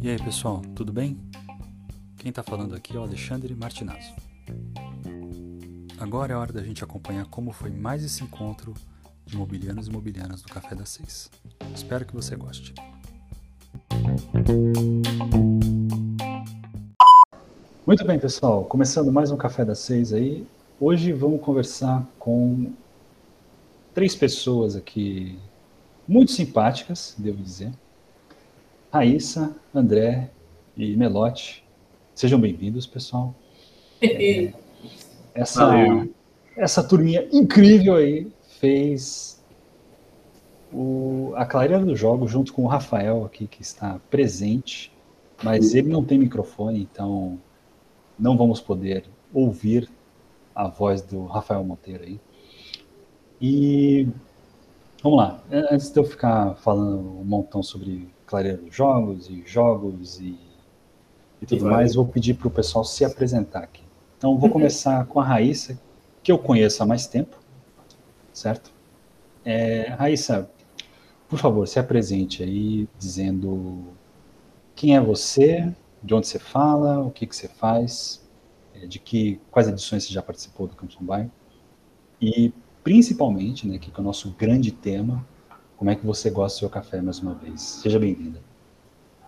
E 0.00 0.08
aí 0.08 0.18
pessoal, 0.22 0.62
tudo 0.76 0.92
bem? 0.92 1.18
Quem 2.16 2.30
está 2.30 2.42
falando 2.42 2.76
aqui 2.76 2.96
é 2.96 3.00
o 3.00 3.02
Alexandre 3.02 3.54
Martinazzo. 3.56 4.14
Agora 5.98 6.32
é 6.32 6.36
hora 6.36 6.52
da 6.52 6.62
gente 6.62 6.84
acompanhar 6.84 7.26
como 7.26 7.50
foi 7.50 7.70
mais 7.70 8.04
esse 8.04 8.22
encontro 8.22 8.72
de 9.24 9.34
imobiliários 9.34 9.88
e 9.88 9.90
imobiliárias 9.90 10.42
do 10.42 10.48
Café 10.48 10.76
das 10.76 10.90
Seis. 10.90 11.28
Espero 11.74 12.04
que 12.06 12.14
você 12.14 12.36
goste. 12.36 12.72
Muito 17.84 18.04
bem, 18.04 18.18
pessoal. 18.20 18.64
Começando 18.64 19.10
mais 19.10 19.32
um 19.32 19.36
Café 19.36 19.64
das 19.64 19.80
Seis 19.80 20.12
aí. 20.12 20.46
Hoje 20.78 21.12
vamos 21.12 21.40
conversar 21.40 22.06
com 22.18 22.72
três 23.92 24.14
pessoas 24.14 24.76
aqui 24.76 25.38
muito 26.06 26.32
simpáticas, 26.32 27.14
devo 27.18 27.42
dizer. 27.42 27.72
Raíssa, 28.92 29.54
André 29.74 30.30
e 30.76 30.96
Melote. 30.96 31.64
Sejam 32.14 32.40
bem-vindos, 32.40 32.86
pessoal. 32.86 33.34
É, 34.00 34.52
essa, 35.34 35.72
essa 36.56 36.82
turminha 36.82 37.28
incrível 37.32 37.96
aí 37.96 38.30
fez 38.58 39.42
o, 40.72 41.32
a 41.36 41.44
clareira 41.44 41.84
do 41.84 41.96
jogo 41.96 42.28
junto 42.28 42.52
com 42.52 42.64
o 42.64 42.68
Rafael 42.68 43.24
aqui, 43.24 43.46
que 43.46 43.62
está 43.62 44.00
presente, 44.10 44.92
mas 45.42 45.74
ele 45.74 45.88
não 45.88 46.04
tem 46.04 46.18
microfone, 46.18 46.80
então 46.80 47.38
não 48.18 48.36
vamos 48.36 48.60
poder 48.60 49.04
ouvir 49.32 49.90
a 50.54 50.68
voz 50.68 51.02
do 51.02 51.26
Rafael 51.26 51.62
Monteiro 51.64 52.04
aí. 52.04 52.20
E 53.40 54.08
vamos 55.06 55.18
lá, 55.18 55.40
antes 55.70 55.88
de 55.88 56.00
eu 56.00 56.04
ficar 56.04 56.56
falando 56.56 56.98
um 56.98 57.24
montão 57.24 57.62
sobre 57.62 58.08
clareira 58.26 58.58
dos 58.58 58.74
jogos 58.74 59.30
e 59.30 59.44
jogos 59.46 60.18
e, 60.18 60.36
e 61.40 61.46
tudo 61.46 61.64
e 61.64 61.70
mais, 61.70 61.94
vou 61.94 62.04
pedir 62.04 62.34
para 62.34 62.48
o 62.48 62.50
pessoal 62.50 62.84
se 62.84 63.04
apresentar 63.04 63.60
aqui. 63.60 63.84
Então 64.18 64.36
vou 64.36 64.50
começar 64.50 65.06
com 65.06 65.20
a 65.20 65.24
Raíssa, 65.24 65.80
que 66.24 66.32
eu 66.32 66.38
conheço 66.38 66.82
há 66.82 66.86
mais 66.86 67.06
tempo, 67.06 67.38
certo? 68.32 68.72
É, 69.44 69.90
Raíssa, 69.90 70.50
por 71.28 71.38
favor, 71.38 71.68
se 71.68 71.78
apresente 71.78 72.42
aí 72.42 72.88
dizendo 72.98 73.84
quem 74.74 74.96
é 74.96 75.00
você, 75.00 75.72
de 76.02 76.14
onde 76.14 76.26
você 76.26 76.40
fala, 76.40 76.98
o 77.00 77.12
que, 77.12 77.28
que 77.28 77.36
você 77.36 77.46
faz, 77.46 78.28
é, 78.74 78.86
de 78.86 78.98
que 78.98 79.40
quais 79.52 79.68
edições 79.68 80.02
você 80.02 80.12
já 80.12 80.20
participou 80.20 80.66
do 80.66 80.74
Campus 80.74 80.96
Mobile 80.98 81.30
e 82.20 82.52
principalmente, 82.86 83.66
né, 83.66 83.78
que 83.78 83.90
é 83.90 84.00
o 84.00 84.04
nosso 84.04 84.32
grande 84.38 84.70
tema, 84.70 85.26
como 85.76 85.90
é 85.90 85.96
que 85.96 86.06
você 86.06 86.30
gosta 86.30 86.58
do 86.58 86.60
seu 86.60 86.70
café 86.70 87.02
mais 87.02 87.18
uma 87.18 87.34
vez. 87.34 87.60
Seja 87.60 87.98
bem-vinda. 87.98 88.38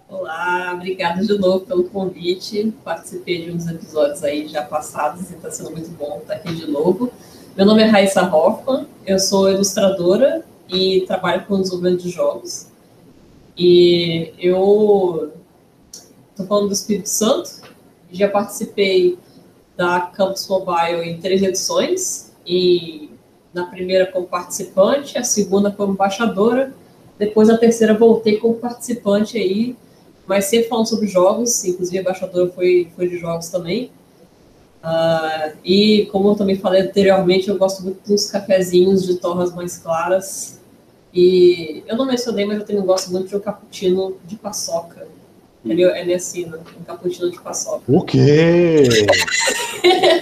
Olá, 0.08 0.74
obrigada 0.76 1.26
de 1.26 1.36
novo 1.36 1.66
pelo 1.66 1.82
convite. 1.82 2.72
Participei 2.84 3.44
de 3.44 3.50
uns 3.50 3.66
episódios 3.66 4.22
aí 4.22 4.46
já 4.46 4.62
passados 4.62 5.28
e 5.32 5.34
está 5.34 5.50
sendo 5.50 5.72
muito 5.72 5.90
bom 5.90 6.18
estar 6.18 6.34
aqui 6.34 6.54
de 6.54 6.70
novo. 6.70 7.10
Meu 7.56 7.66
nome 7.66 7.82
é 7.82 7.86
Raíssa 7.86 8.32
Hoffman, 8.32 8.86
eu 9.04 9.18
sou 9.18 9.50
ilustradora 9.50 10.44
e 10.68 11.00
trabalho 11.08 11.44
com 11.46 11.60
desenvolvimento 11.60 12.02
de 12.04 12.10
jogos. 12.10 12.68
E 13.56 14.34
eu 14.38 15.32
estou 16.30 16.46
falando 16.46 16.68
do 16.68 16.74
Espírito 16.74 17.08
Santo, 17.08 17.50
já 18.12 18.28
participei 18.28 19.18
da 19.76 20.02
Campus 20.02 20.46
Mobile 20.46 21.02
em 21.10 21.20
três 21.20 21.42
edições, 21.42 22.28
e 22.46 23.07
na 23.52 23.66
primeira 23.66 24.06
como 24.06 24.26
participante, 24.26 25.18
a 25.18 25.24
segunda 25.24 25.70
como 25.70 25.92
embaixadora, 25.92 26.72
depois 27.18 27.50
a 27.50 27.58
terceira 27.58 27.94
voltei 27.94 28.36
como 28.36 28.54
participante 28.54 29.36
aí, 29.36 29.76
mas 30.26 30.44
sempre 30.44 30.68
falando 30.68 30.86
sobre 30.86 31.08
jogos, 31.08 31.64
inclusive 31.64 31.98
a 31.98 32.00
embaixadora 32.02 32.50
foi, 32.50 32.90
foi 32.94 33.08
de 33.08 33.18
jogos 33.18 33.48
também. 33.48 33.90
Uh, 34.82 35.56
e 35.64 36.06
como 36.12 36.28
eu 36.30 36.34
também 36.36 36.56
falei 36.56 36.82
anteriormente, 36.82 37.48
eu 37.48 37.58
gosto 37.58 37.82
muito 37.82 38.06
dos 38.06 38.30
cafezinhos 38.30 39.04
de 39.04 39.16
torras 39.16 39.54
mais 39.54 39.78
claras. 39.78 40.60
E 41.12 41.82
eu 41.86 41.96
não 41.96 42.06
mencionei, 42.06 42.44
mas 42.44 42.58
eu 42.58 42.66
também 42.66 42.84
gosto 42.84 43.10
muito 43.10 43.28
de 43.28 43.36
um 43.36 43.40
cappuccino 43.40 44.16
de 44.24 44.36
paçoca. 44.36 45.08
Ele, 45.68 45.82
ele 45.82 46.14
assina 46.14 46.58
um 46.78 46.84
cappuccino 46.84 47.30
de 47.30 47.40
paçoca. 47.40 47.82
O 47.86 48.02
quê? 48.02 48.84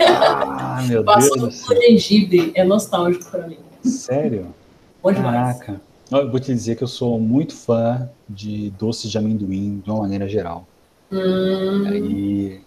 ah, 0.08 0.84
meu 0.88 1.04
paçoca 1.04 1.40
Deus. 1.40 1.56
Paçoca 1.56 1.74
com 1.74 1.80
gengibre 1.82 2.52
é 2.54 2.64
nostálgico 2.64 3.30
para 3.30 3.46
mim. 3.46 3.58
Sério? 3.84 4.54
Bom 5.02 5.12
demais. 5.12 5.58
Caraca. 5.58 5.80
Eu 6.10 6.30
vou 6.30 6.38
te 6.38 6.52
dizer 6.52 6.76
que 6.76 6.84
eu 6.84 6.88
sou 6.88 7.18
muito 7.18 7.54
fã 7.54 8.08
de 8.28 8.70
doces 8.70 9.10
de 9.10 9.18
amendoim 9.18 9.80
de 9.84 9.90
uma 9.90 10.00
maneira 10.00 10.28
geral. 10.28 10.66
Hum. 11.10 11.84
Aí 11.86 12.60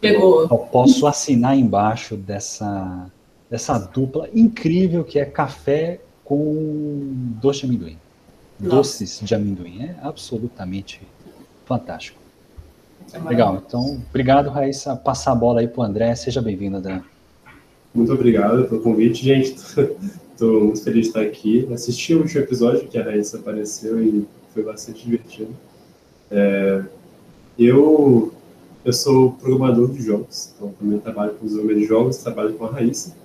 Pegou. 0.00 0.42
Eu 0.42 0.58
posso 0.58 1.06
assinar 1.06 1.56
embaixo 1.56 2.16
dessa, 2.16 3.10
dessa 3.50 3.78
dupla 3.78 4.28
incrível 4.34 5.04
que 5.04 5.18
é 5.18 5.24
café 5.24 6.00
com 6.24 7.12
doce 7.40 7.60
de 7.60 7.66
amendoim. 7.66 7.98
Nossa. 8.60 8.76
Doces 8.76 9.20
de 9.22 9.34
amendoim. 9.34 9.82
É 9.82 9.96
absolutamente 10.02 11.00
fantástico. 11.66 12.18
É 13.12 13.18
Legal. 13.18 13.62
Então, 13.66 14.00
obrigado, 14.08 14.48
Raíssa. 14.48 14.96
Passar 14.96 15.32
a 15.32 15.34
bola 15.34 15.60
aí 15.60 15.68
para 15.68 15.82
o 15.82 15.84
André. 15.84 16.14
Seja 16.14 16.40
bem-vindo, 16.40 16.78
André. 16.78 17.02
Muito 17.94 18.12
obrigado 18.12 18.66
pelo 18.68 18.80
convite, 18.80 19.22
gente. 19.22 19.56
Estou 20.32 20.64
muito 20.64 20.82
feliz 20.82 21.02
de 21.02 21.08
estar 21.08 21.22
aqui. 21.22 21.68
Assisti 21.72 22.14
o 22.14 22.20
último 22.20 22.42
episódio 22.42 22.86
que 22.88 22.98
a 22.98 23.04
Raíssa 23.04 23.38
apareceu 23.38 24.02
e 24.02 24.26
foi 24.52 24.62
bastante 24.62 25.04
divertido. 25.04 25.54
É, 26.30 26.82
eu 27.58 28.32
eu 28.84 28.92
sou 28.92 29.32
programador 29.32 29.90
de 29.90 30.00
jogos, 30.00 30.52
então 30.54 30.72
também 30.78 31.00
trabalho 31.00 31.34
com 31.34 31.44
desenvolvimento 31.44 31.82
de 31.82 31.88
jogos, 31.88 32.18
trabalho 32.18 32.54
com 32.54 32.66
a 32.66 32.70
Raíssa 32.70 33.16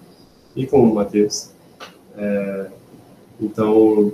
e 0.56 0.66
com 0.66 0.82
o 0.82 0.96
Matheus. 0.96 1.52
É, 2.18 2.68
então, 3.40 4.12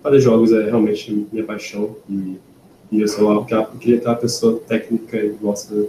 fazer 0.00 0.20
jogos 0.20 0.52
é 0.52 0.64
realmente 0.66 1.26
minha 1.32 1.44
paixão 1.44 1.96
e, 2.08 2.38
e 2.92 3.00
eu 3.00 3.08
sou 3.08 3.40
aquela, 3.40 3.62
aquela 3.62 4.14
pessoa 4.14 4.60
técnica 4.60 5.16
e 5.16 5.30
gosta 5.30 5.86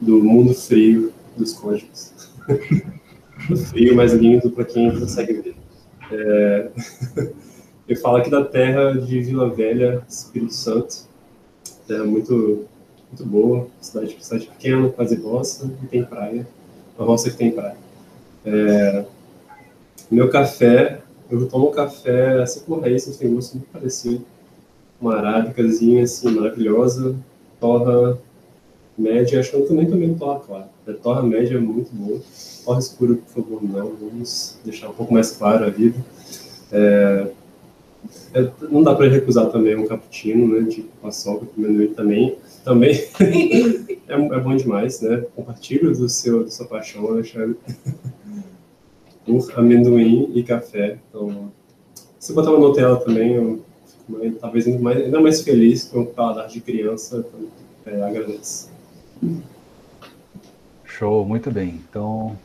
do 0.00 0.22
mundo 0.22 0.52
frio 0.52 1.12
dos 1.36 1.52
códigos. 1.52 2.12
frio, 3.70 3.94
mas 3.94 4.12
lindo 4.12 4.50
para 4.50 4.64
quem 4.64 4.90
consegue 4.98 5.34
ver. 5.34 5.54
É, 6.10 6.68
eu 7.88 7.96
falo 7.96 8.16
aqui 8.16 8.28
da 8.28 8.44
terra 8.44 8.92
de 8.92 9.20
Vila 9.20 9.48
Velha, 9.48 10.02
Espírito 10.08 10.52
Santo, 10.52 11.06
terra 11.86 12.04
muito 12.04 12.66
muito 13.12 13.26
boa, 13.26 13.68
cidade, 13.80 14.16
cidade 14.20 14.46
pequena, 14.46 14.88
quase 14.88 15.14
roça, 15.16 15.70
e 15.82 15.86
tem 15.86 16.02
praia, 16.02 16.48
uma 16.98 17.06
roça 17.06 17.30
que 17.30 17.36
tem 17.36 17.52
praia. 17.52 17.76
É, 18.44 19.04
meu 20.10 20.30
café, 20.30 21.02
eu 21.30 21.46
tomo 21.46 21.70
café, 21.70 22.42
assim 22.42 22.60
como 22.60 22.80
raiz, 22.80 23.04
tem 23.04 23.32
gosto 23.32 23.52
muito 23.52 23.68
parecido, 23.70 24.24
uma 25.02 25.16
arábicazinha, 25.16 26.04
assim, 26.04 26.30
maravilhosa, 26.30 27.16
torra 27.60 28.18
média, 28.96 29.40
acho 29.40 29.50
que 29.50 29.56
eu 29.56 29.66
também 29.66 29.86
tomei 29.86 30.14
torra 30.14 30.40
clara, 30.40 30.68
a 30.86 30.92
torra 30.92 31.22
média 31.22 31.56
é 31.56 31.60
muito 31.60 31.90
boa, 31.92 32.20
torra 32.64 32.78
escura, 32.78 33.14
por 33.14 33.42
favor, 33.42 33.62
não, 33.62 33.92
vamos 33.96 34.58
deixar 34.64 34.88
um 34.88 34.94
pouco 34.94 35.12
mais 35.12 35.32
claro 35.32 35.64
a 35.64 35.70
vida. 35.70 35.98
É, 36.70 37.26
é, 38.34 38.50
não 38.70 38.82
dá 38.82 38.94
para 38.94 39.08
recusar 39.08 39.50
também 39.50 39.76
um 39.76 39.86
cappuccino, 39.86 40.48
né, 40.48 40.68
de 40.68 40.82
paçoca, 41.00 41.46
comendo 41.46 41.82
ele 41.82 41.94
também, 41.94 42.36
também 42.64 42.92
é, 44.08 44.14
é, 44.14 44.40
bom 44.40 44.56
demais, 44.56 45.00
né? 45.00 45.24
Compartilho 45.34 45.92
do 45.92 46.08
seu, 46.08 46.44
da 46.44 46.50
sua 46.50 46.66
paixão, 46.66 47.06
Alexandre, 47.06 47.56
por 49.24 49.58
amendoim 49.58 50.30
e 50.34 50.42
café. 50.42 50.98
Então, 51.08 51.52
se 52.18 52.32
botar 52.32 52.50
uma 52.50 52.58
Nutella 52.58 52.96
também, 52.96 53.34
eu 53.34 53.60
talvez 54.40 54.66
ainda 54.66 54.80
mais, 54.80 54.96
ainda 54.98 55.20
mais 55.20 55.42
feliz 55.42 55.84
com 55.84 56.00
o 56.00 56.06
paladar 56.06 56.48
de 56.48 56.60
criança. 56.60 57.18
Então, 57.18 57.94
é, 57.94 58.02
agradeço. 58.02 58.70
Show, 60.84 61.24
muito 61.24 61.50
bem. 61.50 61.80
Então, 61.88 62.36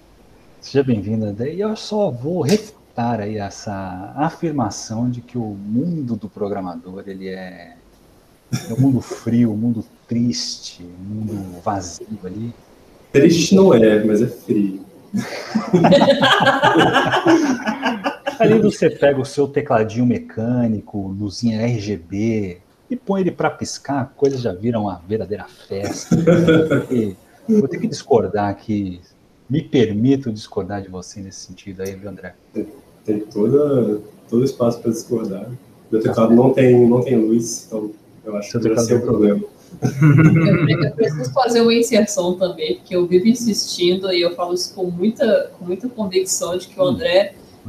seja 0.61 0.83
bem-vinda. 0.83 1.35
E 1.49 1.59
eu 1.59 1.75
só 1.75 2.09
vou 2.09 2.41
refutar 2.41 3.19
aí 3.19 3.37
essa 3.37 4.13
afirmação 4.15 5.09
de 5.09 5.21
que 5.21 5.37
o 5.37 5.45
mundo 5.45 6.15
do 6.15 6.27
programador 6.27 7.03
ele 7.05 7.29
é, 7.29 7.75
é 8.69 8.73
um 8.73 8.79
mundo 8.79 9.01
frio, 9.01 9.51
um 9.51 9.57
mundo 9.57 9.85
triste, 10.07 10.83
um 10.83 11.15
mundo 11.15 11.61
vazio 11.61 12.07
ali. 12.23 12.53
Triste 13.11 13.55
não 13.55 13.73
é, 13.73 14.03
mas 14.03 14.21
é 14.21 14.27
frio. 14.27 14.85
ali 18.39 18.59
você 18.59 18.89
pega 18.89 19.19
o 19.19 19.25
seu 19.25 19.47
tecladinho 19.47 20.05
mecânico, 20.05 21.07
luzinha 21.07 21.61
RGB, 21.61 22.59
e 22.89 22.95
põe 22.95 23.21
ele 23.21 23.31
para 23.31 23.49
piscar, 23.49 24.13
coisas 24.15 24.41
já 24.41 24.53
viram 24.53 24.83
uma 24.83 25.01
verdadeira 25.07 25.45
festa. 25.67 26.15
E 26.89 27.15
vou 27.59 27.67
ter 27.67 27.79
que 27.79 27.87
discordar 27.87 28.49
aqui. 28.49 28.99
Me 29.49 29.61
permito 29.61 30.31
discordar 30.31 30.81
de 30.81 30.89
você 30.89 31.21
nesse 31.21 31.39
sentido 31.39 31.81
aí, 31.81 31.95
viu, 31.95 32.09
André? 32.09 32.35
Tem, 32.53 32.67
tem 33.05 33.19
toda, 33.21 34.01
todo 34.29 34.43
espaço 34.43 34.81
para 34.81 34.91
discordar. 34.91 35.49
Meu 35.89 36.01
teclado 36.01 36.35
não 36.35 36.51
tem, 36.51 36.85
não 36.85 37.01
tem 37.01 37.15
luz, 37.17 37.65
então 37.65 37.91
eu 38.25 38.35
acho 38.35 38.51
Seu 38.51 38.59
que 38.59 38.69
vai 38.69 38.83
ser 38.83 38.95
um 38.95 39.01
problema. 39.01 39.41
Eu, 39.81 40.91
preciso 40.95 41.33
fazer 41.33 41.61
uma 41.61 41.73
inserção 41.73 42.37
também, 42.37 42.75
porque 42.75 42.95
eu 42.95 43.05
vivo 43.07 43.27
insistindo 43.27 44.11
e 44.11 44.21
eu 44.21 44.35
falo 44.35 44.53
isso 44.53 44.73
com 44.73 44.85
muita, 44.85 45.51
com 45.57 45.65
muita 45.65 45.87
convicção 45.89 46.57
de 46.57 46.67
que 46.67 46.79
o 46.79 46.89
hum. 46.89 46.97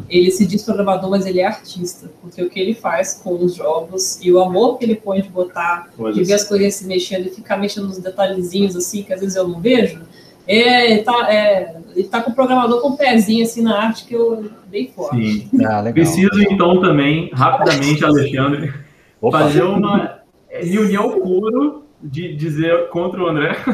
Ele 0.09 0.31
se 0.31 0.47
diz 0.47 0.63
programador, 0.63 1.11
mas 1.11 1.27
ele 1.27 1.41
é 1.41 1.47
artista, 1.47 2.11
porque 2.21 2.43
o 2.43 2.51
que 2.51 2.59
ele 2.59 2.75
faz 2.75 3.21
com 3.23 3.35
os 3.35 3.55
jogos 3.55 4.19
e 4.23 4.33
o 4.33 4.41
amor 4.41 4.79
que 4.79 4.85
ele 4.85 4.97
põe 4.97 5.23
de 5.23 5.29
botar, 5.29 5.91
de 6.13 6.25
ver 6.25 6.35
as 6.35 6.45
coisas 6.45 6.75
se 6.75 6.87
mexendo 6.87 7.27
e 7.27 7.31
ficar 7.31 7.57
mexendo 7.57 7.89
nos 7.89 7.99
detalhezinhos 7.99 8.77
assim, 8.77 9.03
que 9.03 9.13
às 9.13 9.21
vezes 9.21 9.37
eu 9.37 9.47
não 9.47 9.61
vejo, 9.61 10.01
é, 10.47 10.93
ele 10.93 11.03
tá, 11.03 11.31
é, 11.31 11.77
ele 11.95 12.09
tá 12.09 12.23
com 12.23 12.31
o 12.31 12.35
programador 12.35 12.81
com 12.81 12.89
o 12.89 12.97
pezinho 12.97 13.45
assim 13.45 13.63
na 13.63 13.83
arte 13.83 14.07
que 14.07 14.15
eu 14.15 14.51
dei 14.71 14.91
forte. 14.95 15.49
Sim. 15.51 15.65
Ah, 15.65 15.83
Preciso 15.93 16.41
então 16.41 16.81
também, 16.81 17.31
rapidamente, 17.35 18.03
Alexandre, 18.03 18.73
Opa. 19.21 19.41
fazer 19.41 19.63
uma 19.63 20.21
reunião 20.49 21.21
puro 21.21 21.85
de 22.03 22.35
dizer 22.35 22.89
contra 22.89 23.23
o 23.23 23.29
André. 23.29 23.57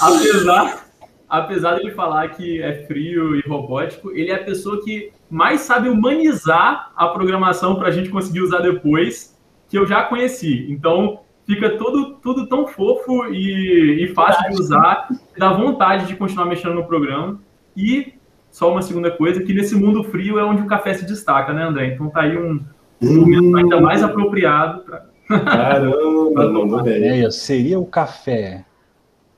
apesar, 0.00 0.87
apesar 1.28 1.74
de 1.74 1.82
ele 1.82 1.90
falar 1.90 2.28
que 2.28 2.62
é 2.62 2.84
frio 2.86 3.36
e 3.36 3.40
robótico, 3.46 4.10
ele 4.12 4.30
é 4.30 4.34
a 4.34 4.44
pessoa 4.44 4.82
que 4.82 5.12
mais 5.30 5.62
sabe 5.62 5.88
humanizar 5.88 6.92
a 6.96 7.08
programação 7.08 7.76
para 7.76 7.88
a 7.88 7.90
gente 7.90 8.08
conseguir 8.08 8.40
usar 8.40 8.60
depois, 8.60 9.36
que 9.68 9.78
eu 9.78 9.86
já 9.86 10.04
conheci. 10.04 10.66
Então, 10.70 11.20
fica 11.46 11.76
tudo, 11.76 12.14
tudo 12.14 12.46
tão 12.46 12.66
fofo 12.66 13.26
e, 13.26 14.04
e 14.04 14.14
fácil 14.14 14.50
de 14.50 14.60
usar, 14.60 15.08
dá 15.36 15.52
vontade 15.52 16.06
de 16.06 16.16
continuar 16.16 16.46
mexendo 16.46 16.74
no 16.74 16.86
programa. 16.86 17.38
E 17.76 18.14
só 18.50 18.72
uma 18.72 18.82
segunda 18.82 19.10
coisa, 19.10 19.42
que 19.42 19.52
nesse 19.52 19.74
mundo 19.74 20.04
frio 20.04 20.38
é 20.38 20.44
onde 20.44 20.62
o 20.62 20.66
café 20.66 20.94
se 20.94 21.06
destaca, 21.06 21.52
né, 21.52 21.64
André? 21.64 21.94
Então 21.94 22.08
tá 22.08 22.22
aí 22.22 22.38
um, 22.38 22.64
um 23.02 23.20
momento 23.20 23.56
ainda 23.56 23.80
mais 23.80 24.02
apropriado 24.02 24.80
para 24.80 25.06
Caramba, 25.28 26.48
não 26.50 26.80
ideia. 26.80 27.30
Seria 27.30 27.78
o 27.78 27.86
café 27.86 28.64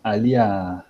ali 0.03 0.37
a, 0.37 0.85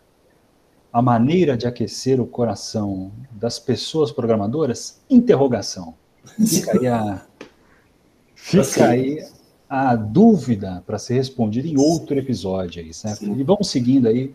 a 0.93 1.01
maneira 1.01 1.57
de 1.57 1.67
aquecer 1.67 2.21
o 2.21 2.27
coração 2.27 3.13
das 3.33 3.59
pessoas 3.59 4.11
programadoras? 4.11 5.01
Interrogação. 5.09 5.95
Fica 6.47 6.79
aí 6.79 6.87
a, 6.87 7.23
fica 8.35 8.61
assim. 8.63 8.83
aí 8.83 9.25
a 9.69 9.95
dúvida 9.95 10.83
para 10.85 10.99
ser 10.99 11.15
respondida 11.15 11.69
em 11.69 11.79
outro 11.79 12.19
episódio 12.19 12.83
aí, 12.83 12.93
certo? 12.93 13.25
Sim. 13.25 13.39
E 13.39 13.45
vamos 13.45 13.71
seguindo 13.71 14.09
aí. 14.09 14.35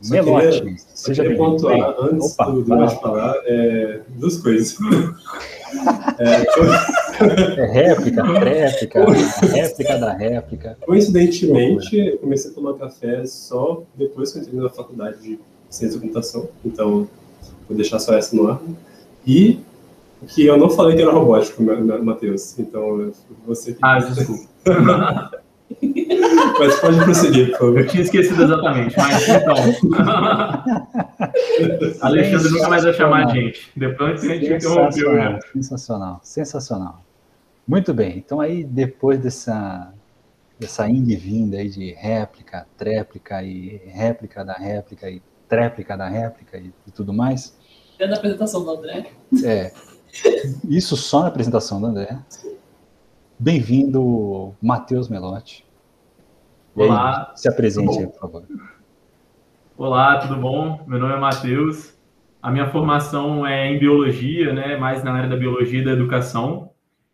Só 0.00 0.14
Melote, 0.14 0.60
queria, 0.60 0.76
seja 0.94 1.22
queria 1.24 1.36
pontuar, 1.36 1.96
antes 2.00 2.32
Opa, 2.32 2.50
do 2.52 2.62
Dumas 2.62 2.94
falar, 2.94 3.34
é, 3.44 4.00
duas 4.10 4.36
coisas. 4.36 4.78
é, 6.20 7.60
é 7.60 7.66
réplica, 7.66 8.22
réplica, 8.22 9.04
réplica 9.52 9.98
da 9.98 10.12
réplica. 10.12 10.78
Coincidentemente, 10.86 11.96
eu 11.96 12.18
comecei 12.18 12.52
a 12.52 12.54
tomar 12.54 12.74
café 12.74 13.26
só 13.26 13.82
depois 13.96 14.32
que 14.32 14.38
eu 14.38 14.42
entrei 14.42 14.60
na 14.60 14.68
faculdade 14.68 15.20
de 15.20 15.40
ciência 15.70 15.98
da 15.98 16.02
computação, 16.02 16.48
então 16.64 17.08
vou 17.68 17.76
deixar 17.76 17.98
só 17.98 18.14
essa 18.14 18.34
no 18.34 18.48
ar. 18.48 18.60
E 19.26 19.60
que 20.28 20.46
eu 20.46 20.56
não 20.56 20.70
falei 20.70 20.96
que 20.96 21.02
era 21.02 21.12
robótico, 21.12 21.62
Matheus, 21.62 22.58
então 22.58 23.12
você 23.46 23.72
que... 23.72 23.78
Ah, 23.82 23.98
desculpa. 23.98 24.48
Mas 26.58 26.80
pode 26.80 26.96
prosseguir, 27.04 27.50
por 27.50 27.58
favor. 27.58 27.80
Eu 27.80 27.86
tinha 27.86 28.02
esquecido 28.02 28.42
exatamente, 28.42 28.96
mas 28.96 29.28
então. 29.28 29.54
Alexandre 32.00 32.52
nunca 32.52 32.68
mais 32.68 32.84
vai 32.84 32.94
chamar 32.94 33.26
a 33.26 33.34
gente. 33.34 33.70
Depois 33.76 34.24
a 34.24 34.34
gente 34.34 34.52
interrompeu. 34.54 35.12
Né? 35.12 35.38
Sensacional, 35.52 36.20
sensacional. 36.22 37.04
Muito 37.66 37.92
bem, 37.92 38.16
então 38.16 38.40
aí 38.40 38.64
depois 38.64 39.20
dessa, 39.20 39.92
dessa 40.58 40.86
vinda 40.86 41.58
aí 41.58 41.68
de 41.68 41.92
réplica, 41.92 42.66
tréplica 42.78 43.42
e 43.42 43.82
réplica 43.86 44.42
da 44.42 44.54
réplica 44.54 45.10
e 45.10 45.20
tréplica 45.48 45.96
da 45.96 46.08
réplica 46.08 46.58
e, 46.58 46.72
e 46.86 46.90
tudo 46.90 47.12
mais. 47.12 47.56
É 47.98 48.06
da 48.06 48.16
apresentação 48.16 48.62
do 48.62 48.70
André. 48.70 49.10
É. 49.44 49.72
Isso 50.68 50.96
só 50.96 51.22
na 51.22 51.28
apresentação 51.28 51.80
do 51.80 51.86
André. 51.86 52.16
Bem-vindo, 53.38 54.54
Matheus 54.60 55.08
Melotti. 55.08 55.64
Olá. 56.74 57.30
Aí, 57.30 57.38
se 57.38 57.48
apresente 57.48 57.98
aí, 57.98 58.06
por 58.06 58.20
favor. 58.20 58.44
Olá, 59.76 60.18
tudo 60.18 60.36
bom? 60.36 60.84
Meu 60.86 60.98
nome 60.98 61.14
é 61.14 61.18
Matheus. 61.18 61.94
A 62.42 62.50
minha 62.50 62.70
formação 62.70 63.46
é 63.46 63.68
em 63.68 63.78
biologia, 63.78 64.52
né? 64.52 64.76
Mais 64.76 65.02
na 65.02 65.12
área 65.12 65.28
da 65.28 65.36
biologia 65.36 65.80
e 65.80 65.84
da 65.84 65.92
educação. 65.92 66.70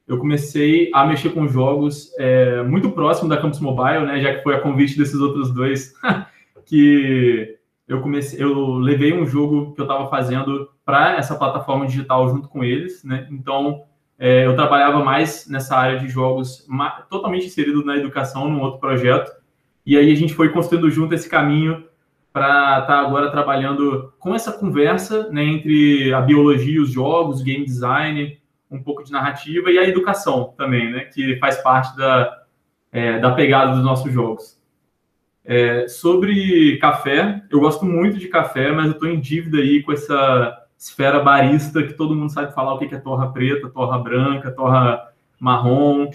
Eu 0.07 0.19
comecei 0.19 0.91
a 0.93 1.07
mexer 1.07 1.31
com 1.31 1.49
jogos 1.49 2.13
é, 2.19 2.63
muito 2.63 2.91
próximo 2.91 3.29
da 3.29 3.39
Campus 3.39 3.61
Mobile, 3.61 4.07
né? 4.07 4.21
Já 4.21 4.35
que 4.35 4.43
foi 4.43 4.55
a 4.55 4.61
convite 4.61 4.99
desses 4.99 5.19
outros 5.19 5.53
dois 5.53 5.95
que 6.67 7.59
eu 7.87 8.01
comecei, 8.01 8.43
eu 8.43 8.75
levei 8.75 9.13
um 9.13 9.27
jogo 9.27 9.75
que 9.75 9.81
eu 9.81 9.85
estava 9.85 10.09
fazendo 10.09 10.71
para 10.85 11.17
essa 11.17 11.35
plataforma 11.35 11.87
digital 11.87 12.29
junto 12.29 12.49
com 12.49 12.65
eles, 12.65 13.05
né? 13.05 13.27
Então 13.31 13.85
é, 14.19 14.47
eu 14.47 14.55
trabalhava 14.55 15.05
mais 15.05 15.47
nessa 15.49 15.77
área 15.77 15.99
de 15.99 16.09
jogos, 16.09 16.67
totalmente 17.11 17.47
inserido 17.47 17.85
na 17.85 17.97
educação, 17.97 18.49
num 18.49 18.61
outro 18.61 18.81
projeto. 18.81 19.31
E 19.85 19.97
aí 19.97 20.11
a 20.11 20.15
gente 20.15 20.35
foi 20.35 20.49
construindo 20.49 20.91
junto 20.91 21.15
esse 21.15 21.29
caminho 21.29 21.85
para 22.33 22.81
estar 22.81 22.87
tá 22.87 23.01
agora 23.01 23.31
trabalhando 23.31 24.13
com 24.19 24.35
essa 24.35 24.51
conversa 24.53 25.31
né, 25.31 25.45
entre 25.45 26.13
a 26.13 26.21
biologia, 26.21 26.81
os 26.81 26.91
jogos, 26.91 27.43
game 27.43 27.65
design, 27.65 28.41
um 28.71 28.83
pouco 28.83 29.05
de 29.05 29.13
narrativa 29.13 29.71
e 29.71 29.79
a 29.79 29.87
educação 29.87 30.53
também, 30.57 30.91
né, 30.91 31.05
que 31.05 31.37
faz 31.37 31.59
parte 31.59 31.97
da, 31.97 32.43
é, 32.91 33.19
da 33.21 33.33
pegada 33.33 33.73
dos 33.73 33.85
nossos 33.85 34.13
jogos. 34.13 34.61
É, 35.45 35.87
sobre 35.89 36.79
café, 36.79 37.43
eu 37.51 37.61
gosto 37.61 37.85
muito 37.85 38.19
de 38.19 38.29
café, 38.29 38.73
mas 38.73 38.87
eu 38.87 38.93
estou 38.93 39.09
em 39.09 39.21
dívida 39.21 39.59
aí 39.59 39.83
com 39.83 39.93
essa 39.93 40.65
esfera 40.79 41.21
barista 41.21 41.83
que 41.83 41.93
todo 41.93 42.15
mundo 42.15 42.33
sabe 42.33 42.55
falar 42.55 42.75
o 42.75 42.79
que 42.79 42.95
é 42.95 42.99
torra 42.99 43.31
preta, 43.33 43.69
torra 43.69 43.99
branca, 43.99 44.51
torra 44.51 45.09
marrom. 45.39 46.11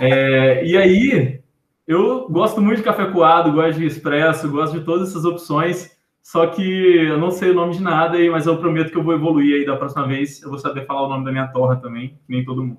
É, 0.00 0.64
e 0.64 0.76
aí, 0.76 1.40
eu 1.86 2.28
gosto 2.28 2.60
muito 2.60 2.78
de 2.78 2.84
café 2.84 3.06
coado, 3.06 3.52
gosto 3.52 3.78
de 3.78 3.86
expresso, 3.86 4.50
gosto 4.50 4.78
de 4.78 4.84
todas 4.84 5.10
essas 5.10 5.24
opções, 5.24 5.90
só 6.22 6.46
que 6.46 6.62
eu 6.62 7.18
não 7.18 7.30
sei 7.30 7.50
o 7.50 7.54
nome 7.54 7.74
de 7.74 7.82
nada, 7.82 8.18
mas 8.30 8.46
eu 8.46 8.58
prometo 8.58 8.90
que 8.90 8.98
eu 8.98 9.02
vou 9.02 9.14
evoluir 9.14 9.56
aí 9.56 9.66
da 9.66 9.76
próxima 9.76 10.06
vez. 10.06 10.42
Eu 10.42 10.50
vou 10.50 10.58
saber 10.58 10.84
falar 10.84 11.06
o 11.06 11.08
nome 11.08 11.24
da 11.24 11.32
minha 11.32 11.48
torra 11.48 11.76
também, 11.76 12.18
nem 12.28 12.44
todo 12.44 12.62
mundo. 12.62 12.78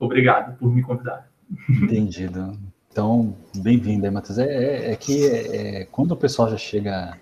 Obrigado 0.00 0.58
por 0.58 0.74
me 0.74 0.82
convidar. 0.82 1.30
Entendido. 1.70 2.58
Então, 2.96 3.34
bem-vindo 3.54 4.06
aí, 4.06 4.10
Matheus. 4.10 4.38
É, 4.38 4.46
é, 4.46 4.92
é 4.92 4.96
que 4.96 5.28
é, 5.28 5.84
quando 5.92 6.12
o 6.12 6.16
pessoal 6.16 6.48
já 6.48 6.56
chega 6.56 7.18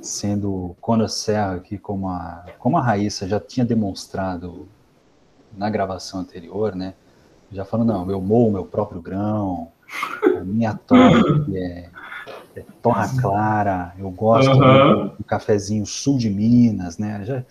sendo 0.00 0.74
conhecer 0.80 1.36
aqui, 1.36 1.76
como 1.76 2.08
a, 2.08 2.46
como 2.58 2.78
a 2.78 2.80
Raíssa 2.80 3.28
já 3.28 3.38
tinha 3.38 3.66
demonstrado 3.66 4.66
na 5.54 5.68
gravação 5.68 6.20
anterior, 6.20 6.74
né? 6.74 6.94
Já 7.52 7.62
falando, 7.62 7.88
não, 7.88 8.10
eu 8.10 8.22
moo 8.22 8.48
o 8.48 8.50
meu 8.50 8.64
próprio 8.64 9.02
grão, 9.02 9.68
a 10.34 10.40
minha 10.40 10.72
torra 10.72 11.20
é, 11.52 11.90
é 12.56 12.64
torra 12.80 13.06
clara, 13.20 13.92
eu 13.98 14.08
gosto 14.08 14.50
uhum. 14.50 15.08
do, 15.08 15.16
do, 15.18 15.24
cafezinho 15.24 15.84
sul 15.84 16.16
de 16.16 16.30
Minas, 16.30 16.96
né? 16.96 17.22
Já, 17.22 17.44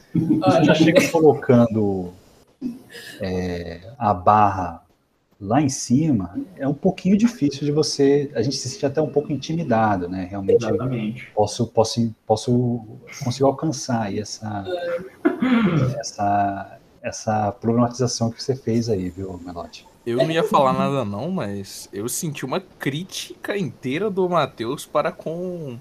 já 0.63 0.73
chega 0.73 1.11
colocando 1.11 2.11
é, 3.21 3.81
a 3.99 4.15
barra 4.15 4.81
lá 5.39 5.61
em 5.61 5.69
cima, 5.69 6.35
é 6.57 6.67
um 6.67 6.73
pouquinho 6.73 7.17
difícil 7.17 7.65
de 7.65 7.71
você. 7.71 8.31
A 8.35 8.41
gente 8.41 8.55
se 8.55 8.69
sente 8.69 8.85
até 8.85 9.01
um 9.01 9.09
pouco 9.09 9.31
intimidado, 9.31 10.07
né? 10.07 10.27
Realmente 10.29 10.65
Exatamente. 10.65 11.31
posso, 11.35 11.67
posso, 11.67 12.15
posso 12.25 12.85
consigo 13.23 13.47
alcançar 13.47 14.03
aí 14.03 14.19
essa, 14.19 14.65
essa, 15.99 16.79
essa 17.01 17.51
problematização 17.51 18.31
que 18.31 18.41
você 18.41 18.55
fez 18.55 18.89
aí, 18.89 19.09
viu, 19.09 19.39
Melote? 19.43 19.85
Eu 20.05 20.17
não 20.17 20.29
ia 20.29 20.43
falar 20.43 20.71
nada 20.71 21.03
não, 21.03 21.31
mas 21.31 21.89
eu 21.91 22.07
senti 22.07 22.45
uma 22.45 22.59
crítica 22.59 23.57
inteira 23.57 24.09
do 24.09 24.29
Matheus 24.29 24.85
para 24.85 25.11
com 25.11 25.79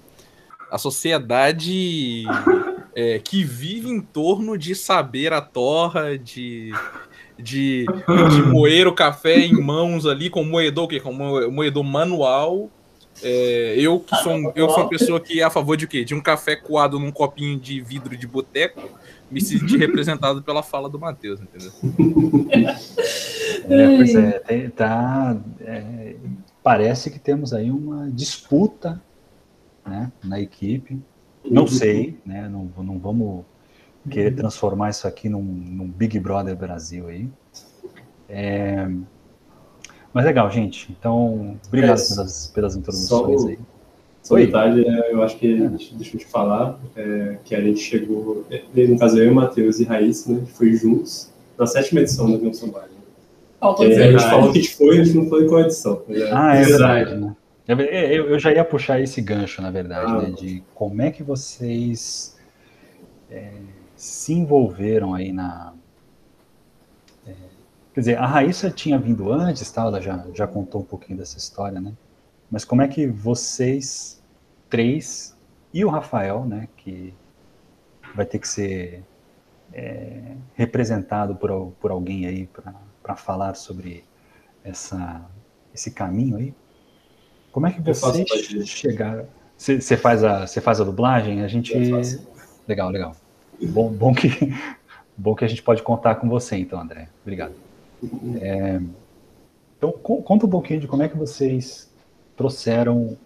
a 0.71 0.79
sociedade 0.79 2.25
é, 2.95 3.19
que 3.19 3.43
vive 3.43 3.87
em 3.87 4.01
torno 4.01 4.57
de 4.57 4.73
saber 4.73 5.31
a 5.31 5.41
torra, 5.41 6.17
de 6.17 6.71
de, 7.37 7.85
de 7.85 8.41
moer 8.43 8.87
o 8.87 8.93
café 8.93 9.39
em 9.39 9.53
mãos 9.53 10.05
ali 10.05 10.29
com 10.29 10.43
moedor, 10.43 10.87
que 10.87 10.99
com 10.99 11.13
moedor 11.13 11.83
manual. 11.83 12.69
É, 13.23 13.75
eu 13.77 13.99
que 14.01 14.13
sou 14.17 14.51
eu 14.55 14.69
sou 14.69 14.79
uma 14.79 14.89
pessoa 14.89 15.21
que 15.21 15.39
é 15.39 15.43
a 15.43 15.49
favor 15.49 15.77
de 15.77 15.87
quê? 15.87 16.03
De 16.03 16.13
um 16.13 16.19
café 16.19 16.53
coado 16.53 16.99
num 16.99 17.11
copinho 17.11 17.57
de 17.57 17.79
vidro 17.79 18.17
de 18.17 18.27
boteco, 18.27 18.89
me 19.31 19.39
senti 19.39 19.77
representado 19.77 20.41
pela 20.43 20.61
fala 20.61 20.89
do 20.89 20.99
Matheus, 20.99 21.39
entendeu? 21.39 21.71
É, 23.67 23.97
pois 23.97 24.13
é, 24.13 24.39
tem, 24.39 24.69
tá, 24.69 25.35
é, 25.61 26.15
parece 26.61 27.09
que 27.09 27.17
temos 27.17 27.51
aí 27.53 27.71
uma 27.71 28.11
disputa 28.11 29.01
né, 29.85 30.11
na 30.23 30.39
equipe. 30.39 30.99
Não 31.43 31.65
sei, 31.65 32.19
né, 32.25 32.49
não, 32.49 32.69
não 32.83 32.99
vamos 32.99 33.45
querer 34.09 34.29
uhum. 34.29 34.35
transformar 34.35 34.89
isso 34.89 35.07
aqui 35.07 35.29
num, 35.29 35.41
num, 35.41 35.87
Big 35.87 36.19
Brother 36.19 36.55
Brasil 36.55 37.07
aí. 37.07 37.29
É... 38.29 38.87
Mas 40.13 40.25
legal, 40.25 40.49
gente. 40.49 40.95
Então, 40.97 41.57
obrigado 41.67 41.99
é, 41.99 42.07
pelas, 42.07 42.47
pelas 42.47 42.75
introduções 42.75 43.41
só, 43.41 43.47
aí. 43.47 43.59
Só 44.23 44.35
detalhe, 44.37 44.87
é, 44.87 45.13
eu 45.13 45.21
acho 45.21 45.37
que, 45.37 45.53
é. 45.53 45.67
deixa 45.67 46.15
eu 46.15 46.19
te 46.19 46.25
falar, 46.25 46.79
é, 46.95 47.37
que 47.43 47.53
a 47.53 47.61
gente 47.61 47.79
chegou, 47.79 48.43
é, 48.49 48.87
no 48.87 48.97
caso 48.97 49.19
eu, 49.19 49.33
Matheus 49.33 49.79
e 49.79 49.83
Raíssa, 49.83 50.31
né, 50.31 50.43
foi 50.47 50.73
juntos 50.73 51.31
na 51.57 51.67
sétima 51.67 52.01
edição 52.01 52.31
da 52.31 52.39
Canção 52.39 52.69
Básica. 52.69 52.95
Faltou 53.59 53.87
dizer. 53.87 54.03
A 54.03 54.11
gente 54.11 54.23
falou 54.23 54.51
que 54.51 54.57
a 54.57 54.61
gente 54.61 54.75
foi, 54.75 54.99
a 54.99 55.03
gente 55.03 55.17
não 55.17 55.29
foi 55.29 55.47
com 55.47 55.55
a 55.57 55.61
edição. 55.61 56.01
É, 56.09 56.31
ah, 56.31 56.55
é 56.55 56.63
verdade, 56.63 57.15
né? 57.15 57.35
Eu, 57.67 57.79
eu, 58.29 58.39
já 58.39 58.51
ia 58.51 58.63
puxar 58.63 58.99
esse 58.99 59.19
gancho, 59.21 59.61
na 59.61 59.71
verdade, 59.71 60.11
ah, 60.11 60.21
né, 60.21 60.31
de 60.31 60.63
como 60.73 61.01
é 61.01 61.09
que 61.09 61.23
vocês 61.23 62.35
é, 63.29 63.51
se 64.05 64.33
envolveram 64.33 65.13
aí 65.13 65.31
na. 65.31 65.73
É, 67.25 67.33
quer 67.93 67.99
dizer, 67.99 68.17
a 68.17 68.25
Raíssa 68.25 68.69
tinha 68.69 68.97
vindo 68.97 69.31
antes, 69.31 69.69
tá? 69.71 69.81
ela 69.83 70.01
já, 70.01 70.25
já 70.33 70.47
contou 70.47 70.81
um 70.81 70.85
pouquinho 70.85 71.17
dessa 71.17 71.37
história, 71.37 71.79
né? 71.79 71.93
Mas 72.49 72.63
como 72.63 72.81
é 72.81 72.87
que 72.87 73.07
vocês 73.07 74.21
três 74.69 75.35
e 75.73 75.83
o 75.83 75.89
Rafael, 75.89 76.45
né, 76.45 76.69
que 76.77 77.13
vai 78.15 78.25
ter 78.25 78.39
que 78.39 78.47
ser 78.47 79.03
é, 79.73 80.35
representado 80.53 81.35
por, 81.35 81.71
por 81.81 81.91
alguém 81.91 82.25
aí 82.25 82.47
para 83.03 83.15
falar 83.15 83.55
sobre 83.55 84.05
essa, 84.63 85.25
esse 85.73 85.91
caminho 85.91 86.37
aí. 86.37 86.53
Como 87.51 87.67
é 87.67 87.71
que 87.71 87.81
vocês 87.81 88.27
chegaram? 88.67 89.27
Você 89.57 89.95
faz 89.95 90.23
a 90.23 90.45
você 90.45 90.59
faz 90.59 90.81
a 90.81 90.83
dublagem? 90.83 91.41
A 91.41 91.47
gente 91.47 91.73
legal, 92.67 92.89
legal. 92.89 93.15
Bom, 93.61 93.91
bom 93.91 94.13
que 94.13 94.29
bom 95.17 95.35
que 95.35 95.45
a 95.45 95.47
gente 95.47 95.63
pode 95.63 95.81
contar 95.81 96.15
com 96.15 96.27
você, 96.27 96.57
então, 96.57 96.79
André. 96.79 97.09
Obrigado. 97.21 97.53
É, 98.41 98.79
então 99.77 99.91
conta 99.91 100.45
um 100.45 100.49
pouquinho 100.49 100.79
de 100.79 100.87
como 100.87 101.03
é 101.03 101.09
que 101.09 101.17
vocês 101.17 101.93
trouxeram 102.35 103.17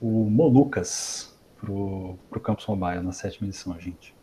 o 0.00 0.24
Molucas 0.30 1.36
pro 1.58 2.16
pro 2.28 2.40
Campus 2.40 2.66
Mobile 2.66 3.02
na 3.02 3.12
sétima 3.12 3.48
edição, 3.48 3.78
gente. 3.80 4.14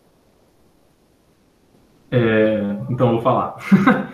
É, 2.13 2.77
então, 2.91 3.11
vou 3.11 3.21
falar. 3.21 3.55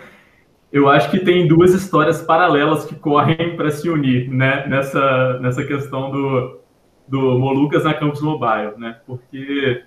eu 0.72 0.88
acho 0.88 1.10
que 1.10 1.18
tem 1.18 1.46
duas 1.46 1.74
histórias 1.74 2.22
paralelas 2.22 2.86
que 2.86 2.94
correm 2.94 3.56
para 3.56 3.70
se 3.70 3.90
unir 3.90 4.30
né, 4.30 4.66
nessa, 4.66 5.38
nessa 5.40 5.62
questão 5.64 6.10
do, 6.10 6.60
do 7.06 7.38
Molucas 7.38 7.84
na 7.84 7.92
Campus 7.92 8.22
Mobile, 8.22 8.72
né? 8.78 9.00
Porque 9.06 9.84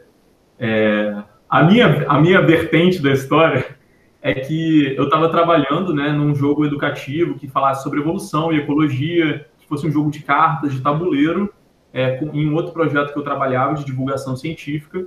é, 0.59 1.15
a, 1.49 1.63
minha, 1.63 2.05
a 2.07 2.19
minha 2.19 2.41
vertente 2.41 3.01
da 3.01 3.11
história 3.11 3.77
é 4.21 4.33
que 4.33 4.95
eu 4.95 5.05
estava 5.05 5.29
trabalhando 5.29 5.93
né, 5.93 6.11
num 6.11 6.33
jogo 6.33 6.65
educativo 6.65 7.35
que 7.35 7.47
falasse 7.47 7.83
sobre 7.83 7.99
evolução 7.99 8.53
e 8.53 8.57
ecologia, 8.57 9.45
que 9.59 9.67
fosse 9.67 9.85
um 9.85 9.91
jogo 9.91 10.09
de 10.09 10.21
cartas, 10.21 10.73
de 10.73 10.81
tabuleiro, 10.81 11.53
é, 11.91 12.15
com, 12.17 12.27
em 12.33 12.49
um 12.49 12.55
outro 12.55 12.71
projeto 12.71 13.11
que 13.11 13.19
eu 13.19 13.23
trabalhava 13.23 13.75
de 13.75 13.85
divulgação 13.85 14.35
científica 14.35 15.05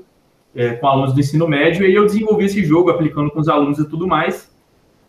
é, 0.55 0.73
com 0.73 0.87
alunos 0.87 1.13
do 1.13 1.21
ensino 1.21 1.47
médio, 1.47 1.83
e 1.83 1.87
aí 1.87 1.95
eu 1.95 2.07
desenvolvi 2.07 2.47
esse 2.47 2.65
jogo 2.65 2.91
aplicando 2.91 3.31
com 3.31 3.41
os 3.41 3.49
alunos 3.49 3.79
e 3.79 3.89
tudo 3.89 4.07
mais. 4.07 4.55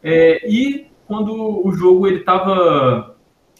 É, 0.04 0.50
e 0.50 0.88
quando 1.08 1.66
o 1.66 1.72
jogo 1.72 2.06
ele 2.06 2.20
estava 2.20 3.16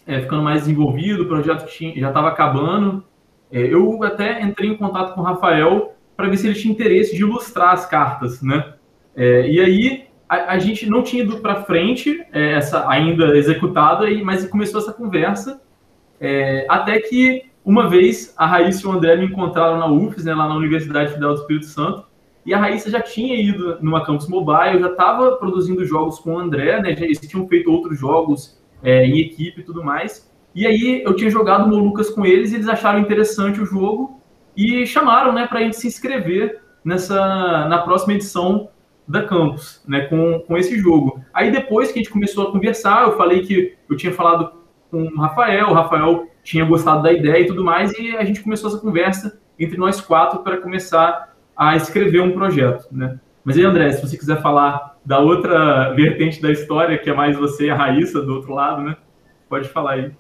é, 0.06 0.22
ficando 0.22 0.44
mais 0.44 0.62
desenvolvido, 0.62 1.24
o 1.24 1.28
projeto 1.28 1.66
tinha, 1.68 1.98
já 1.98 2.10
estava 2.10 2.28
acabando, 2.28 3.04
é, 3.52 3.62
eu 3.62 4.04
até 4.04 4.42
entrei 4.42 4.70
em 4.72 4.78
contato 4.78 5.14
com 5.14 5.22
o 5.22 5.24
Rafael 5.24 5.94
para 6.18 6.28
ver 6.28 6.38
se 6.38 6.48
ele 6.48 6.60
tinha 6.60 6.74
interesse 6.74 7.16
de 7.16 7.22
ilustrar 7.22 7.74
as 7.74 7.86
cartas, 7.86 8.42
né? 8.42 8.74
É, 9.16 9.48
e 9.50 9.60
aí 9.60 10.06
a, 10.28 10.54
a, 10.54 10.60
gente 10.60 10.90
não 10.90 11.04
tinha 11.04 11.24
ido 11.24 11.38
para 11.38 11.64
frente, 11.64 12.20
é, 12.34 12.54
essa 12.54 12.90
ainda 12.90 13.38
executada, 13.38 14.06
mas 14.24 14.46
começou 14.48 14.82
essa 14.82 14.92
conversa, 14.92 15.62
até 16.68 17.00
que 17.00 17.48
uma 17.68 17.90
vez, 17.90 18.34
a 18.38 18.46
Raíssa 18.46 18.88
e 18.88 18.90
o 18.90 18.94
André 18.94 19.18
me 19.18 19.26
encontraram 19.26 19.78
na 19.78 19.88
UFES, 19.88 20.24
né, 20.24 20.34
lá 20.34 20.48
na 20.48 20.56
Universidade 20.56 21.12
Federal 21.12 21.34
do 21.34 21.42
Espírito 21.42 21.66
Santo, 21.66 22.06
e 22.46 22.54
a 22.54 22.58
Raíssa 22.58 22.90
já 22.90 23.02
tinha 23.02 23.36
ido 23.36 23.78
numa 23.82 24.06
campus 24.06 24.30
mobile, 24.30 24.80
já 24.80 24.88
estava 24.88 25.34
produzindo 25.34 25.84
jogos 25.84 26.18
com 26.18 26.36
o 26.36 26.40
André, 26.40 26.82
né, 26.82 26.92
eles 26.98 27.20
tinham 27.20 27.46
feito 27.46 27.70
outros 27.70 28.00
jogos 28.00 28.58
é, 28.82 29.06
em 29.06 29.20
equipe 29.20 29.60
e 29.60 29.64
tudo 29.66 29.84
mais. 29.84 30.32
E 30.56 30.66
aí 30.66 31.04
eu 31.04 31.14
tinha 31.14 31.30
jogado 31.30 31.68
Molucas 31.68 32.10
com 32.10 32.26
eles, 32.26 32.54
e 32.54 32.56
eles 32.56 32.70
acharam 32.70 33.02
interessante 33.02 33.60
o 33.60 33.66
jogo 33.66 34.17
e 34.58 34.86
chamaram 34.88 35.32
né, 35.32 35.46
para 35.46 35.60
a 35.60 35.62
gente 35.62 35.78
se 35.78 35.88
inscrever 35.88 36.62
nessa, 36.84 37.68
na 37.68 37.78
próxima 37.78 38.14
edição 38.14 38.70
da 39.08 39.24
campus, 39.24 39.82
né, 39.88 40.02
com, 40.08 40.40
com 40.40 40.58
esse 40.58 40.78
jogo. 40.78 41.22
Aí 41.34 41.52
depois 41.52 41.92
que 41.92 42.00
a 42.00 42.02
gente 42.02 42.12
começou 42.12 42.48
a 42.48 42.52
conversar, 42.52 43.04
eu 43.04 43.16
falei 43.16 43.42
que 43.42 43.78
eu 43.90 43.96
tinha 43.96 44.12
falado 44.12 44.52
com 44.90 45.04
o 45.04 45.16
Rafael, 45.16 45.68
o 45.68 45.74
Rafael 45.74 46.28
tinha 46.44 46.66
gostado 46.66 47.04
da 47.04 47.14
ideia 47.14 47.44
e 47.44 47.48
tudo 47.48 47.64
mais, 47.64 47.92
e 47.98 48.18
a 48.18 48.26
gente 48.26 48.42
começou 48.42 48.70
essa 48.70 48.80
conversa 48.80 49.40
entre 49.60 49.78
nós 49.78 50.02
quatro 50.02 50.40
para 50.40 50.58
começar 50.58 51.36
a 51.56 51.76
escrever 51.76 52.22
um 52.22 52.32
projeto, 52.32 52.88
né? 52.92 53.20
Mas 53.44 53.58
aí, 53.58 53.64
André, 53.64 53.92
se 53.94 54.06
você 54.06 54.18
quiser 54.18 54.42
falar 54.42 54.98
da 55.06 55.20
outra 55.20 55.94
vertente 55.94 56.42
da 56.42 56.52
história, 56.52 56.98
que 56.98 57.10
é 57.10 57.14
mais 57.14 57.38
você 57.38 57.68
e 57.68 57.70
a 57.70 57.76
Raíssa 57.76 58.22
do 58.22 58.36
outro 58.36 58.54
lado, 58.54 58.82
né? 58.82 58.98
Pode 59.48 59.70
falar 59.70 59.94
aí. 59.94 60.12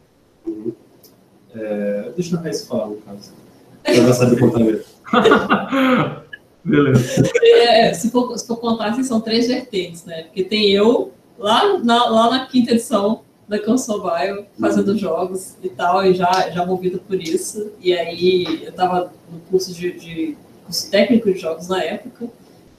É, 1.54 2.12
deixa 2.16 2.38
a 2.38 2.42
Raíssa 2.42 2.68
falar, 2.68 2.88
no 2.88 2.96
caso. 2.98 3.47
Ela 3.84 4.04
vai 4.04 4.14
saber 4.14 4.40
contar 4.40 4.60
mesmo. 4.60 4.84
Beleza. 6.64 7.24
É, 7.42 7.94
se, 7.94 8.12
for, 8.12 8.38
se 8.38 8.46
for 8.46 8.58
contar, 8.58 8.88
assim, 8.88 9.04
são 9.04 9.22
três 9.22 9.48
vertentes, 9.48 10.04
né? 10.04 10.24
Porque 10.24 10.44
tem 10.44 10.72
eu, 10.72 11.14
lá 11.40 11.80
na, 11.80 12.10
lá 12.10 12.30
na 12.30 12.46
quinta 12.46 12.72
edição, 12.72 13.22
da 13.48 13.58
Consobile 13.58 14.46
fazendo 14.60 14.90
uhum. 14.90 14.98
jogos 14.98 15.56
e 15.64 15.70
tal, 15.70 16.06
e 16.06 16.14
já, 16.14 16.50
já 16.50 16.66
movida 16.66 17.00
por 17.00 17.22
isso. 17.22 17.72
E 17.80 17.94
aí 17.94 18.64
eu 18.64 18.70
estava 18.70 19.12
no 19.32 19.40
curso 19.50 19.74
de, 19.74 19.92
de, 19.94 20.38
curso 20.66 20.92
técnico 20.92 21.32
de 21.32 21.40
jogos 21.40 21.68
na 21.70 21.82
época, 21.82 22.28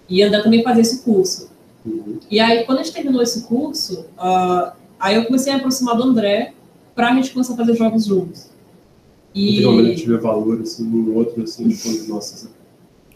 e 0.09 0.23
André 0.23 0.43
também 0.43 0.63
fazia 0.63 0.83
esse 0.83 1.03
curso. 1.03 1.51
Uhum. 1.87 2.21
E 2.31 2.39
aí, 2.39 2.65
quando 2.65 2.81
a 2.81 2.83
gente 2.83 2.93
terminou 2.93 3.23
esse 3.23 3.45
curso, 3.45 4.07
uh, 4.19 4.73
aí 5.01 5.17
eu 5.17 5.25
comecei 5.25 5.53
a 5.53 5.57
aproximar 5.57 5.97
do 5.97 6.03
André 6.03 6.53
para 6.95 7.11
a 7.11 7.15
gente 7.15 7.31
começar 7.31 7.55
a 7.55 7.57
fazer 7.57 7.75
jogos 7.75 8.05
juntos. 8.05 8.51
E 9.35 9.61
realmente 9.61 10.07
ver 10.07 10.21
valor 10.21 10.61
assim, 10.61 10.85
no 10.85 11.15
outro, 11.15 11.43
assim, 11.43 11.69
tipo, 11.69 12.09
nossa, 12.09 12.51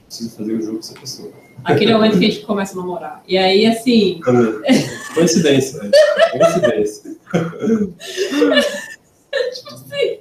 preciso 0.06 0.36
fazer 0.36 0.56
um 0.56 0.60
jogo 0.60 0.74
com 0.74 0.80
essa 0.80 0.94
pessoa. 0.94 1.32
Aquele 1.64 1.92
momento 1.94 2.18
que 2.18 2.26
a 2.26 2.30
gente 2.30 2.44
começa 2.44 2.74
a 2.74 2.76
namorar. 2.76 3.22
E 3.26 3.38
aí, 3.38 3.66
assim. 3.66 4.20
Coincidência, 5.14 5.82
né? 5.82 5.90
Coincidência. 6.32 7.16
tipo 9.54 9.74
assim. 9.74 10.18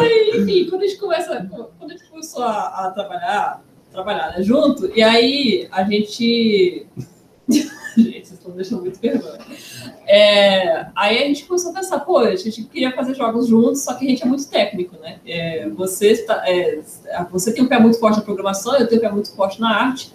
Aí, 0.00 0.40
enfim, 0.40 0.70
quando 0.70 0.82
a 0.82 0.86
gente 0.86 0.98
começa. 0.98 1.48
Quando 1.78 1.90
a 1.90 1.96
gente 1.96 2.08
começou 2.08 2.42
a, 2.42 2.86
a 2.86 2.90
trabalhar, 2.92 3.64
trabalhar 3.90 4.36
né, 4.36 4.42
junto, 4.42 4.90
e 4.96 5.02
aí 5.02 5.68
a 5.70 5.84
gente. 5.84 6.86
gente, 7.48 8.26
vocês 8.26 8.32
estão 8.32 8.52
deixando 8.52 8.82
muito 8.82 8.98
vergonha. 9.00 9.38
É, 10.10 10.86
aí 10.96 11.22
a 11.22 11.26
gente 11.26 11.44
começou 11.44 11.70
a 11.70 11.74
pensar, 11.74 12.00
pô, 12.00 12.16
a 12.16 12.34
gente 12.34 12.62
queria 12.64 12.90
fazer 12.92 13.14
jogos 13.14 13.46
juntos, 13.46 13.82
só 13.82 13.92
que 13.92 14.06
a 14.06 14.08
gente 14.08 14.22
é 14.22 14.26
muito 14.26 14.48
técnico, 14.48 14.96
né? 15.02 15.18
É, 15.26 15.68
você, 15.68 16.24
é, 16.46 16.80
você 17.30 17.52
tem 17.52 17.62
um 17.62 17.68
pé 17.68 17.78
muito 17.78 18.00
forte 18.00 18.16
na 18.16 18.24
programação, 18.24 18.74
eu 18.74 18.88
tenho 18.88 19.02
um 19.02 19.04
pé 19.04 19.12
muito 19.12 19.30
forte 19.36 19.60
na 19.60 19.68
arte, 19.68 20.10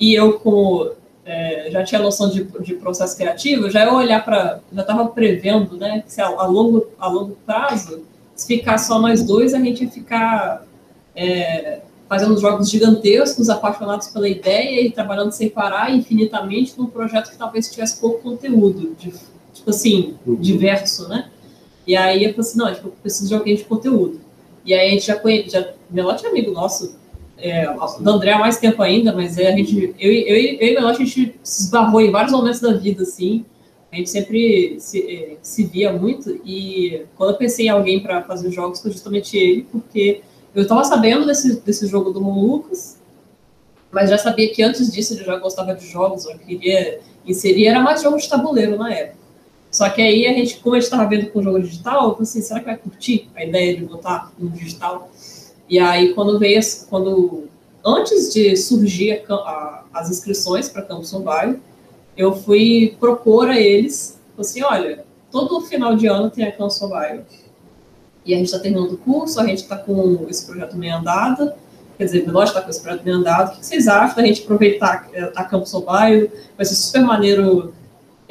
e 0.00 0.14
eu, 0.14 0.38
como 0.38 0.92
é, 1.26 1.68
já 1.70 1.84
tinha 1.84 2.00
noção 2.00 2.30
de, 2.30 2.44
de 2.44 2.74
processo 2.76 3.18
criativo, 3.18 3.68
já 3.68 3.84
ia 3.84 3.92
olhar 3.92 4.24
para. 4.24 4.60
Já 4.72 4.80
estava 4.80 5.06
prevendo, 5.08 5.76
né? 5.76 6.00
Que 6.00 6.10
se 6.10 6.22
a, 6.22 6.26
a, 6.26 6.46
longo, 6.46 6.86
a 6.98 7.06
longo 7.06 7.36
prazo, 7.44 8.02
se 8.34 8.46
ficar 8.46 8.78
só 8.78 8.98
nós 8.98 9.22
dois, 9.22 9.52
a 9.52 9.58
gente 9.58 9.84
ia 9.84 9.90
ficar 9.90 10.64
é, 11.14 11.80
fazendo 12.08 12.38
jogos 12.40 12.70
gigantescos, 12.70 13.50
apaixonados 13.50 14.08
pela 14.08 14.28
ideia 14.28 14.80
e 14.80 14.90
trabalhando 14.90 15.32
sem 15.32 15.50
parar 15.50 15.94
infinitamente 15.94 16.78
num 16.78 16.86
projeto 16.86 17.30
que 17.30 17.36
talvez 17.36 17.70
tivesse 17.70 18.00
pouco 18.00 18.22
conteúdo, 18.22 18.94
de, 18.98 19.12
tipo 19.64 19.70
assim, 19.70 20.14
uhum. 20.26 20.36
diverso, 20.36 21.08
né? 21.08 21.30
E 21.86 21.96
aí 21.96 22.24
eu 22.24 22.30
falei 22.30 22.40
assim: 22.40 22.58
não, 22.58 22.74
tipo, 22.74 22.88
eu 22.88 22.92
preciso 23.00 23.28
de 23.28 23.34
alguém 23.34 23.56
de 23.56 23.64
conteúdo. 23.64 24.20
E 24.64 24.74
aí 24.74 24.88
a 24.88 24.90
gente 24.90 25.06
já 25.06 25.16
conhece, 25.16 25.50
já, 25.50 25.72
Melote 25.90 26.24
é 26.24 26.28
amigo 26.28 26.50
nosso 26.50 26.96
é, 27.38 27.66
do 28.00 28.10
André 28.10 28.32
há 28.32 28.38
mais 28.38 28.58
tempo 28.58 28.82
ainda, 28.82 29.12
mas 29.12 29.38
é, 29.38 29.52
a 29.52 29.56
gente, 29.56 29.94
eu, 29.98 30.12
eu, 30.12 30.36
eu 30.36 30.68
e 30.68 30.76
o 30.76 30.86
a 30.86 30.92
gente 30.92 31.34
se 31.42 31.62
esbarrou 31.64 32.00
em 32.00 32.10
vários 32.10 32.32
momentos 32.32 32.60
da 32.60 32.72
vida, 32.72 33.02
assim, 33.02 33.44
a 33.92 33.96
gente 33.96 34.10
sempre 34.10 34.76
se, 34.78 35.00
é, 35.00 35.36
se 35.42 35.64
via 35.64 35.92
muito, 35.92 36.40
e 36.44 37.04
quando 37.16 37.30
eu 37.30 37.36
pensei 37.36 37.66
em 37.66 37.70
alguém 37.70 38.00
para 38.00 38.22
fazer 38.22 38.48
os 38.48 38.54
jogos, 38.54 38.80
foi 38.80 38.92
justamente 38.92 39.36
ele, 39.36 39.66
porque 39.70 40.22
eu 40.54 40.62
estava 40.62 40.84
sabendo 40.84 41.26
desse, 41.26 41.60
desse 41.60 41.86
jogo 41.86 42.10
do 42.10 42.20
Molucas, 42.20 42.98
mas 43.90 44.10
já 44.10 44.18
sabia 44.18 44.52
que 44.52 44.62
antes 44.62 44.90
disso 44.90 45.14
ele 45.14 45.24
já 45.24 45.36
gostava 45.36 45.74
de 45.74 45.86
jogos, 45.86 46.24
eu 46.24 46.38
queria 46.38 47.00
inserir, 47.26 47.66
era 47.66 47.80
mais 47.80 48.02
jogo 48.02 48.16
de 48.16 48.28
tabuleiro 48.28 48.78
na 48.78 48.92
época. 48.92 49.23
Só 49.74 49.90
que 49.90 50.00
aí 50.00 50.24
a 50.28 50.32
gente, 50.32 50.60
como 50.60 50.76
a 50.76 50.78
gente 50.78 50.84
estava 50.84 51.04
vendo 51.08 51.28
com 51.30 51.40
o 51.40 51.42
jogo 51.42 51.60
digital, 51.60 52.04
eu 52.04 52.10
falei 52.12 52.22
assim, 52.22 52.40
será 52.40 52.60
que 52.60 52.66
vai 52.66 52.76
curtir 52.76 53.28
a 53.34 53.44
ideia 53.44 53.76
de 53.76 53.84
botar 53.84 54.30
no 54.38 54.48
digital? 54.48 55.10
E 55.68 55.80
aí, 55.80 56.14
quando 56.14 56.38
veio, 56.38 56.60
quando 56.88 57.48
antes 57.84 58.32
de 58.32 58.56
surgir 58.56 59.24
a, 59.28 59.34
a, 59.34 59.84
as 59.92 60.10
inscrições 60.10 60.68
para 60.68 60.82
Campus 60.82 61.12
Mobile, 61.12 61.58
eu 62.16 62.36
fui 62.36 62.96
propor 63.00 63.48
a 63.48 63.58
eles, 63.58 64.16
assim, 64.38 64.62
olha, 64.62 65.04
todo 65.28 65.60
final 65.62 65.96
de 65.96 66.06
ano 66.06 66.30
tem 66.30 66.44
a 66.44 66.52
Campus 66.52 66.80
Mobile. 66.80 67.24
E 68.24 68.32
a 68.32 68.36
gente 68.36 68.46
está 68.46 68.60
terminando 68.60 68.92
o 68.92 68.98
curso, 68.98 69.40
a 69.40 69.44
gente 69.44 69.62
está 69.62 69.76
com 69.76 70.24
esse 70.30 70.46
projeto 70.46 70.76
meio 70.76 70.94
andado, 70.94 71.52
quer 71.98 72.04
dizer, 72.04 72.28
nós 72.28 72.50
está 72.50 72.62
com 72.62 72.70
esse 72.70 72.80
projeto 72.80 73.02
meio 73.02 73.16
andado, 73.16 73.54
o 73.54 73.58
que 73.58 73.66
vocês 73.66 73.88
acham 73.88 74.14
da 74.14 74.24
gente 74.24 74.44
aproveitar 74.44 75.10
a 75.34 75.42
Campus 75.42 75.72
Mobile? 75.72 76.30
Vai 76.56 76.64
ser 76.64 76.76
super 76.76 77.02
maneiro 77.02 77.74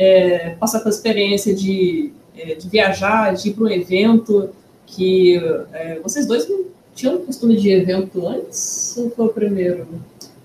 é, 0.03 0.55
passar 0.59 0.79
pela 0.79 0.89
experiência 0.89 1.53
de, 1.55 2.11
é, 2.37 2.55
de 2.55 2.67
viajar, 2.67 3.33
de 3.33 3.49
ir 3.49 3.53
para 3.53 3.63
um 3.63 3.69
evento 3.69 4.49
que 4.85 5.37
é, 5.71 5.99
vocês 6.01 6.27
dois 6.27 6.47
tinham 6.93 7.17
costume 7.19 7.55
de 7.55 7.71
evento 7.71 8.27
antes 8.27 8.95
ou 8.97 9.09
foi 9.09 9.25
o 9.25 9.29
primeiro? 9.29 9.87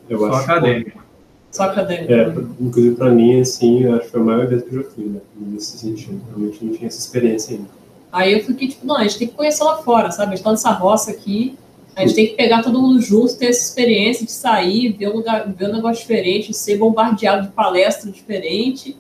Eu 0.09 0.19
Só 0.19 0.27
acho 0.29 0.39
acadêmico. 0.39 1.05
Só 1.51 1.63
acadêmico? 1.65 2.13
É, 2.13 2.35
inclusive 2.61 2.97
para 2.97 3.11
mim, 3.11 3.41
assim, 3.41 3.85
eu 3.85 3.95
acho 3.95 4.05
que 4.05 4.11
foi 4.11 4.21
o 4.21 4.25
maior 4.25 4.45
evento 4.45 4.65
que 4.65 4.77
eu 4.77 4.83
já 4.83 4.91
fui, 4.91 5.05
né? 5.05 5.21
Nesse 5.37 5.79
sentido. 5.79 6.21
Realmente 6.29 6.65
não 6.65 6.73
tinha 6.73 6.87
essa 6.87 6.99
experiência 6.99 7.57
ainda. 7.57 7.69
Aí 8.11 8.33
eu 8.33 8.45
fiquei 8.45 8.69
tipo, 8.69 8.87
não, 8.87 8.97
a 8.97 9.03
gente 9.03 9.19
tem 9.19 9.29
que 9.29 9.35
conhecer 9.35 9.63
lá 9.65 9.77
fora, 9.83 10.11
sabe? 10.11 10.33
A 10.33 10.37
gente 10.37 10.45
tá 10.45 10.51
nessa 10.51 10.71
roça 10.71 11.11
aqui, 11.11 11.59
a 11.95 12.03
gente 12.03 12.15
tem 12.15 12.27
que 12.29 12.35
pegar 12.35 12.63
todo 12.63 12.81
mundo 12.81 13.01
junto, 13.01 13.37
ter 13.37 13.47
essa 13.47 13.61
experiência 13.61 14.25
de 14.25 14.33
sair, 14.33 14.93
ver 14.93 15.09
um, 15.09 15.17
lugar, 15.17 15.53
ver 15.53 15.69
um 15.69 15.73
negócio 15.73 16.01
diferente, 16.01 16.55
ser 16.55 16.79
bombardeado 16.79 17.49
de 17.49 17.53
palestra 17.53 18.11
diferente, 18.11 18.97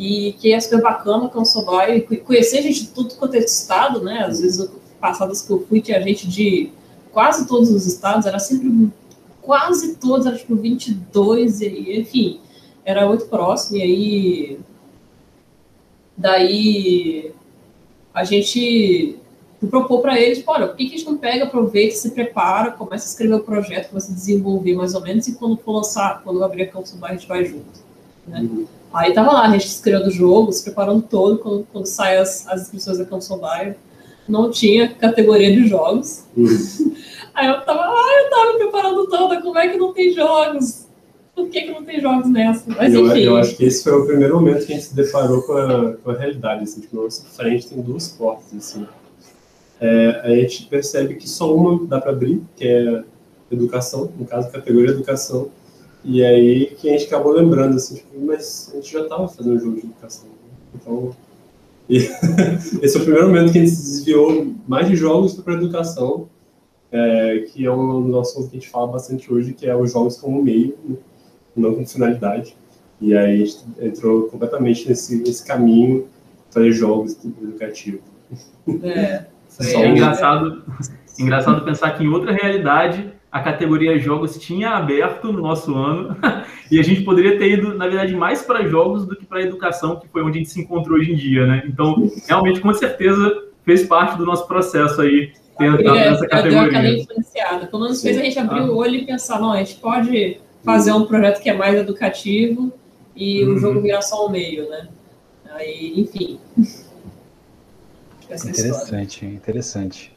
e 0.00 0.32
que 0.32 0.50
é 0.50 0.58
super 0.58 0.80
bacana 0.80 1.28
com 1.28 1.42
o 1.42 1.44
Sobai, 1.44 2.06
e 2.10 2.16
conhecer 2.16 2.62
gente 2.62 2.84
de 2.84 2.88
tudo 2.88 3.14
quanto 3.16 3.34
é 3.34 3.38
estado, 3.40 4.02
né? 4.02 4.24
Às 4.24 4.40
vezes, 4.40 4.70
passadas 4.98 5.42
que 5.42 5.50
eu 5.50 5.60
fui, 5.68 5.82
tinha 5.82 6.00
gente 6.00 6.26
de 6.26 6.72
quase 7.12 7.46
todos 7.46 7.70
os 7.70 7.86
estados, 7.86 8.24
era 8.24 8.38
sempre 8.38 8.90
quase 9.42 9.96
todos, 9.96 10.24
era 10.24 10.38
tipo 10.38 10.56
22, 10.56 11.60
e, 11.60 12.00
enfim, 12.00 12.40
era 12.82 13.06
muito 13.06 13.26
próximo, 13.26 13.76
e 13.76 13.82
aí. 13.82 14.60
Daí 16.16 17.32
a 18.14 18.24
gente 18.24 19.16
propôs 19.68 20.00
para 20.00 20.18
eles, 20.18 20.38
tipo, 20.38 20.50
olha, 20.50 20.66
por 20.68 20.76
que, 20.76 20.86
que 20.86 20.94
a 20.94 20.98
gente 20.98 21.10
não 21.10 21.18
pega, 21.18 21.44
aproveita, 21.44 21.94
se 21.94 22.10
prepara, 22.12 22.70
começa 22.70 23.04
a 23.04 23.10
escrever 23.10 23.34
o 23.34 23.40
projeto, 23.40 23.90
começa 23.90 24.10
a 24.10 24.14
desenvolver 24.14 24.74
mais 24.74 24.94
ou 24.94 25.02
menos, 25.02 25.28
e 25.28 25.34
quando 25.34 25.58
for 25.58 25.72
lançar, 25.72 26.22
quando 26.24 26.42
abrir 26.42 26.62
a 26.62 26.66
Campus 26.68 26.92
Bar, 26.92 27.10
a 27.10 27.12
gente 27.12 27.28
vai 27.28 27.44
junto. 27.44 27.89
Né? 28.30 28.40
Uhum. 28.40 28.66
Aí 28.92 29.12
tava 29.12 29.32
lá, 29.32 29.46
a 29.46 29.52
gente 29.52 29.66
escrevendo 29.66 30.08
o 30.08 30.10
jogo, 30.10 30.52
se 30.52 30.64
preparando 30.64 31.02
todo, 31.02 31.38
quando, 31.38 31.66
quando 31.72 31.86
sai 31.86 32.16
as, 32.16 32.46
as 32.48 32.62
inscrições 32.62 32.98
da 32.98 33.36
Bar, 33.36 33.76
não 34.28 34.50
tinha 34.50 34.88
categoria 34.94 35.52
de 35.52 35.66
jogos. 35.66 36.24
Uhum. 36.36 36.94
Aí 37.34 37.46
eu 37.46 37.60
tava, 37.62 37.82
ah, 37.82 38.22
eu 38.22 38.30
tava 38.30 38.52
me 38.52 38.58
preparando 38.58 39.06
toda, 39.08 39.40
como 39.40 39.58
é 39.58 39.68
que 39.68 39.78
não 39.78 39.92
tem 39.92 40.12
jogos? 40.12 40.86
Por 41.34 41.48
que, 41.48 41.62
que 41.62 41.70
não 41.70 41.84
tem 41.84 42.00
jogos 42.00 42.28
nessa? 42.28 42.64
Mas 42.66 42.92
eu, 42.92 43.06
enfim. 43.06 43.20
Eu 43.20 43.36
acho 43.36 43.56
que 43.56 43.64
esse 43.64 43.82
foi 43.82 43.92
o 43.92 44.04
primeiro 44.04 44.34
momento 44.34 44.66
que 44.66 44.72
a 44.72 44.74
gente 44.74 44.88
se 44.88 44.94
deparou 44.94 45.42
com 45.42 45.52
a, 45.52 45.92
com 45.94 46.10
a 46.10 46.16
realidade, 46.16 46.64
assim, 46.64 46.80
tipo, 46.80 46.96
na 46.96 47.04
nossa 47.04 47.24
frente 47.24 47.68
tem 47.68 47.80
duas 47.80 48.08
portas, 48.08 48.52
assim. 48.54 48.86
É, 49.80 50.20
a 50.24 50.30
gente 50.30 50.66
percebe 50.66 51.14
que 51.14 51.28
só 51.28 51.54
uma 51.54 51.86
dá 51.86 52.00
para 52.00 52.10
abrir, 52.10 52.42
que 52.56 52.66
é 52.66 53.02
educação, 53.50 54.10
no 54.18 54.26
caso, 54.26 54.50
categoria 54.50 54.90
educação, 54.90 55.48
e 56.04 56.24
aí 56.24 56.66
que 56.66 56.88
a 56.88 56.92
gente 56.92 57.06
acabou 57.06 57.32
lembrando, 57.32 57.76
assim, 57.76 57.96
tipo, 57.96 58.18
mas 58.20 58.70
a 58.72 58.76
gente 58.76 58.92
já 58.92 59.02
estava 59.02 59.28
fazendo 59.28 59.56
um 59.56 59.60
jogo 59.60 59.80
de 59.80 59.86
educação. 59.86 60.28
Então, 60.74 61.14
esse 61.88 62.96
é 62.96 63.00
o 63.00 63.02
primeiro 63.02 63.28
momento 63.28 63.52
que 63.52 63.58
a 63.58 63.60
gente 63.62 63.74
se 63.74 63.82
desviou 63.82 64.54
mais 64.66 64.88
de 64.88 64.96
jogos 64.96 65.34
para 65.34 65.54
educação, 65.54 66.28
é, 66.92 67.44
que 67.48 67.66
é 67.66 67.72
um 67.72 68.10
dos 68.10 68.16
assuntos 68.16 68.50
que 68.50 68.56
a 68.56 68.60
gente 68.60 68.70
fala 68.70 68.86
bastante 68.88 69.32
hoje, 69.32 69.52
que 69.52 69.66
é 69.66 69.76
os 69.76 69.92
jogos 69.92 70.16
como 70.16 70.42
meio, 70.42 70.76
né, 70.84 70.96
não 71.54 71.74
como 71.74 71.86
finalidade. 71.86 72.56
E 73.00 73.16
aí 73.16 73.42
a 73.42 73.44
gente 73.44 73.58
entrou 73.80 74.24
completamente 74.24 74.88
nesse, 74.88 75.16
nesse 75.16 75.44
caminho 75.44 76.06
para 76.52 76.70
jogos 76.70 77.16
educativos. 77.24 78.00
É, 78.82 79.26
é 79.74 79.88
engraçado, 79.88 80.62
engraçado 81.18 81.64
pensar 81.64 81.90
que 81.92 82.04
em 82.04 82.08
outra 82.08 82.32
realidade 82.32 83.12
a 83.30 83.40
categoria 83.40 83.98
jogos 83.98 84.36
tinha 84.38 84.70
aberto 84.70 85.32
no 85.32 85.40
nosso 85.40 85.74
ano 85.74 86.16
e 86.70 86.80
a 86.80 86.82
gente 86.82 87.02
poderia 87.02 87.38
ter 87.38 87.52
ido, 87.52 87.74
na 87.74 87.86
verdade, 87.86 88.14
mais 88.14 88.42
para 88.42 88.66
jogos 88.66 89.06
do 89.06 89.14
que 89.14 89.24
para 89.24 89.42
educação, 89.42 89.96
que 89.96 90.08
foi 90.08 90.22
onde 90.22 90.38
a 90.38 90.40
gente 90.40 90.50
se 90.50 90.60
encontrou 90.60 90.98
hoje 90.98 91.12
em 91.12 91.16
dia, 91.16 91.46
né? 91.46 91.62
Então, 91.66 92.10
realmente, 92.26 92.60
com 92.60 92.72
certeza, 92.74 93.44
fez 93.64 93.84
parte 93.84 94.18
do 94.18 94.26
nosso 94.26 94.46
processo 94.48 95.00
aí 95.00 95.32
ter 95.56 95.66
entrado 95.66 95.98
é, 95.98 96.10
nessa 96.10 96.26
categoria. 96.26 96.98
Influenciada. 96.98 97.66
Pelo 97.66 97.82
menos 97.84 98.02
fez 98.02 98.18
a 98.18 98.22
gente 98.22 98.38
abrir 98.38 98.60
ah. 98.60 98.70
o 98.70 98.76
olho 98.76 98.96
e 98.96 99.06
pensar, 99.06 99.40
não, 99.40 99.52
a 99.52 99.58
gente 99.58 99.76
pode 99.76 100.40
fazer 100.64 100.92
um 100.92 101.06
projeto 101.06 101.40
que 101.40 101.48
é 101.48 101.54
mais 101.54 101.74
educativo 101.76 102.72
e 103.14 103.44
uhum. 103.44 103.54
o 103.54 103.58
jogo 103.58 103.80
virar 103.80 104.02
só 104.02 104.26
o 104.26 104.30
meio, 104.30 104.68
né? 104.68 104.88
Aí, 105.52 105.94
enfim. 105.96 106.40
interessante, 108.24 109.06
história. 109.06 109.34
interessante. 109.34 110.12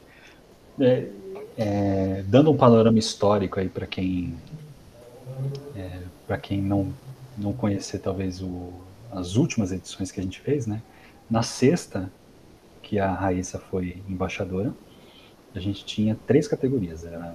É, 0.80 1.06
é, 1.56 2.22
dando 2.26 2.50
um 2.50 2.56
panorama 2.56 2.98
histórico 2.98 3.60
aí 3.60 3.68
para 3.68 3.86
quem 3.86 4.36
é, 5.76 6.02
para 6.26 6.38
quem 6.38 6.60
não 6.60 6.92
não 7.36 7.52
conhecer 7.52 7.98
talvez 7.98 8.40
o, 8.40 8.72
as 9.10 9.36
últimas 9.36 9.72
edições 9.72 10.12
que 10.12 10.20
a 10.20 10.22
gente 10.22 10.40
fez, 10.40 10.66
né? 10.66 10.82
Na 11.28 11.42
sexta 11.42 12.10
que 12.82 12.98
a 12.98 13.12
Raíssa 13.12 13.58
foi 13.58 14.02
embaixadora, 14.08 14.72
a 15.54 15.58
gente 15.58 15.84
tinha 15.84 16.16
três 16.26 16.46
categorias, 16.46 17.04
era 17.04 17.34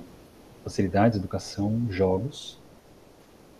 facilidades, 0.63 1.17
educação, 1.17 1.87
jogos. 1.89 2.59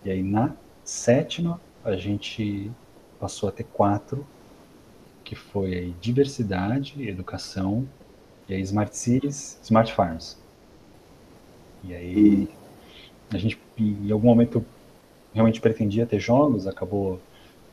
E 0.03 0.11
aí 0.11 0.23
na 0.23 0.53
sétima 0.83 1.59
a 1.83 1.95
gente 1.95 2.71
passou 3.19 3.49
a 3.49 3.51
ter 3.51 3.65
quatro, 3.65 4.25
que 5.23 5.35
foi 5.35 5.73
aí 5.75 5.95
diversidade, 5.99 7.07
educação, 7.07 7.87
e 8.47 8.53
aí 8.53 8.61
smart 8.61 8.95
cities, 8.95 9.59
smart 9.61 9.93
farms. 9.93 10.38
E 11.83 11.93
aí 11.93 12.49
a 13.31 13.37
gente 13.37 13.59
em 13.77 14.11
algum 14.11 14.27
momento 14.27 14.65
realmente 15.33 15.61
pretendia 15.61 16.05
ter 16.05 16.19
jogos, 16.19 16.67
acabou 16.67 17.19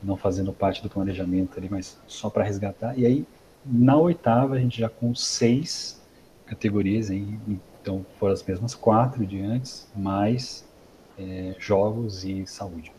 não 0.02 0.16
fazendo 0.16 0.52
parte 0.52 0.82
do 0.82 0.88
planejamento 0.88 1.58
ali, 1.58 1.68
mas 1.70 1.98
só 2.06 2.28
para 2.30 2.44
resgatar. 2.44 2.98
E 2.98 3.06
aí 3.06 3.26
na 3.64 3.96
oitava 3.96 4.54
a 4.54 4.58
gente 4.58 4.78
já 4.78 4.88
com 4.88 5.14
seis 5.14 6.00
categorias, 6.46 7.10
aí, 7.10 7.26
então 7.80 8.06
foram 8.18 8.32
as 8.32 8.42
mesmas 8.42 8.74
quatro 8.74 9.26
de 9.26 9.40
antes, 9.40 9.88
mais 9.96 10.64
é, 11.18 11.54
jogos 11.58 12.24
e 12.24 12.46
saúde. 12.46 12.92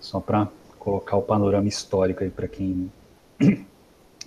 Só 0.00 0.20
para 0.20 0.48
colocar 0.78 1.16
o 1.16 1.22
panorama 1.22 1.68
histórico 1.68 2.22
aí 2.24 2.30
para 2.30 2.48
quem 2.48 2.90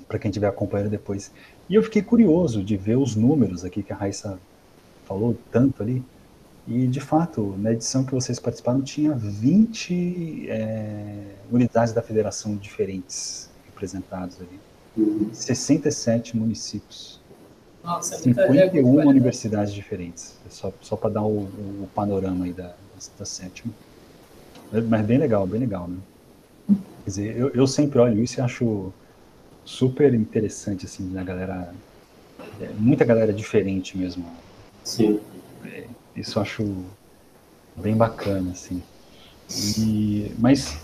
para 0.07 0.19
quem 0.19 0.29
estiver 0.29 0.47
acompanhando 0.47 0.89
depois. 0.89 1.31
E 1.67 1.75
eu 1.75 1.83
fiquei 1.83 2.01
curioso 2.01 2.63
de 2.63 2.77
ver 2.77 2.97
os 2.97 3.15
números 3.15 3.65
aqui 3.65 3.81
que 3.81 3.91
a 3.91 3.95
Raíssa 3.95 4.39
falou 5.07 5.35
tanto 5.51 5.81
ali. 5.81 6.03
E, 6.67 6.85
de 6.85 6.99
fato, 6.99 7.55
na 7.57 7.71
edição 7.71 8.03
que 8.03 8.13
vocês 8.13 8.39
participaram, 8.39 8.81
tinha 8.81 9.13
20 9.13 10.49
é, 10.49 11.23
unidades 11.49 11.93
da 11.93 12.01
federação 12.01 12.55
diferentes 12.57 13.49
representadas 13.65 14.37
ali. 14.41 14.59
67 15.31 16.35
municípios. 16.35 17.21
Nossa, 17.83 18.15
é 18.15 18.17
51 18.17 19.01
é 19.01 19.05
universidades 19.05 19.73
diferentes. 19.73 20.35
É 20.45 20.49
só, 20.49 20.73
só 20.81 20.97
para 20.97 21.11
dar 21.11 21.23
o, 21.23 21.43
o, 21.43 21.89
panorama 21.95 22.43
aí 22.43 22.51
da, 22.51 22.73
da 23.17 23.25
sétima. 23.25 23.73
Mas 24.89 25.05
bem 25.05 25.17
legal, 25.17 25.47
bem 25.47 25.61
legal, 25.61 25.87
né? 25.87 25.97
Quer 26.67 27.09
dizer, 27.09 27.37
eu, 27.37 27.49
eu 27.51 27.65
sempre 27.65 27.99
olho 27.99 28.21
isso 28.21 28.39
e 28.39 28.41
acho 28.41 28.91
super 29.63 30.13
interessante, 30.13 30.85
assim, 30.85 31.13
da 31.13 31.23
galera. 31.23 31.73
É, 32.59 32.69
muita 32.77 33.05
galera 33.05 33.31
diferente 33.31 33.97
mesmo. 33.97 34.25
Sim. 34.87 35.19
É, 35.65 35.83
isso 36.15 36.39
eu 36.39 36.43
acho 36.43 36.85
bem 37.75 37.95
bacana, 37.95 38.51
assim. 38.51 38.81
E, 39.77 40.31
mas 40.39 40.79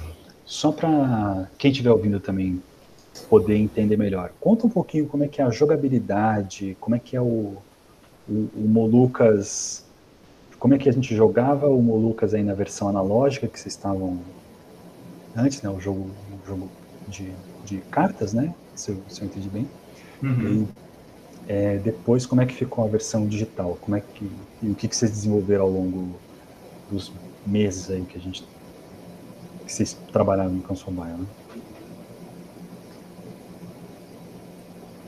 só 0.46 0.74
para 0.74 1.48
quem 1.58 1.72
estiver 1.72 1.90
ouvindo 1.90 2.20
também 2.20 2.62
poder 3.30 3.56
entender 3.56 3.96
melhor, 3.96 4.34
conta 4.42 4.68
um 4.68 4.70
pouquinho 4.70 5.08
como 5.08 5.24
é 5.24 5.28
que 5.30 5.42
é 5.42 5.46
a 5.46 5.50
jogabilidade, 5.50 6.76
como 6.82 6.98
é 6.98 7.00
que 7.00 7.16
é 7.16 7.22
o, 7.22 7.56
o, 8.28 8.50
o 8.56 8.68
Molucas, 8.68 9.86
como 10.60 10.74
é 10.74 10.78
que 10.78 10.90
a 10.90 10.92
gente 10.92 11.16
jogava 11.16 11.70
o 11.70 11.82
Molucas 11.82 12.34
aí 12.34 12.44
na 12.44 12.54
versão 12.54 12.90
analógica 12.90 13.48
que 13.48 13.58
vocês 13.58 13.74
estavam 13.74 14.20
antes, 15.34 15.62
né? 15.62 15.70
O 15.70 15.80
jogo, 15.80 16.10
o 16.44 16.48
jogo 16.48 16.70
de, 17.08 17.32
de 17.64 17.78
cartas, 17.90 18.34
né? 18.34 18.54
Se 18.76 18.92
eu, 18.92 18.98
se 19.08 19.22
eu 19.22 19.28
entendi 19.28 19.48
bem. 19.48 19.68
Uhum. 20.22 20.64
E 20.64 20.84
é, 21.48 21.78
depois, 21.78 22.26
como 22.26 22.42
é 22.42 22.46
que 22.46 22.54
ficou 22.54 22.86
a 22.86 22.88
versão 22.88 23.28
digital? 23.28 23.78
Como 23.82 23.98
é 23.98 24.02
que 24.02 24.30
e 24.62 24.70
o 24.70 24.76
que, 24.76 24.88
que 24.88 24.96
vocês 24.96 25.12
desenvolveram 25.12 25.66
ao 25.66 25.70
longo 25.70 26.16
dos 26.90 27.12
meses 27.46 27.92
aí 27.92 28.02
que 28.02 28.18
a 28.18 28.22
gente 28.22 28.44
que 29.66 29.72
vocês 29.72 29.98
trabalharam 30.12 30.52
no 30.52 30.62
Canson 30.62 30.92
Baia, 30.92 31.16
né? 31.18 31.26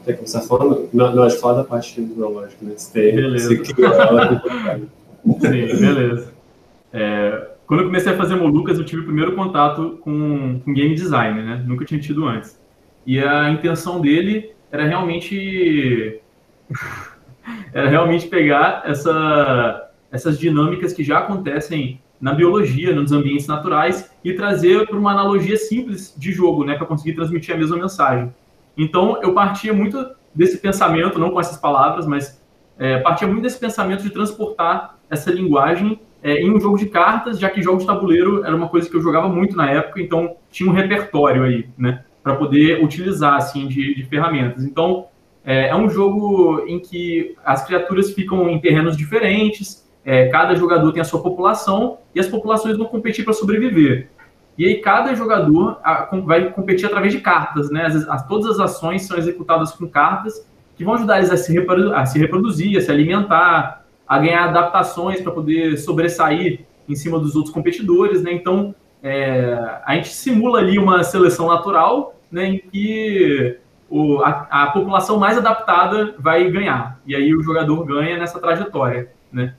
Quer 0.04 0.14
começar 0.18 0.42
falando? 0.42 0.90
Não, 0.94 1.16
não, 1.16 1.66
parte 1.66 1.96
tecnológica, 1.96 2.64
né? 2.64 2.74
Você 2.76 2.92
tem, 2.92 3.16
beleza. 3.16 3.56
Você 3.56 3.64
Sim, 5.26 5.80
beleza. 5.80 6.34
É, 6.94 7.50
quando 7.66 7.80
eu 7.82 7.86
comecei 7.88 8.14
a 8.14 8.18
fazer 8.18 8.36
Molucas, 8.36 8.78
eu 8.78 8.86
tive 8.86 9.02
o 9.02 9.06
primeiro 9.06 9.36
contato 9.36 9.98
com, 10.02 10.60
com 10.64 10.74
game 10.74 10.94
design, 10.94 11.42
né? 11.42 11.64
Nunca 11.66 11.86
tinha 11.86 12.00
tido 12.00 12.26
antes. 12.26 12.60
E 13.06 13.20
a 13.20 13.50
intenção 13.50 14.00
dele 14.00 14.52
era 14.72 14.86
realmente 14.86 16.22
era 17.74 17.90
realmente 17.90 18.28
pegar 18.28 18.84
essa, 18.86 19.90
essas 20.12 20.40
dinâmicas 20.40 20.94
que 20.94 21.04
já 21.04 21.20
acontecem 21.20 22.02
na 22.20 22.34
biologia, 22.34 22.96
nos 22.96 23.12
ambientes 23.12 23.48
naturais 23.48 24.10
e 24.24 24.34
trazer 24.34 24.88
para 24.88 24.98
uma 24.98 25.12
analogia 25.12 25.58
simples 25.58 26.14
de 26.18 26.32
jogo, 26.32 26.64
né, 26.64 26.76
para 26.76 26.86
conseguir 26.86 27.14
transmitir 27.14 27.54
a 27.54 27.58
mesma 27.58 27.78
mensagem. 27.78 28.34
Então, 28.78 29.22
eu 29.22 29.34
partia 29.34 29.74
muito 29.74 30.06
desse 30.34 30.58
pensamento, 30.58 31.20
não 31.20 31.32
com 31.32 31.40
essas 31.40 31.58
palavras, 31.58 32.08
mas 32.08 32.42
é, 32.78 33.00
partia 33.00 33.28
muito 33.28 33.44
desse 33.44 33.60
pensamento 33.60 34.04
de 34.04 34.10
transportar 34.10 34.98
essa 35.10 35.32
linguagem 35.32 36.00
é, 36.24 36.42
em 36.42 36.52
um 36.52 36.60
jogo 36.60 36.78
de 36.78 36.88
cartas, 36.88 37.38
já 37.40 37.50
que 37.50 37.62
jogo 37.62 37.80
de 37.80 37.86
tabuleiro 37.86 38.44
era 38.44 38.56
uma 38.56 38.68
coisa 38.68 38.90
que 38.90 38.96
eu 38.96 39.02
jogava 39.02 39.30
muito 39.30 39.56
na 39.56 39.70
época, 39.70 40.02
então 40.02 40.36
tinha 40.50 40.70
um 40.70 40.74
repertório 40.74 41.44
aí, 41.44 41.70
né, 41.78 42.04
para 42.24 42.36
poder 42.36 42.84
utilizar 42.84 43.36
assim 43.36 43.68
de, 43.68 43.94
de 43.94 44.04
ferramentas. 44.06 44.64
Então, 44.64 45.06
é, 45.46 45.68
é, 45.68 45.76
um 45.76 45.88
jogo 45.88 46.66
em 46.68 46.80
que 46.80 47.36
as 47.46 47.64
criaturas 47.66 48.12
ficam 48.12 48.50
em 48.50 48.60
terrenos 48.60 48.98
diferentes, 48.98 49.88
é, 50.04 50.28
cada 50.28 50.56
jogador 50.56 50.92
tem 50.92 51.02
a 51.02 51.06
sua 51.06 51.22
população 51.22 52.00
e 52.16 52.20
as 52.20 52.28
populações 52.28 52.78
vão 52.78 52.88
competir 52.88 53.24
para 53.24 53.34
sobreviver. 53.34 54.10
E 54.58 54.66
aí 54.66 54.76
cada 54.76 55.14
jogador 55.14 55.80
vai 56.24 56.50
competir 56.50 56.86
através 56.86 57.14
de 57.14 57.20
cartas, 57.20 57.70
né? 57.70 57.86
As, 57.86 57.96
as, 58.08 58.28
todas 58.28 58.52
as 58.52 58.60
ações 58.60 59.04
são 59.06 59.18
executadas 59.18 59.72
com 59.74 59.88
cartas 59.88 60.48
que 60.76 60.84
vão 60.84 60.96
ajudar 60.96 61.18
eles 61.18 61.32
a 61.32 61.38
se, 61.38 61.54
reprodu 61.54 61.94
a 61.94 62.06
se 62.06 62.18
reproduzir, 62.18 62.78
a 62.78 62.82
se 62.82 62.90
alimentar, 62.90 63.86
a 64.08 64.18
ganhar 64.18 64.46
adaptações 64.46 65.22
para 65.22 65.32
poder 65.32 65.78
sobressair 65.78 66.66
em 66.88 66.96
cima 66.96 67.20
dos 67.20 67.36
outros 67.36 67.54
competidores, 67.54 68.24
né? 68.24 68.32
Então 68.32 68.74
é, 69.04 69.82
a 69.86 69.96
gente 69.96 70.10
simula 70.10 70.60
ali 70.60 70.80
uma 70.80 71.04
seleção 71.04 71.48
natural, 71.48 72.16
né? 72.32 72.48
Em 72.48 72.58
que 72.58 73.60
o, 73.90 74.20
a, 74.22 74.48
a, 74.50 74.68
população 74.68 75.18
mais 75.18 75.38
adaptada 75.38 76.16
vai 76.20 76.50
ganhar. 76.50 77.00
E 77.06 77.16
aí 77.16 77.36
o 77.36 77.44
jogador 77.44 77.86
ganha 77.86 78.18
nessa 78.18 78.40
trajetória, 78.40 79.10
né? 79.32 79.54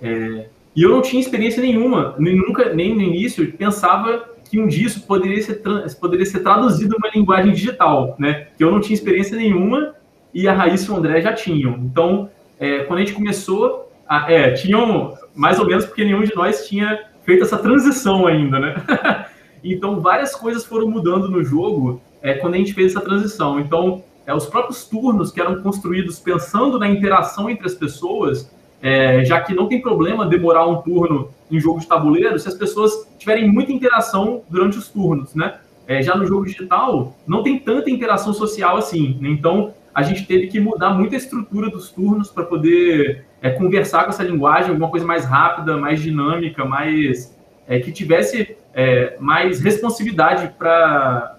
É, 0.00 0.46
e 0.74 0.82
eu 0.82 0.90
não 0.90 1.02
tinha 1.02 1.20
experiência 1.20 1.62
nenhuma, 1.62 2.14
nem, 2.18 2.34
nunca, 2.36 2.72
nem 2.72 2.94
no 2.94 3.02
início, 3.02 3.52
pensava 3.52 4.24
que 4.50 4.58
um 4.58 4.66
dia 4.66 4.86
isso 4.86 5.06
poderia 5.06 5.40
ser, 5.42 5.62
poderia 6.00 6.26
ser 6.26 6.40
traduzido 6.40 6.96
uma 6.96 7.08
linguagem 7.14 7.52
digital, 7.52 8.16
né? 8.18 8.48
Que 8.56 8.64
eu 8.64 8.70
não 8.70 8.80
tinha 8.80 8.94
experiência 8.94 9.36
nenhuma 9.36 9.94
e 10.34 10.48
a 10.48 10.52
Raíssa 10.52 10.90
e 10.90 10.94
o 10.94 10.98
André 10.98 11.20
já 11.20 11.32
tinham. 11.32 11.74
Então, 11.74 12.28
é, 12.58 12.80
quando 12.80 12.98
a 12.98 13.02
gente 13.02 13.14
começou, 13.14 13.92
a, 14.08 14.30
é, 14.32 14.52
tinham 14.52 15.16
mais 15.34 15.58
ou 15.58 15.66
menos 15.66 15.84
porque 15.84 16.04
nenhum 16.04 16.22
de 16.22 16.34
nós 16.34 16.66
tinha 16.66 17.06
feito 17.24 17.44
essa 17.44 17.58
transição 17.58 18.26
ainda, 18.26 18.58
né? 18.58 18.74
então, 19.62 20.00
várias 20.00 20.34
coisas 20.34 20.64
foram 20.64 20.88
mudando 20.88 21.30
no 21.30 21.44
jogo 21.44 22.00
é, 22.22 22.34
quando 22.34 22.54
a 22.54 22.58
gente 22.58 22.72
fez 22.72 22.92
essa 22.92 23.00
transição. 23.00 23.58
Então, 23.58 24.02
é, 24.26 24.34
os 24.34 24.46
próprios 24.46 24.84
turnos 24.84 25.32
que 25.32 25.40
eram 25.40 25.60
construídos 25.62 26.18
pensando 26.18 26.78
na 26.78 26.88
interação 26.88 27.50
entre 27.50 27.66
as 27.66 27.74
pessoas, 27.74 28.50
é, 28.80 29.24
já 29.24 29.40
que 29.40 29.54
não 29.54 29.66
tem 29.66 29.80
problema 29.80 30.26
demorar 30.26 30.66
um 30.66 30.82
turno 30.82 31.28
em 31.50 31.60
jogo 31.60 31.80
de 31.80 31.86
tabuleiro 31.86 32.38
se 32.38 32.48
as 32.48 32.54
pessoas 32.54 33.08
tiverem 33.18 33.50
muita 33.50 33.72
interação 33.72 34.42
durante 34.48 34.78
os 34.78 34.88
turnos, 34.88 35.34
né? 35.34 35.58
É, 35.86 36.00
já 36.00 36.16
no 36.16 36.24
jogo 36.24 36.46
digital, 36.46 37.16
não 37.26 37.42
tem 37.42 37.58
tanta 37.58 37.90
interação 37.90 38.32
social 38.32 38.76
assim. 38.76 39.18
Né? 39.20 39.30
Então, 39.30 39.74
a 39.92 40.02
gente 40.02 40.24
teve 40.26 40.46
que 40.46 40.60
mudar 40.60 40.90
muito 40.90 41.14
a 41.14 41.18
estrutura 41.18 41.68
dos 41.68 41.90
turnos 41.90 42.30
para 42.30 42.44
poder 42.44 43.24
é, 43.42 43.50
conversar 43.50 44.04
com 44.04 44.10
essa 44.10 44.22
linguagem, 44.22 44.70
alguma 44.70 44.88
coisa 44.88 45.04
mais 45.04 45.24
rápida, 45.24 45.76
mais 45.76 46.00
dinâmica, 46.00 46.64
mais 46.64 47.36
é, 47.66 47.80
que 47.80 47.90
tivesse 47.90 48.56
é, 48.72 49.16
mais 49.18 49.60
responsividade 49.60 50.54
para 50.56 51.36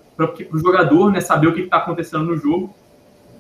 o 0.52 0.58
jogador 0.58 1.12
né, 1.12 1.22
saber 1.22 1.48
o 1.48 1.54
que 1.54 1.62
está 1.62 1.78
acontecendo 1.78 2.26
no 2.26 2.38
jogo. 2.38 2.74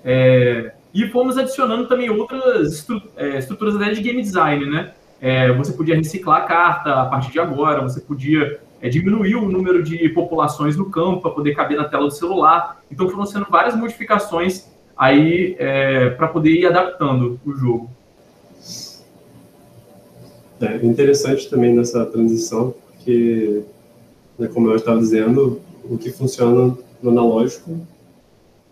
É, 0.03 0.73
e 0.93 1.07
fomos 1.07 1.37
adicionando 1.37 1.87
também 1.87 2.09
outras 2.09 2.73
estru 2.73 3.01
é, 3.15 3.39
estruturas 3.39 3.75
até 3.75 3.91
de 3.91 4.01
game 4.01 4.21
design, 4.21 4.65
né? 4.65 4.91
É, 5.19 5.51
você 5.53 5.71
podia 5.71 5.95
reciclar 5.95 6.43
a 6.43 6.45
carta 6.45 7.01
a 7.01 7.05
partir 7.05 7.31
de 7.31 7.39
agora, 7.39 7.81
você 7.81 8.01
podia 8.01 8.59
é, 8.81 8.89
diminuir 8.89 9.35
o 9.35 9.49
número 9.49 9.81
de 9.81 10.09
populações 10.09 10.75
no 10.75 10.89
campo 10.89 11.21
para 11.21 11.31
poder 11.31 11.55
caber 11.55 11.77
na 11.77 11.85
tela 11.85 12.03
do 12.03 12.11
celular. 12.11 12.81
Então 12.91 13.07
foram 13.07 13.25
sendo 13.25 13.47
várias 13.49 13.75
modificações 13.75 14.67
aí 14.95 15.55
é, 15.57 16.09
para 16.09 16.27
poder 16.27 16.51
ir 16.51 16.65
adaptando 16.65 17.39
o 17.45 17.53
jogo. 17.53 17.89
É 20.61 20.85
interessante 20.85 21.49
também 21.49 21.73
nessa 21.73 22.05
transição, 22.05 22.73
porque, 22.91 23.63
né, 24.37 24.47
como 24.53 24.69
eu 24.69 24.75
estava 24.75 24.99
dizendo, 24.99 25.61
o 25.89 25.97
que 25.97 26.11
funciona 26.11 26.77
no 27.01 27.09
analógico, 27.09 27.77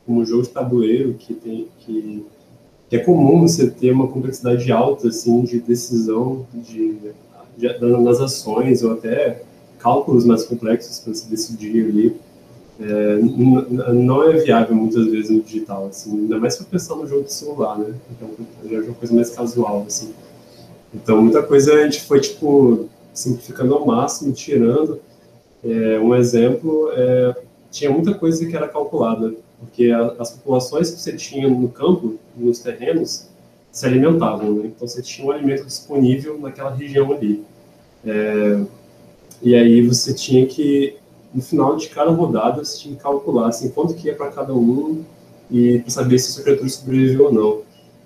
como 0.05 0.25
jogo 0.25 0.43
de 0.43 0.49
tabuleiro, 0.49 1.13
que, 1.15 1.33
tem, 1.33 1.67
que, 1.79 2.25
que 2.89 2.95
é 2.95 2.99
comum 2.99 3.41
você 3.41 3.69
ter 3.69 3.91
uma 3.91 4.07
complexidade 4.07 4.71
alta 4.71 5.07
assim, 5.07 5.43
de 5.43 5.59
decisão 5.59 6.45
de, 6.53 6.97
de, 7.57 7.79
nas 7.79 8.19
ações, 8.19 8.83
ou 8.83 8.93
até 8.93 9.43
cálculos 9.79 10.25
mais 10.25 10.43
complexos 10.43 10.99
para 10.99 11.13
se 11.13 11.29
decidir 11.29 11.85
ali. 11.85 12.15
É, 12.79 13.17
não 13.93 14.23
é 14.23 14.37
viável 14.37 14.75
muitas 14.75 15.05
vezes 15.05 15.29
no 15.29 15.41
digital, 15.41 15.87
assim, 15.87 16.11
ainda 16.11 16.39
mais 16.39 16.55
se 16.55 16.63
pensar 16.63 16.95
no 16.95 17.07
jogo 17.07 17.25
de 17.25 17.33
celular, 17.33 17.77
né? 17.77 17.93
Então, 18.09 18.29
já 18.67 18.77
é 18.77 18.81
uma 18.81 18.93
coisa 18.93 19.13
mais 19.13 19.29
casual, 19.29 19.85
assim. 19.87 20.11
Então, 20.93 21.21
muita 21.21 21.43
coisa 21.43 21.73
a 21.73 21.83
gente 21.83 22.01
foi, 22.01 22.19
tipo, 22.19 22.89
simplificando 23.13 23.75
ao 23.75 23.85
máximo, 23.85 24.33
tirando. 24.33 24.99
É, 25.63 25.99
um 25.99 26.15
exemplo, 26.15 26.91
é, 26.93 27.35
tinha 27.69 27.91
muita 27.91 28.13
coisa 28.13 28.45
que 28.45 28.55
era 28.55 28.67
calculada, 28.67 29.33
porque 29.59 29.91
a, 29.91 30.15
as 30.19 30.31
populações 30.31 30.91
que 30.91 30.99
você 30.99 31.15
tinha 31.15 31.47
no 31.47 31.69
campo, 31.69 32.17
nos 32.35 32.59
terrenos, 32.59 33.29
se 33.71 33.85
alimentavam, 33.85 34.53
né? 34.53 34.71
Então, 34.75 34.87
você 34.87 35.01
tinha 35.01 35.27
um 35.27 35.31
alimento 35.31 35.65
disponível 35.65 36.37
naquela 36.39 36.71
região 36.71 37.11
ali. 37.13 37.43
É, 38.05 38.61
e 39.41 39.55
aí 39.55 39.81
você 39.87 40.13
tinha 40.13 40.45
que 40.45 40.97
no 41.33 41.41
final 41.41 41.75
de 41.77 41.87
cada 41.87 42.11
rodada 42.11 42.63
você 42.63 42.77
tinha 42.77 42.95
que 42.95 43.01
calcular 43.01 43.47
assim, 43.47 43.69
quanto 43.69 43.93
que 43.93 44.07
ia 44.07 44.15
para 44.15 44.31
cada 44.31 44.53
um 44.53 45.03
e 45.49 45.79
para 45.79 45.89
saber 45.89 46.19
se 46.19 46.39
a 46.39 46.43
criatura 46.43 46.69
sobreviveu 46.69 47.25
ou 47.25 47.33
não. 47.33 47.61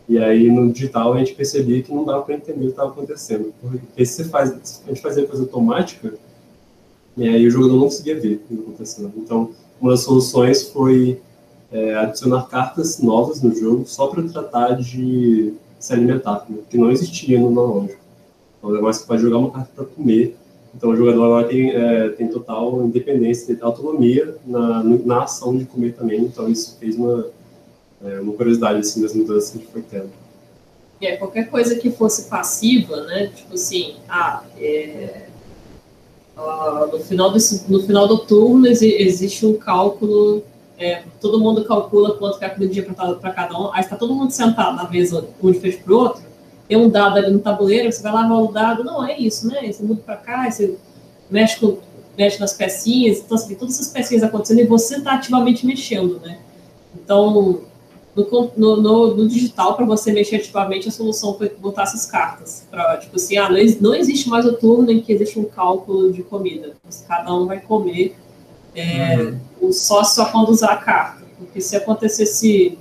E 0.07 0.19
aí 0.19 0.51
no 0.51 0.71
digital 0.71 1.13
a 1.13 1.17
gente 1.17 1.33
percebia 1.33 1.81
que 1.81 1.93
não 1.93 2.05
dava 2.05 2.21
para 2.21 2.35
entender 2.35 2.59
o 2.59 2.65
que 2.65 2.69
estava 2.69 2.91
acontecendo. 2.91 3.53
Porque 3.59 4.05
se 4.05 4.13
você 4.13 4.23
faz, 4.25 4.81
a 4.85 4.89
gente 4.89 5.01
fazia 5.01 5.25
coisa 5.25 5.43
automática, 5.43 6.13
e 7.17 7.27
aí 7.27 7.47
o 7.47 7.51
jogador 7.51 7.75
não 7.75 7.83
conseguia 7.85 8.19
ver 8.19 8.35
o 8.35 8.37
que 8.39 8.53
estava 8.53 8.61
acontecendo. 8.61 9.13
Então, 9.17 9.51
uma 9.79 9.91
das 9.91 10.01
soluções 10.01 10.63
foi 10.69 11.21
é, 11.71 11.95
adicionar 11.95 12.47
cartas 12.47 12.99
novas 12.99 13.41
no 13.41 13.55
jogo 13.55 13.85
só 13.85 14.07
para 14.07 14.23
tratar 14.23 14.73
de 14.73 15.53
se 15.79 15.93
alimentar, 15.93 16.45
né? 16.49 16.57
que 16.69 16.77
não 16.77 16.91
existia 16.91 17.39
no 17.39 17.47
analógico. 17.47 17.99
Então, 18.57 18.75
agora 18.75 18.93
você 18.93 19.05
pode 19.05 19.21
jogar 19.21 19.37
uma 19.37 19.51
carta 19.51 19.71
para 19.75 19.85
comer 19.85 20.35
então 20.75 20.89
o 20.89 20.95
jogador 20.95 21.25
agora 21.25 21.47
tem, 21.47 21.71
é, 21.71 22.09
tem 22.09 22.27
total 22.27 22.83
independência, 22.83 23.55
tem 23.55 23.63
autonomia 23.63 24.35
na, 24.45 24.83
na 24.83 25.23
ação 25.23 25.57
de 25.57 25.65
comer 25.65 25.93
também. 25.93 26.21
Então 26.21 26.49
isso 26.49 26.77
fez 26.77 26.97
uma, 26.97 27.27
é, 28.03 28.19
uma 28.19 28.33
curiosidade 28.33 28.79
assim, 28.79 29.01
das 29.01 29.13
mudanças 29.13 29.51
que 29.51 29.57
a 29.57 29.61
gente 29.61 29.71
foi 29.71 29.81
tendo. 29.81 30.09
É, 31.01 31.15
qualquer 31.17 31.49
coisa 31.49 31.75
que 31.75 31.91
fosse 31.91 32.29
passiva, 32.29 33.03
né? 33.03 33.27
Tipo 33.27 33.53
assim, 33.53 33.95
ah, 34.09 34.43
é, 34.57 35.24
ah, 36.37 36.87
no, 36.91 36.99
final 36.99 37.31
desse, 37.31 37.71
no 37.71 37.81
final 37.81 38.07
do 38.07 38.19
turno 38.19 38.67
existe 38.67 39.45
um 39.45 39.57
cálculo, 39.57 40.43
é, 40.77 41.03
todo 41.21 41.39
mundo 41.39 41.63
calcula 41.63 42.15
quanto 42.15 42.37
que 42.37 42.43
é 42.43 42.47
aquele 42.47 42.67
dia 42.67 42.83
para 42.83 43.31
cada 43.31 43.57
um, 43.57 43.73
aí 43.73 43.81
está 43.81 43.95
todo 43.95 44.13
mundo 44.13 44.31
sentado 44.31 44.75
na 44.75 44.89
mesa, 44.89 45.25
um 45.41 45.51
de 45.51 45.59
frente 45.59 45.77
para 45.77 45.93
o 45.93 45.97
outro, 45.97 46.23
tem 46.67 46.77
um 46.77 46.89
dado 46.89 47.17
ali 47.17 47.31
no 47.31 47.39
tabuleiro, 47.39 47.91
você 47.91 48.01
vai 48.01 48.11
lá 48.11 48.27
rolar 48.27 48.49
o 48.49 48.51
dado, 48.51 48.83
não, 48.83 49.05
é 49.05 49.17
isso, 49.17 49.47
né? 49.47 49.71
Você 49.71 49.83
muda 49.83 50.01
para 50.05 50.17
cá, 50.17 50.49
você 50.49 50.75
mexe, 51.29 51.59
com, 51.59 51.77
mexe 52.17 52.39
nas 52.39 52.53
pecinhas, 52.53 53.19
então 53.19 53.37
tem 53.37 53.55
todas 53.55 53.75
essas 53.75 53.89
pecinhas 53.89 54.23
acontecendo 54.23 54.61
e 54.61 54.65
você 54.65 54.97
está 54.97 55.13
ativamente 55.13 55.65
mexendo, 55.65 56.19
né? 56.19 56.39
Então, 56.95 57.61
no, 58.15 58.51
no, 58.55 58.81
no, 58.81 59.15
no 59.15 59.27
digital, 59.27 59.75
para 59.75 59.85
você 59.85 60.11
mexer 60.11 60.37
ativamente, 60.37 60.87
a 60.87 60.91
solução 60.91 61.37
foi 61.37 61.49
botar 61.49 61.83
essas 61.83 62.05
cartas. 62.05 62.65
Pra, 62.71 62.97
tipo 62.97 63.15
assim, 63.17 63.37
ah, 63.37 63.49
não, 63.49 63.59
não 63.81 63.95
existe 63.95 64.29
mais 64.29 64.45
o 64.45 64.53
turno 64.53 64.89
em 64.91 65.01
que 65.01 65.11
existe 65.11 65.37
um 65.37 65.43
cálculo 65.43 66.13
de 66.13 66.23
comida. 66.23 66.73
Cada 67.07 67.33
um 67.33 67.45
vai 67.45 67.59
comer 67.59 68.15
é, 68.73 69.17
uhum. 69.17 69.39
o 69.61 69.73
sócio 69.73 70.15
só 70.15 70.31
quando 70.31 70.49
usar 70.49 70.71
a 70.71 70.77
carta. 70.77 71.25
Porque 71.37 71.59
se 71.59 71.75
acontecesse 71.75 72.77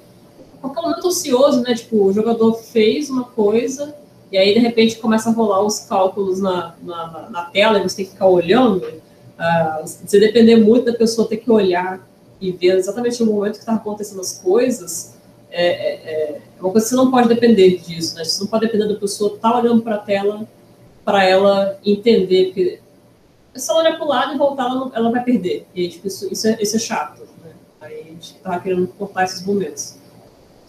qualquer 0.61 0.83
momento 0.83 1.09
ocioso, 1.09 1.62
né? 1.62 1.75
Tipo, 1.75 2.05
o 2.05 2.12
jogador 2.12 2.55
fez 2.55 3.11
uma 3.11 3.25
coisa 3.25 3.94
e 4.31 4.38
aí 4.38 4.55
de 4.55 4.61
repente 4.61 4.97
começa 4.99 5.29
a 5.29 5.33
rolar 5.33 5.62
os 5.62 5.81
cálculos 5.81 6.40
na, 6.40 6.75
na, 6.83 7.29
na 7.31 7.42
tela 7.47 7.79
e 7.79 7.83
você 7.83 7.97
tem 7.97 8.05
que 8.07 8.12
ficar 8.12 8.27
olhando. 8.27 8.85
Uh, 8.85 9.85
se 9.85 10.20
depender 10.20 10.57
muito 10.57 10.87
da 10.87 10.94
pessoa 10.94 11.29
ter 11.29 11.38
que 11.38 11.51
olhar 11.51 12.07
e 12.40 12.53
ver 12.53 12.77
exatamente 12.77 13.23
o 13.23 13.27
momento 13.27 13.55
que 13.55 13.61
está 13.61 13.75
acontecendo 13.75 14.20
as 14.20 14.38
coisas, 14.38 15.13
é, 15.55 15.67
é, 15.67 15.93
é, 16.12 16.40
uma 16.61 16.73
coisa 16.73 16.87
que 16.87 16.90
você 16.90 16.97
não 16.97 17.11
pode 17.11 17.29
depender 17.29 17.79
disso, 17.79 18.17
né? 18.17 18.25
Você 18.25 18.43
não 18.43 18.51
pode 18.51 18.67
depender 18.67 18.88
da 18.88 18.99
pessoa 18.99 19.35
estar 19.35 19.53
tá 19.53 19.59
olhando 19.59 19.83
para 19.83 19.95
a 19.95 19.99
tela 19.99 20.47
para 21.05 21.23
ela 21.25 21.79
entender, 21.85 22.47
porque 22.47 22.81
se 23.55 23.71
ela 23.71 23.81
olhar 23.81 23.97
para 23.97 24.05
o 24.05 24.09
lado 24.09 24.35
e 24.35 24.38
voltar, 24.38 24.64
ela, 24.64 24.90
ela 24.95 25.11
vai 25.11 25.23
perder. 25.23 25.67
E 25.75 25.88
tipo, 25.88 26.07
isso, 26.07 26.33
isso, 26.33 26.49
é, 26.49 26.59
isso 26.61 26.77
é 26.77 26.79
chato. 26.79 27.21
Né? 27.45 27.53
Aí 27.81 28.01
a 28.01 28.05
gente 28.05 28.23
estava 28.23 28.59
querendo 28.59 28.88
cortar 28.88 29.25
esses 29.25 29.47
momentos. 29.47 29.99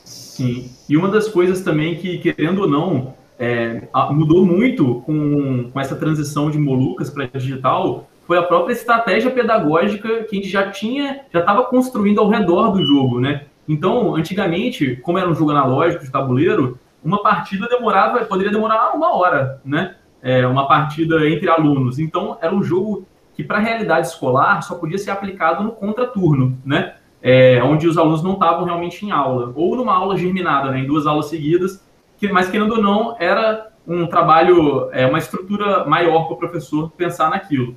Sim. 0.04 0.69
E 0.88 0.95
uma 0.95 1.10
das 1.10 1.28
coisas 1.28 1.62
também 1.62 1.95
que, 1.95 2.17
querendo 2.19 2.62
ou 2.62 2.67
não, 2.67 3.13
é, 3.39 3.88
mudou 4.12 4.45
muito 4.45 5.02
com, 5.06 5.71
com 5.71 5.80
essa 5.80 5.95
transição 5.95 6.52
de 6.52 6.58
Molucas 6.58 7.10
para 7.10 7.26
digital 7.28 8.08
foi 8.28 8.38
a 8.38 8.43
própria 8.43 8.74
estratégia 8.74 9.32
pedagógica 9.32 10.24
que 10.24 10.36
a 10.36 10.39
gente 10.39 10.50
já 10.50 10.69
tinha, 10.69 11.21
já 11.32 11.39
estava 11.39 11.63
construindo 11.63 12.19
ao 12.19 12.28
redor 12.28 12.71
do 12.71 12.84
jogo, 12.84 13.19
né? 13.19 13.45
Então, 13.67 14.15
antigamente, 14.15 14.95
como 14.97 15.17
era 15.17 15.30
um 15.30 15.36
jogo 15.36 15.51
analógico 15.51 16.04
de 16.04 16.12
tabuleiro, 16.12 16.80
uma 17.04 17.21
partida 17.21 17.67
demorava, 17.67 18.23
poderia 18.25 18.51
demorar 18.51 18.95
uma 18.95 19.15
hora, 19.15 19.62
né? 19.63 19.95
É, 20.21 20.45
uma 20.47 20.67
partida 20.67 21.28
entre 21.30 21.49
alunos. 21.49 21.99
Então, 21.99 22.38
era 22.41 22.54
um 22.54 22.63
jogo 22.63 23.06
que, 23.36 23.43
para 23.43 23.58
a 23.58 23.62
realidade 23.62 24.08
escolar, 24.08 24.62
só 24.62 24.75
podia 24.75 24.97
ser 24.97 25.12
aplicado 25.12 25.63
no 25.63 25.71
contraturno, 25.71 26.58
né? 26.65 26.95
É, 27.21 27.62
onde 27.63 27.88
os 27.88 27.97
alunos 27.97 28.23
não 28.23 28.34
estavam 28.34 28.65
realmente 28.65 29.06
em 29.06 29.12
aula, 29.12 29.51
ou 29.56 29.75
numa 29.75 29.93
aula 29.93 30.15
germinada, 30.15 30.69
né? 30.69 30.80
em 30.80 30.86
duas 30.86 31.08
aulas 31.08 31.25
seguidas, 31.25 31.84
que, 32.17 32.32
mas 32.32 32.49
querendo 32.49 32.75
ou 32.75 32.82
não, 32.82 33.15
era 33.19 33.71
um 33.88 34.06
trabalho, 34.06 34.89
é, 34.91 35.08
uma 35.08 35.17
estrutura 35.17 35.86
maior 35.86 36.25
para 36.25 36.36
o 36.36 36.38
professor 36.38 36.91
pensar 36.91 37.32
naquilo. 37.32 37.75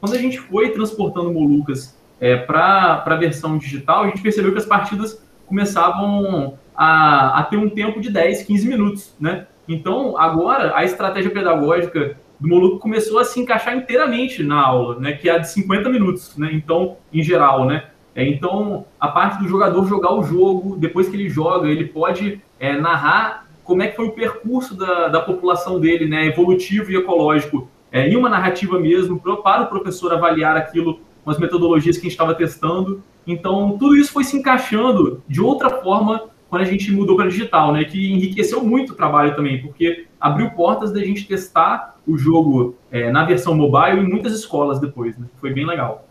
Quando 0.00 0.14
a 0.14 0.18
gente 0.18 0.38
foi 0.40 0.70
transportando 0.70 1.32
Molucas 1.32 1.96
é, 2.20 2.36
para 2.36 3.04
a 3.04 3.16
versão 3.16 3.56
digital, 3.56 4.02
a 4.02 4.06
gente 4.08 4.22
percebeu 4.22 4.52
que 4.52 4.58
as 4.58 4.66
partidas 4.66 5.24
começavam 5.48 6.58
a, 6.76 7.40
a, 7.40 7.42
ter 7.44 7.56
um 7.56 7.68
tempo 7.68 8.00
de 8.00 8.10
10, 8.10 8.42
15 8.42 8.68
minutos, 8.68 9.16
né? 9.18 9.46
Então, 9.66 10.16
agora, 10.16 10.72
a 10.76 10.84
estratégia 10.84 11.30
pedagógica 11.30 12.16
do 12.38 12.48
Moluco 12.48 12.78
começou 12.78 13.18
a 13.18 13.24
se 13.24 13.40
encaixar 13.40 13.76
inteiramente 13.76 14.42
na 14.42 14.60
aula, 14.60 14.98
né? 14.98 15.12
Que 15.12 15.28
é 15.28 15.32
a 15.32 15.38
de 15.38 15.50
50 15.50 15.88
minutos, 15.90 16.36
né? 16.36 16.50
Então, 16.52 16.96
em 17.12 17.22
geral, 17.22 17.66
né? 17.66 17.86
É, 18.14 18.26
então, 18.26 18.86
a 18.98 19.08
parte 19.08 19.42
do 19.42 19.48
jogador 19.48 19.86
jogar 19.86 20.14
o 20.14 20.22
jogo, 20.22 20.76
depois 20.76 21.08
que 21.08 21.16
ele 21.16 21.28
joga, 21.28 21.68
ele 21.68 21.86
pode 21.86 22.40
é, 22.58 22.72
narrar 22.78 23.46
como 23.64 23.82
é 23.82 23.88
que 23.88 23.96
foi 23.96 24.06
o 24.06 24.12
percurso 24.12 24.74
da, 24.74 25.08
da 25.08 25.20
população 25.20 25.78
dele, 25.78 26.06
né? 26.06 26.26
Evolutivo 26.26 26.90
e 26.90 26.96
ecológico, 26.96 27.68
é, 27.92 28.08
em 28.08 28.16
uma 28.16 28.28
narrativa 28.28 28.78
mesmo, 28.78 29.20
para 29.20 29.62
o 29.62 29.66
professor 29.66 30.12
avaliar 30.12 30.56
aquilo 30.56 31.00
com 31.24 31.30
as 31.30 31.38
metodologias 31.38 31.96
que 31.96 32.02
a 32.02 32.04
gente 32.04 32.12
estava 32.12 32.34
testando. 32.34 33.02
Então, 33.28 33.76
tudo 33.78 33.94
isso 33.94 34.10
foi 34.10 34.24
se 34.24 34.38
encaixando 34.38 35.22
de 35.28 35.40
outra 35.40 35.68
forma 35.82 36.30
quando 36.48 36.62
a 36.62 36.64
gente 36.64 36.90
mudou 36.90 37.14
para 37.14 37.28
digital, 37.28 37.74
né? 37.74 37.84
Que 37.84 38.10
enriqueceu 38.10 38.64
muito 38.64 38.94
o 38.94 38.96
trabalho 38.96 39.36
também, 39.36 39.60
porque 39.60 40.06
abriu 40.18 40.50
portas 40.52 40.90
da 40.90 41.00
gente 41.00 41.28
testar 41.28 42.00
o 42.06 42.16
jogo 42.16 42.74
é, 42.90 43.12
na 43.12 43.26
versão 43.26 43.54
mobile 43.54 44.00
em 44.00 44.08
muitas 44.08 44.32
escolas 44.32 44.80
depois, 44.80 45.16
né? 45.18 45.26
Foi 45.38 45.52
bem 45.52 45.66
legal. 45.66 46.08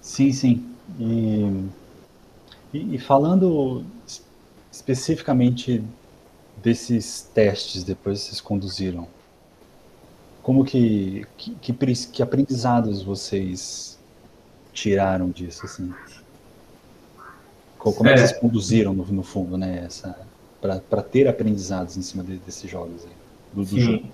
Sim, 0.00 0.32
sim. 0.32 0.64
E, 0.98 1.68
e, 2.72 2.98
falando 2.98 3.84
especificamente 4.72 5.82
desses 6.62 7.28
testes 7.34 7.84
depois 7.84 8.20
que 8.20 8.26
vocês 8.28 8.40
conduziram, 8.40 9.08
como 10.44 10.62
que, 10.62 11.26
que, 11.38 11.54
que, 11.54 11.72
que 12.12 12.22
aprendizados 12.22 13.02
vocês 13.02 13.98
tiraram 14.74 15.30
disso, 15.30 15.64
assim? 15.64 15.90
Como 17.78 18.06
é, 18.06 18.12
é 18.12 18.14
que 18.14 18.20
vocês 18.20 18.38
conduziram, 18.38 18.92
no, 18.92 19.06
no 19.06 19.22
fundo, 19.22 19.56
né, 19.56 19.88
para 20.60 21.02
ter 21.02 21.26
aprendizados 21.26 21.96
em 21.96 22.02
cima 22.02 22.22
de, 22.22 22.36
desses 22.36 22.70
jogos 22.70 23.06
aí, 23.06 23.12
do, 23.54 23.64
do 23.64 23.80
jogo? 23.80 24.04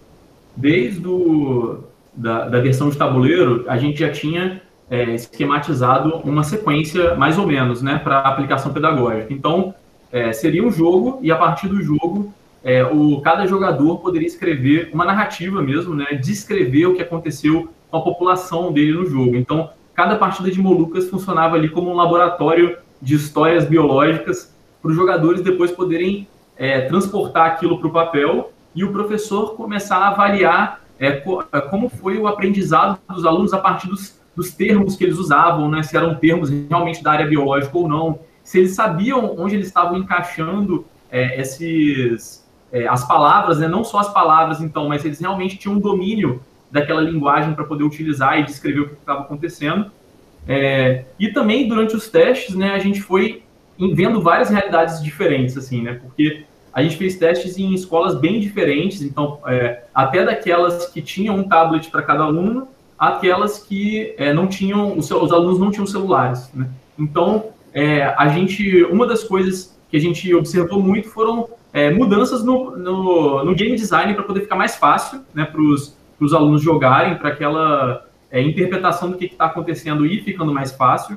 Desde 0.54 1.00
do, 1.00 1.82
da, 2.14 2.48
da 2.48 2.60
versão 2.60 2.90
de 2.90 2.96
tabuleiro, 2.96 3.64
a 3.68 3.76
gente 3.76 3.98
já 3.98 4.12
tinha 4.12 4.62
é, 4.88 5.12
esquematizado 5.12 6.18
uma 6.18 6.44
sequência, 6.44 7.16
mais 7.16 7.38
ou 7.38 7.46
menos, 7.46 7.82
né, 7.82 7.98
para 7.98 8.20
aplicação 8.20 8.72
pedagógica. 8.72 9.32
Então, 9.32 9.74
é, 10.12 10.32
seria 10.32 10.64
um 10.64 10.70
jogo, 10.70 11.18
e 11.22 11.32
a 11.32 11.36
partir 11.36 11.66
do 11.66 11.82
jogo, 11.82 12.32
é, 12.62 12.84
o, 12.84 13.20
cada 13.20 13.46
jogador 13.46 13.98
poderia 13.98 14.26
escrever 14.26 14.90
uma 14.92 15.04
narrativa 15.04 15.62
mesmo, 15.62 15.94
né, 15.94 16.06
descrever 16.14 16.86
o 16.86 16.94
que 16.94 17.02
aconteceu 17.02 17.68
com 17.90 17.96
a 17.96 18.02
população 18.02 18.72
dele 18.72 18.92
no 18.92 19.06
jogo. 19.06 19.36
Então, 19.36 19.70
cada 19.94 20.16
partida 20.16 20.50
de 20.50 20.60
Molucas 20.60 21.08
funcionava 21.08 21.56
ali 21.56 21.68
como 21.68 21.90
um 21.90 21.94
laboratório 21.94 22.76
de 23.00 23.14
histórias 23.14 23.64
biológicas 23.64 24.54
para 24.80 24.90
os 24.90 24.96
jogadores 24.96 25.42
depois 25.42 25.70
poderem 25.70 26.28
é, 26.56 26.82
transportar 26.82 27.46
aquilo 27.46 27.78
para 27.78 27.88
o 27.88 27.92
papel 27.92 28.52
e 28.74 28.84
o 28.84 28.92
professor 28.92 29.54
começar 29.54 29.96
a 29.96 30.08
avaliar 30.08 30.80
é, 30.98 31.12
co 31.12 31.42
é, 31.50 31.60
como 31.62 31.88
foi 31.88 32.18
o 32.18 32.26
aprendizado 32.26 32.98
dos 33.08 33.24
alunos 33.24 33.54
a 33.54 33.58
partir 33.58 33.88
dos, 33.88 34.20
dos 34.36 34.52
termos 34.52 34.96
que 34.96 35.04
eles 35.04 35.18
usavam, 35.18 35.68
né, 35.70 35.82
se 35.82 35.96
eram 35.96 36.14
termos 36.14 36.50
realmente 36.50 37.02
da 37.02 37.12
área 37.12 37.26
biológica 37.26 37.76
ou 37.76 37.88
não, 37.88 38.20
se 38.44 38.58
eles 38.58 38.74
sabiam 38.74 39.34
onde 39.38 39.54
eles 39.54 39.68
estavam 39.68 39.96
encaixando 39.96 40.84
é, 41.10 41.40
esses, 41.40 42.39
é, 42.72 42.87
as 42.87 43.06
palavras, 43.06 43.59
né, 43.59 43.68
não 43.68 43.83
só 43.83 43.98
as 43.98 44.12
palavras, 44.12 44.61
então, 44.61 44.88
mas 44.88 45.04
eles 45.04 45.20
realmente 45.20 45.56
tinham 45.56 45.76
um 45.76 45.80
domínio 45.80 46.42
daquela 46.70 47.00
linguagem 47.00 47.54
para 47.54 47.64
poder 47.64 47.85
utilizar 47.85 48.38
e 48.38 48.44
descrever 48.44 48.80
o 48.80 48.88
que 48.88 48.94
estava 48.94 49.20
acontecendo. 49.20 49.90
É, 50.46 51.04
e 51.18 51.28
também 51.28 51.68
durante 51.68 51.94
os 51.96 52.09
testes, 52.09 52.54
né, 52.54 52.72
a 52.72 52.78
gente 52.78 53.00
foi 53.00 53.42
vendo 53.94 54.20
várias 54.20 54.50
realidades 54.50 55.02
diferentes, 55.02 55.56
assim, 55.56 55.83
né, 55.83 55.94
porque 56.00 56.44
a 56.72 56.83
gente 56.83 56.96
fez 56.96 57.16
testes 57.16 57.59
em 57.59 57.74
escolas 57.74 58.14
bem 58.14 58.38
diferentes, 58.38 59.02
então, 59.02 59.40
é, 59.46 59.83
até 59.92 60.24
daquelas 60.24 60.87
que 60.87 61.02
tinham 61.02 61.37
um 61.37 61.48
tablet 61.48 61.90
para 61.90 62.02
cada 62.02 62.22
aluno, 62.22 62.68
aquelas 62.96 63.59
que 63.59 64.14
é, 64.16 64.33
não 64.33 64.46
tinham, 64.46 64.96
os, 64.96 65.11
os, 65.11 65.33
alunos 65.33 65.59
não 65.59 65.70
tinham 65.70 65.87
celulares, 65.87 66.50
né. 66.54 66.68
Então, 66.98 67.46
é, 67.72 68.04
a 68.16 68.28
gente, 68.28 68.85
uma 68.85 69.06
das 69.06 69.24
coisas 69.24 69.76
que 69.90 69.96
a 69.96 70.00
gente 70.00 70.33
observou 70.35 70.80
muito 70.80 71.09
foram 71.09 71.48
é, 71.72 71.90
mudanças 71.90 72.44
no, 72.44 72.76
no, 72.76 73.44
no, 73.44 73.54
game 73.54 73.76
design 73.76 74.14
para 74.14 74.24
poder 74.24 74.40
ficar 74.40 74.56
mais 74.56 74.76
fácil 74.76 75.20
né, 75.33 75.44
para 75.44 75.61
os 75.61 76.35
alunos 76.35 76.62
jogarem, 76.62 77.16
para 77.16 77.28
aquela 77.28 78.06
é, 78.30 78.42
interpretação 78.42 79.11
do 79.11 79.16
que 79.16 79.26
está 79.26 79.46
acontecendo 79.46 80.06
ir 80.06 80.22
ficando 80.22 80.52
mais 80.52 80.72
fácil. 80.72 81.16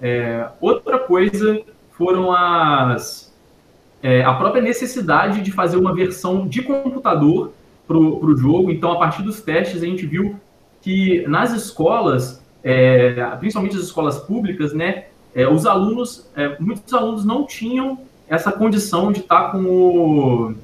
É, 0.00 0.48
outra 0.60 0.98
coisa 0.98 1.60
foram 1.92 2.32
as 2.32 3.32
é, 4.02 4.24
a 4.24 4.34
própria 4.34 4.60
necessidade 4.60 5.42
de 5.42 5.52
fazer 5.52 5.76
uma 5.76 5.94
versão 5.94 6.48
de 6.48 6.60
computador 6.62 7.52
para 7.86 7.96
o 7.96 8.36
jogo. 8.36 8.70
Então, 8.70 8.90
a 8.90 8.98
partir 8.98 9.22
dos 9.22 9.40
testes, 9.40 9.80
a 9.82 9.86
gente 9.86 10.04
viu 10.06 10.36
que 10.80 11.24
nas 11.28 11.52
escolas, 11.52 12.42
é, 12.64 13.12
principalmente 13.38 13.76
as 13.76 13.82
escolas 13.82 14.18
públicas, 14.18 14.72
né, 14.72 15.04
é, 15.34 15.46
os 15.46 15.66
alunos, 15.66 16.28
muitos 16.58 16.92
alunos 16.92 17.24
não 17.24 17.46
tinham 17.46 18.00
essa 18.28 18.50
condição 18.50 19.12
de 19.12 19.20
estar 19.20 19.52
com 19.52 19.62
o, 19.64 20.54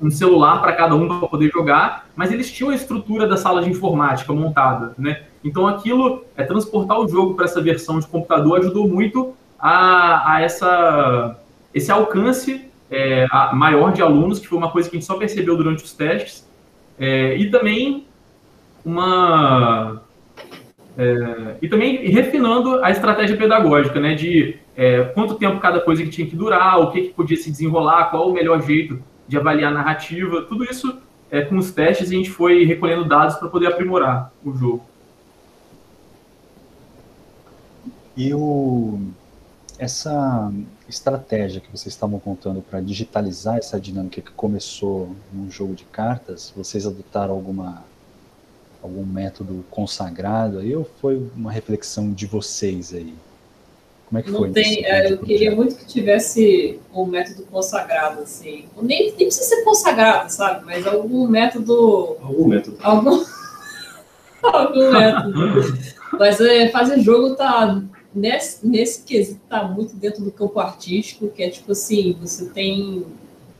um 0.00 0.10
celular 0.10 0.60
para 0.60 0.72
cada 0.72 0.94
um 0.94 1.06
para 1.06 1.28
poder 1.28 1.50
jogar, 1.50 2.08
mas 2.14 2.32
eles 2.32 2.50
tinham 2.50 2.70
a 2.70 2.74
estrutura 2.74 3.26
da 3.26 3.36
sala 3.36 3.62
de 3.62 3.70
informática 3.70 4.32
montada, 4.32 4.94
né? 4.98 5.24
Então 5.42 5.66
aquilo, 5.66 6.24
é 6.36 6.44
transportar 6.44 6.98
o 6.98 7.08
jogo 7.08 7.34
para 7.34 7.44
essa 7.44 7.60
versão 7.60 7.98
de 7.98 8.06
computador 8.06 8.58
ajudou 8.58 8.88
muito 8.88 9.34
a, 9.58 10.34
a 10.34 10.40
essa, 10.40 11.38
esse 11.74 11.90
alcance 11.90 12.68
é, 12.90 13.26
maior 13.52 13.92
de 13.92 14.02
alunos, 14.02 14.38
que 14.38 14.48
foi 14.48 14.58
uma 14.58 14.70
coisa 14.70 14.88
que 14.88 14.96
a 14.96 14.98
gente 14.98 15.06
só 15.06 15.16
percebeu 15.16 15.56
durante 15.56 15.84
os 15.84 15.92
testes, 15.92 16.48
é, 16.98 17.36
e 17.36 17.50
também 17.50 18.06
uma 18.84 20.02
é, 20.98 21.56
e 21.62 21.68
também 21.68 22.10
refinando 22.10 22.82
a 22.84 22.90
estratégia 22.90 23.36
pedagógica, 23.36 24.00
né, 24.00 24.16
de 24.16 24.56
é, 24.76 25.04
quanto 25.04 25.36
tempo 25.36 25.60
cada 25.60 25.80
coisa 25.80 26.02
que 26.02 26.10
tinha 26.10 26.26
que 26.26 26.34
durar, 26.34 26.80
o 26.80 26.90
que, 26.90 27.02
que 27.02 27.14
podia 27.14 27.36
se 27.36 27.52
desenrolar, 27.52 28.10
qual 28.10 28.28
o 28.28 28.32
melhor 28.32 28.60
jeito 28.60 29.00
de 29.28 29.38
avaliar 29.38 29.70
a 29.70 29.74
narrativa, 29.74 30.42
tudo 30.42 30.64
isso 30.64 30.98
é, 31.30 31.42
com 31.42 31.56
os 31.56 31.70
testes 31.70 32.08
a 32.10 32.12
gente 32.12 32.30
foi 32.30 32.64
recolhendo 32.64 33.04
dados 33.04 33.36
para 33.36 33.48
poder 33.48 33.68
aprimorar 33.68 34.32
o 34.44 34.52
jogo. 34.52 34.84
E 38.16 38.34
o, 38.34 38.98
essa 39.78 40.52
estratégia 40.88 41.60
que 41.60 41.70
vocês 41.70 41.94
estavam 41.94 42.18
contando 42.18 42.60
para 42.60 42.80
digitalizar 42.80 43.58
essa 43.58 43.78
dinâmica 43.78 44.20
que 44.20 44.32
começou 44.32 45.14
num 45.32 45.48
jogo 45.48 45.74
de 45.74 45.84
cartas, 45.84 46.52
vocês 46.56 46.84
adotaram 46.84 47.34
alguma 47.34 47.84
algum 48.88 49.04
método 49.04 49.64
consagrado 49.70 50.58
aí 50.58 50.74
ou 50.74 50.88
foi 51.00 51.22
uma 51.36 51.52
reflexão 51.52 52.12
de 52.12 52.26
vocês 52.26 52.92
aí? 52.92 53.14
Como 54.08 54.18
é 54.18 54.22
que 54.22 54.30
não 54.30 54.38
foi? 54.38 54.50
Tem, 54.50 54.84
é, 54.86 55.12
eu 55.12 55.18
queria 55.18 55.54
muito 55.54 55.76
que 55.76 55.84
tivesse 55.84 56.80
um 56.94 57.04
método 57.04 57.42
consagrado, 57.42 58.22
assim. 58.22 58.64
Nem, 58.80 59.08
nem 59.08 59.26
precisa 59.26 59.44
ser 59.44 59.62
consagrado, 59.64 60.30
sabe? 60.30 60.64
Mas 60.64 60.86
algum 60.86 61.26
método. 61.28 62.16
Algum 62.22 62.48
método. 62.48 62.78
Algum, 62.80 63.22
algum 64.42 64.92
método. 64.92 65.78
Mas 66.18 66.40
é, 66.40 66.70
fazer 66.70 67.00
jogo 67.00 67.36
tá. 67.36 67.82
Nesse, 68.14 68.66
nesse 68.66 69.02
quesito 69.02 69.40
tá 69.46 69.62
muito 69.64 69.94
dentro 69.94 70.24
do 70.24 70.32
campo 70.32 70.58
artístico, 70.58 71.28
que 71.28 71.42
é 71.42 71.50
tipo 71.50 71.72
assim, 71.72 72.16
você 72.18 72.46
tem 72.46 73.04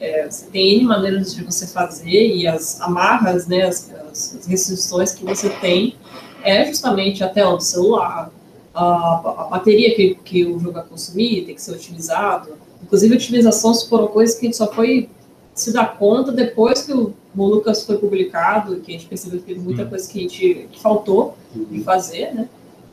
É, 0.00 0.30
você 0.30 0.46
tem 0.46 0.78
N 0.78 0.84
maneiras 0.84 1.34
de 1.34 1.42
você 1.42 1.66
fazer 1.66 2.36
e 2.36 2.46
as 2.46 2.80
amarras, 2.80 3.46
né, 3.48 3.62
as, 3.64 3.92
as 4.10 4.46
restrições 4.46 5.12
que 5.12 5.24
você 5.24 5.50
tem 5.50 5.96
é 6.42 6.64
justamente 6.64 7.24
a 7.24 7.28
tela 7.28 7.56
do 7.56 7.62
celular, 7.62 8.30
a, 8.72 9.42
a 9.42 9.48
bateria 9.50 9.94
que, 9.94 10.14
que 10.24 10.44
o 10.44 10.58
jogo 10.58 10.74
vai 10.74 10.84
consumir 10.84 11.44
tem 11.44 11.54
que 11.54 11.62
ser 11.62 11.72
utilizado. 11.72 12.56
Inclusive, 12.82 13.14
a 13.14 13.16
utilização 13.16 13.74
foram 13.74 14.06
coisas 14.06 14.36
que 14.36 14.46
a 14.46 14.48
gente 14.48 14.56
só 14.56 14.72
foi 14.72 15.10
se 15.52 15.72
dar 15.72 15.98
conta 15.98 16.30
depois 16.30 16.82
que 16.82 16.92
o 16.92 17.14
Lucas 17.36 17.84
foi 17.84 17.98
publicado, 17.98 18.76
que 18.80 18.92
a 18.92 18.94
gente 18.94 19.06
percebeu 19.06 19.40
que 19.40 19.46
teve 19.46 19.60
muita 19.60 19.82
uhum. 19.82 19.88
coisa 19.88 20.08
que 20.08 20.18
a 20.18 20.22
gente 20.22 20.68
que 20.70 20.80
faltou 20.80 21.36
de 21.54 21.82
fazer, 21.82 22.32
né? 22.32 22.48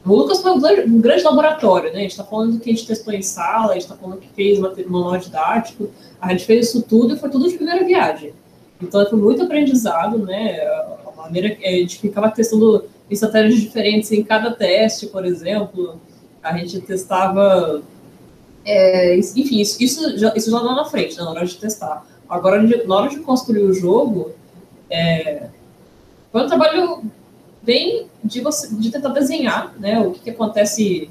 O 0.06 0.15
Lucas 0.15 0.41
foi 0.41 0.52
um 0.52 1.02
grande 1.02 1.24
laboratório, 1.24 1.91
né? 1.91 2.00
A 2.00 2.02
gente 2.02 2.12
está 2.12 2.24
falando 2.24 2.54
do 2.54 2.60
que 2.60 2.70
a 2.70 2.74
gente 2.74 2.86
testou 2.86 3.12
em 3.12 3.24
sala, 3.24 3.72
a 3.72 3.74
gente 3.74 3.84
está 3.84 3.96
falando 3.96 4.20
que 4.20 4.30
fez 4.36 4.60
manual 4.60 5.18
didático, 5.18 5.89
a 6.22 6.30
gente 6.30 6.46
fez 6.46 6.68
isso 6.68 6.84
tudo 6.84 7.15
e 7.15 7.18
foi 7.18 7.30
tudo 7.30 7.50
de 7.50 7.56
primeira 7.56 7.84
viagem. 7.84 8.32
Então 8.80 9.04
foi 9.10 9.18
muito 9.18 9.41
aprendizado, 9.41 10.20
né? 10.20 10.60
A 10.60 11.12
maneira 11.18 11.50
que 11.56 11.65
a 11.65 11.72
gente 11.72 11.98
ficava 11.98 12.30
testando 12.30 12.86
estratégias 13.10 13.60
diferentes 13.60 14.12
em 14.12 14.24
cada 14.24 14.52
teste, 14.52 15.08
por 15.08 15.26
exemplo. 15.26 16.00
A 16.44 16.56
gente 16.56 16.80
testava. 16.82 17.82
É, 18.63 19.18
enfim, 19.18 19.60
isso, 19.60 19.82
isso, 19.82 20.18
já, 20.20 20.34
isso 20.36 20.52
já 20.52 20.60
lá 20.60 20.76
na 20.76 20.86
frente, 20.86 21.18
né, 21.18 21.24
na 21.24 21.32
hora 21.32 21.46
de 21.46 21.56
testar. 21.56 22.06
Agora, 22.30 22.62
na 22.62 22.96
hora 22.96 23.10
de 23.10 23.20
construir 23.20 23.63
o 23.63 23.74
jogo, 23.74 24.32
é, 24.89 25.48
foi 26.32 26.44
um 26.44 26.48
trabalho 26.48 27.04
bem 27.65 28.08
de 28.23 28.41
você 28.41 28.73
de 28.73 28.91
tentar 28.91 29.10
desenhar 29.10 29.73
né, 29.80 29.99
o 29.99 30.12
que, 30.12 30.19
que 30.19 30.30
acontece. 30.30 31.10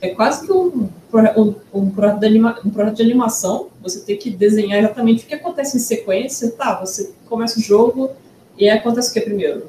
É 0.00 0.08
quase 0.08 0.44
que 0.44 0.52
um, 0.52 0.88
um, 1.36 1.54
um, 1.72 1.90
projeto 1.90 2.18
de 2.18 2.26
anima, 2.26 2.58
um 2.64 2.70
projeto 2.70 2.96
de 2.96 3.02
animação. 3.02 3.68
Você 3.82 4.00
tem 4.00 4.16
que 4.16 4.30
desenhar 4.30 4.80
exatamente 4.80 5.24
o 5.24 5.26
que 5.28 5.34
acontece 5.34 5.76
em 5.76 5.80
sequência. 5.80 6.50
Tá, 6.50 6.80
você 6.80 7.12
começa 7.28 7.58
o 7.60 7.62
jogo 7.62 8.10
e 8.58 8.68
acontece 8.68 9.10
o 9.10 9.12
que 9.12 9.20
primeiro? 9.20 9.68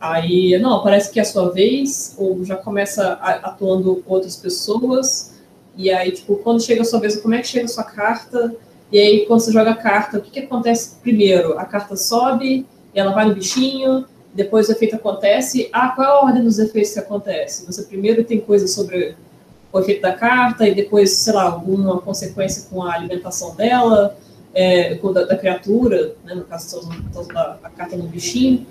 Aí, 0.00 0.58
não, 0.58 0.82
parece 0.82 1.10
que 1.10 1.18
é 1.18 1.22
a 1.22 1.24
sua 1.24 1.50
vez, 1.50 2.14
ou 2.18 2.44
já 2.44 2.56
começa 2.56 3.12
atuando 3.14 4.02
outras 4.06 4.36
pessoas. 4.36 5.34
E 5.76 5.90
aí, 5.90 6.10
tipo, 6.12 6.36
quando 6.36 6.62
chega 6.62 6.82
a 6.82 6.84
sua 6.84 7.00
vez, 7.00 7.16
como 7.20 7.34
é 7.34 7.40
que 7.40 7.48
chega 7.48 7.64
a 7.64 7.68
sua 7.68 7.84
carta? 7.84 8.54
E 8.90 8.98
aí, 8.98 9.26
quando 9.26 9.40
você 9.40 9.52
joga 9.52 9.70
a 9.70 9.76
carta, 9.76 10.18
o 10.18 10.20
que, 10.20 10.30
que 10.30 10.40
acontece 10.40 10.96
primeiro? 11.02 11.58
A 11.58 11.64
carta 11.64 11.94
sobe, 11.96 12.66
ela 12.94 13.12
vai 13.12 13.26
no 13.26 13.34
bichinho, 13.34 14.04
depois 14.38 14.68
o 14.68 14.72
efeito 14.72 14.94
acontece. 14.94 15.68
Ah, 15.72 15.88
qual 15.88 16.06
é 16.06 16.10
a 16.10 16.20
ordem 16.20 16.44
dos 16.44 16.60
efeitos 16.60 16.92
que 16.92 17.00
acontece? 17.00 17.66
Você 17.66 17.82
primeiro 17.82 18.22
tem 18.22 18.38
coisa 18.40 18.68
sobre 18.68 19.16
o 19.72 19.80
efeito 19.80 20.00
da 20.00 20.12
carta, 20.12 20.66
e 20.66 20.74
depois, 20.74 21.10
sei 21.10 21.32
lá, 21.32 21.42
alguma 21.42 22.00
consequência 22.00 22.68
com 22.70 22.82
a 22.82 22.94
alimentação 22.94 23.56
dela, 23.56 24.16
é, 24.54 24.94
da, 24.94 25.24
da, 25.24 25.36
criatura, 25.36 26.14
né? 26.24 26.36
no 26.36 26.44
caso, 26.44 26.68
você 26.68 26.76
está 26.78 27.20
usando 27.20 27.36
a, 27.36 27.70
carta 27.76 27.96
no 27.96 28.04
bichinho. 28.04 28.64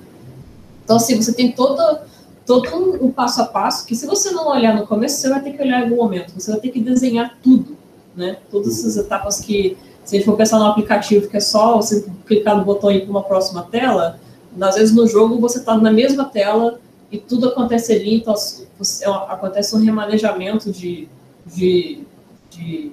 Então, 0.86 0.96
assim, 0.96 1.22
você 1.22 1.34
tem 1.34 1.52
todo, 1.52 2.00
todo 2.46 2.70
um, 2.74 3.08
um, 3.08 3.12
passo 3.12 3.42
a 3.42 3.46
passo 3.46 3.86
que, 3.86 3.94
se 3.94 4.08
você 4.08 4.32
não 4.32 4.48
olhar 4.48 4.74
no 4.74 4.88
começo, 4.88 5.18
você 5.18 5.30
vai 5.30 5.42
ter 5.42 5.52
que 5.52 5.62
olhar 5.62 5.82
em 5.82 5.84
algum 5.84 5.98
momento. 5.98 6.32
Você 6.32 6.50
vai 6.50 6.62
ter 6.62 6.70
que 6.70 6.80
desenhar 6.80 7.38
tudo, 7.44 7.78
né? 8.16 8.38
Todas 8.50 8.80
essas 8.80 8.96
etapas 8.96 9.42
que, 9.42 9.78
se 10.06 10.16
a 10.16 10.18
gente 10.18 10.26
for 10.26 10.38
pensar 10.38 10.60
no 10.60 10.66
aplicativo, 10.66 11.28
que 11.28 11.36
é 11.36 11.42
só 11.42 11.76
você 11.76 12.06
clicar 12.26 12.58
no 12.58 12.64
botão 12.64 12.90
e 12.90 12.98
ir 12.98 13.02
para 13.02 13.12
uma 13.12 13.24
próxima 13.24 13.64
tela, 13.64 14.18
às 14.62 14.76
vezes 14.76 14.96
no 14.96 15.08
jogo 15.08 15.40
você 15.40 15.60
está 15.60 15.78
na 15.78 15.92
mesma 15.92 16.26
tela 16.26 16.80
e 17.12 17.18
tudo 17.18 17.50
acontece 17.50 17.94
ali, 17.94 18.16
então 18.16 18.34
você, 18.78 19.06
acontece 19.06 19.76
um 19.76 19.80
remanejamento 19.80 20.72
de, 20.72 21.08
de, 21.46 22.04
de 22.50 22.92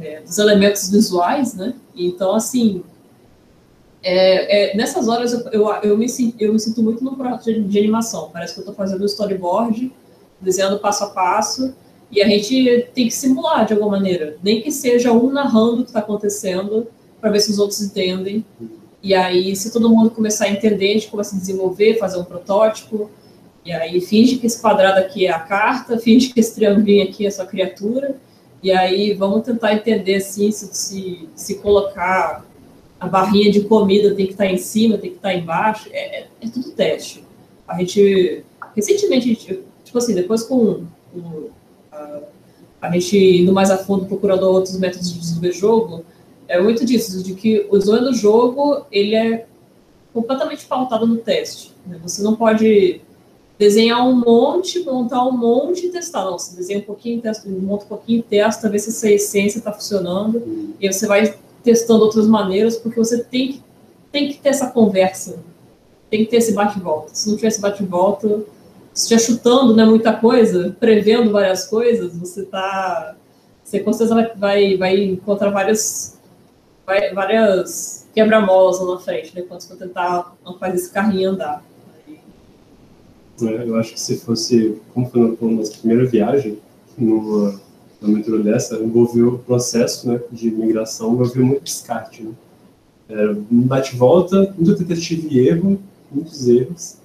é, 0.00 0.20
dos 0.20 0.38
elementos 0.38 0.90
visuais, 0.90 1.54
né? 1.54 1.74
Então, 1.94 2.34
assim, 2.34 2.82
é, 4.02 4.72
é, 4.72 4.76
nessas 4.76 5.08
horas 5.08 5.32
eu, 5.32 5.40
eu, 5.50 5.68
eu, 5.82 5.98
me, 5.98 6.06
eu 6.38 6.52
me 6.52 6.60
sinto 6.60 6.82
muito 6.82 7.02
no 7.02 7.16
projeto 7.16 7.44
de, 7.44 7.62
de 7.62 7.78
animação. 7.78 8.30
Parece 8.32 8.54
que 8.54 8.60
eu 8.60 8.62
estou 8.62 8.74
fazendo 8.74 9.02
um 9.02 9.06
storyboard, 9.06 9.92
desenhando 10.40 10.78
passo 10.78 11.04
a 11.04 11.10
passo, 11.10 11.74
e 12.10 12.22
a 12.22 12.28
gente 12.28 12.88
tem 12.94 13.06
que 13.06 13.14
simular 13.14 13.66
de 13.66 13.72
alguma 13.72 13.92
maneira. 13.92 14.36
Nem 14.42 14.62
que 14.62 14.70
seja 14.70 15.12
um 15.12 15.30
narrando 15.30 15.80
o 15.80 15.82
que 15.82 15.90
está 15.90 16.00
acontecendo, 16.00 16.86
para 17.20 17.30
ver 17.30 17.40
se 17.40 17.50
os 17.50 17.58
outros 17.58 17.80
entendem. 17.80 18.44
E 19.06 19.14
aí, 19.14 19.54
se 19.54 19.72
todo 19.72 19.88
mundo 19.88 20.10
começar 20.10 20.46
a 20.46 20.50
entender, 20.50 20.90
a 20.90 20.92
gente 20.94 21.06
começa 21.06 21.36
a 21.36 21.38
desenvolver, 21.38 21.96
fazer 21.96 22.18
um 22.18 22.24
protótipo. 22.24 23.08
E 23.64 23.70
aí, 23.70 24.00
finge 24.00 24.34
que 24.36 24.48
esse 24.48 24.60
quadrado 24.60 24.98
aqui 24.98 25.28
é 25.28 25.30
a 25.30 25.38
carta, 25.38 25.96
finge 26.02 26.30
que 26.30 26.40
esse 26.40 26.56
triangulinho 26.56 27.04
aqui 27.04 27.24
é 27.24 27.28
a 27.28 27.30
sua 27.30 27.46
criatura. 27.46 28.16
E 28.60 28.72
aí, 28.72 29.14
vamos 29.14 29.44
tentar 29.44 29.74
entender 29.74 30.16
assim, 30.16 30.50
se, 30.50 30.74
se, 30.74 31.28
se 31.36 31.54
colocar 31.58 32.44
a 32.98 33.06
barrinha 33.06 33.48
de 33.48 33.60
comida 33.60 34.12
tem 34.12 34.26
que 34.26 34.32
estar 34.32 34.46
tá 34.46 34.50
em 34.50 34.58
cima, 34.58 34.98
tem 34.98 35.10
que 35.10 35.18
estar 35.18 35.28
tá 35.28 35.34
embaixo, 35.36 35.88
é, 35.92 36.22
é, 36.22 36.26
é, 36.40 36.48
tudo 36.48 36.72
teste. 36.72 37.22
A 37.68 37.78
gente, 37.78 38.44
recentemente, 38.74 39.24
a 39.24 39.34
gente, 39.34 39.62
tipo 39.84 39.98
assim, 39.98 40.16
depois 40.16 40.42
com, 40.42 40.84
com 41.14 41.50
a, 41.92 42.22
a, 42.82 42.90
gente 42.90 43.16
indo 43.16 43.52
mais 43.52 43.70
a 43.70 43.78
fundo 43.78 44.06
procurando 44.06 44.42
outros 44.48 44.76
métodos 44.80 45.12
de 45.12 45.20
desenvolver 45.20 45.52
jogo, 45.52 46.04
é 46.48 46.60
muito 46.60 46.84
disso, 46.84 47.22
de 47.22 47.34
que 47.34 47.66
o 47.70 47.78
design 47.78 48.06
do 48.06 48.14
jogo, 48.14 48.86
ele 48.90 49.14
é 49.14 49.46
completamente 50.12 50.66
pautado 50.66 51.06
no 51.06 51.16
teste. 51.16 51.72
Né? 51.86 51.98
Você 52.02 52.22
não 52.22 52.36
pode 52.36 53.00
desenhar 53.58 54.06
um 54.06 54.14
monte, 54.14 54.84
montar 54.84 55.24
um 55.24 55.32
monte 55.32 55.86
e 55.86 55.90
testar. 55.90 56.24
Não, 56.24 56.38
você 56.38 56.54
desenha 56.56 56.78
um 56.78 56.82
pouquinho, 56.82 57.20
testa, 57.20 57.48
monta 57.48 57.84
um 57.84 57.88
pouquinho, 57.88 58.22
testa, 58.22 58.68
vê 58.68 58.78
se 58.78 58.90
essa 58.90 59.10
essência 59.10 59.58
está 59.58 59.72
funcionando, 59.72 60.42
e 60.80 60.86
aí 60.86 60.92
você 60.92 61.06
vai 61.06 61.34
testando 61.62 62.04
outras 62.04 62.26
maneiras, 62.26 62.76
porque 62.76 62.98
você 62.98 63.24
tem 63.24 63.52
que, 63.52 63.62
tem 64.12 64.28
que 64.28 64.38
ter 64.38 64.50
essa 64.50 64.70
conversa, 64.70 65.38
tem 66.10 66.24
que 66.24 66.30
ter 66.30 66.36
esse 66.36 66.52
bate-volta. 66.52 67.14
Se 67.14 67.28
não 67.28 67.36
tiver 67.36 67.48
esse 67.48 67.60
bate-volta, 67.60 68.44
se 68.92 69.14
estiver 69.14 69.20
chutando 69.20 69.74
né, 69.74 69.84
muita 69.84 70.12
coisa, 70.12 70.74
prevendo 70.78 71.30
várias 71.30 71.66
coisas, 71.66 72.16
você 72.16 72.44
tá. 72.44 73.14
Você 73.62 73.80
com 73.80 73.92
certeza 73.92 74.14
vai, 74.14 74.36
vai, 74.36 74.76
vai 74.76 75.04
encontrar 75.04 75.50
várias, 75.50 76.15
várias 76.86 78.06
quebra-molas 78.14 78.80
lá 78.80 78.94
na 78.94 79.00
frente, 79.00 79.34
né? 79.34 79.42
Quando 79.42 79.62
for 79.62 79.76
tentar 79.76 80.34
fazer 80.58 80.76
esse 80.76 80.90
carrinho 80.90 81.30
andar. 81.30 81.64
É, 83.42 83.68
eu 83.68 83.76
acho 83.76 83.92
que 83.92 84.00
se 84.00 84.18
fosse, 84.18 84.80
como 84.94 85.10
foi 85.10 85.36
na 85.40 85.56
nossa 85.56 85.76
primeira 85.76 86.06
viagem, 86.06 86.58
numa 86.96 87.60
na 88.00 88.08
aventura 88.08 88.42
dessa 88.42 88.76
envolveu 88.76 89.28
o 89.28 89.38
processo 89.38 90.08
né, 90.08 90.20
de 90.30 90.50
migração, 90.50 91.14
envolveu 91.14 91.44
muito 91.44 91.62
descarte. 91.62 92.22
Né? 92.22 92.32
É, 93.08 93.34
bate-volta, 93.50 94.54
muita 94.56 94.76
tentativa 94.76 95.26
e 95.30 95.48
erro, 95.48 95.80
muitos 96.10 96.48
erros. 96.48 96.96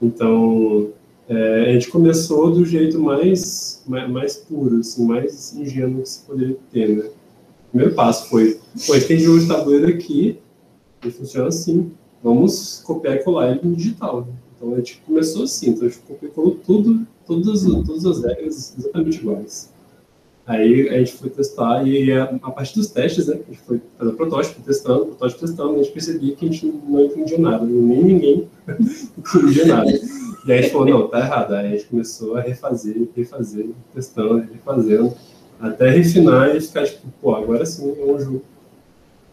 Então, 0.00 0.90
é, 1.28 1.70
a 1.70 1.72
gente 1.72 1.88
começou 1.88 2.50
do 2.52 2.64
jeito 2.64 2.98
mais, 3.00 3.82
mais, 3.86 4.10
mais, 4.10 4.36
puro, 4.36 4.78
assim, 4.78 5.04
mais 5.04 5.54
ingênuo 5.54 6.02
que 6.02 6.08
se 6.08 6.20
poderia 6.20 6.56
ter. 6.72 6.88
Né? 6.88 7.10
Primeiro 7.74 7.96
passo 7.96 8.28
foi, 8.28 8.60
pô, 8.86 8.96
tem 9.00 9.18
jogo 9.18 9.40
de 9.40 9.48
tabuleiro 9.48 9.88
aqui, 9.88 10.38
ele 11.02 11.12
funciona 11.12 11.48
assim, 11.48 11.90
vamos 12.22 12.80
copiar 12.86 13.16
e 13.16 13.24
colar 13.24 13.50
ele 13.50 13.62
no 13.64 13.74
digital. 13.74 14.20
Né? 14.20 14.32
Então, 14.56 14.74
a 14.74 14.76
gente 14.76 15.02
começou 15.04 15.42
assim, 15.42 15.70
então 15.70 15.88
a 15.88 15.90
gente 15.90 16.00
copiou 16.02 16.30
e 16.30 16.34
colou 16.34 16.54
tudo, 16.64 17.04
todas, 17.26 17.64
todas 17.64 18.06
as 18.06 18.22
regras 18.22 18.74
exatamente 18.78 19.18
iguais. 19.18 19.72
Aí 20.46 20.88
a 20.88 20.98
gente 20.98 21.14
foi 21.14 21.30
testar 21.30 21.84
e 21.84 22.12
a, 22.12 22.38
a 22.42 22.50
partir 22.52 22.76
dos 22.76 22.92
testes, 22.92 23.26
né, 23.26 23.40
a 23.44 23.50
gente 23.50 23.62
foi 23.62 23.80
fazer 23.98 24.12
protótipo, 24.12 24.62
testando, 24.62 25.06
protótipo, 25.06 25.40
testando, 25.40 25.74
a 25.74 25.82
gente 25.82 25.92
percebia 25.92 26.36
que 26.36 26.46
a 26.46 26.52
gente 26.52 26.66
não 26.66 27.06
entendia 27.06 27.38
nada, 27.38 27.66
nem 27.66 28.04
ninguém 28.04 28.48
entendia 29.18 29.66
nada. 29.66 29.90
E 29.90 30.52
aí 30.52 30.58
a 30.58 30.62
gente 30.62 30.70
falou, 30.70 30.86
não, 30.86 31.08
tá 31.08 31.18
errado. 31.18 31.54
Aí 31.54 31.66
a 31.66 31.70
gente 31.70 31.86
começou 31.86 32.36
a 32.36 32.40
refazer, 32.40 33.08
refazer, 33.16 33.70
testando, 33.92 34.46
refazendo, 34.52 35.12
até 35.60 35.90
refinar 35.90 36.54
e 36.54 36.60
ficar 36.60 36.84
tipo, 36.84 37.06
pô, 37.20 37.34
agora 37.34 37.64
sim 37.64 37.94
é 37.98 38.04
um 38.04 38.18
jogo 38.18 38.42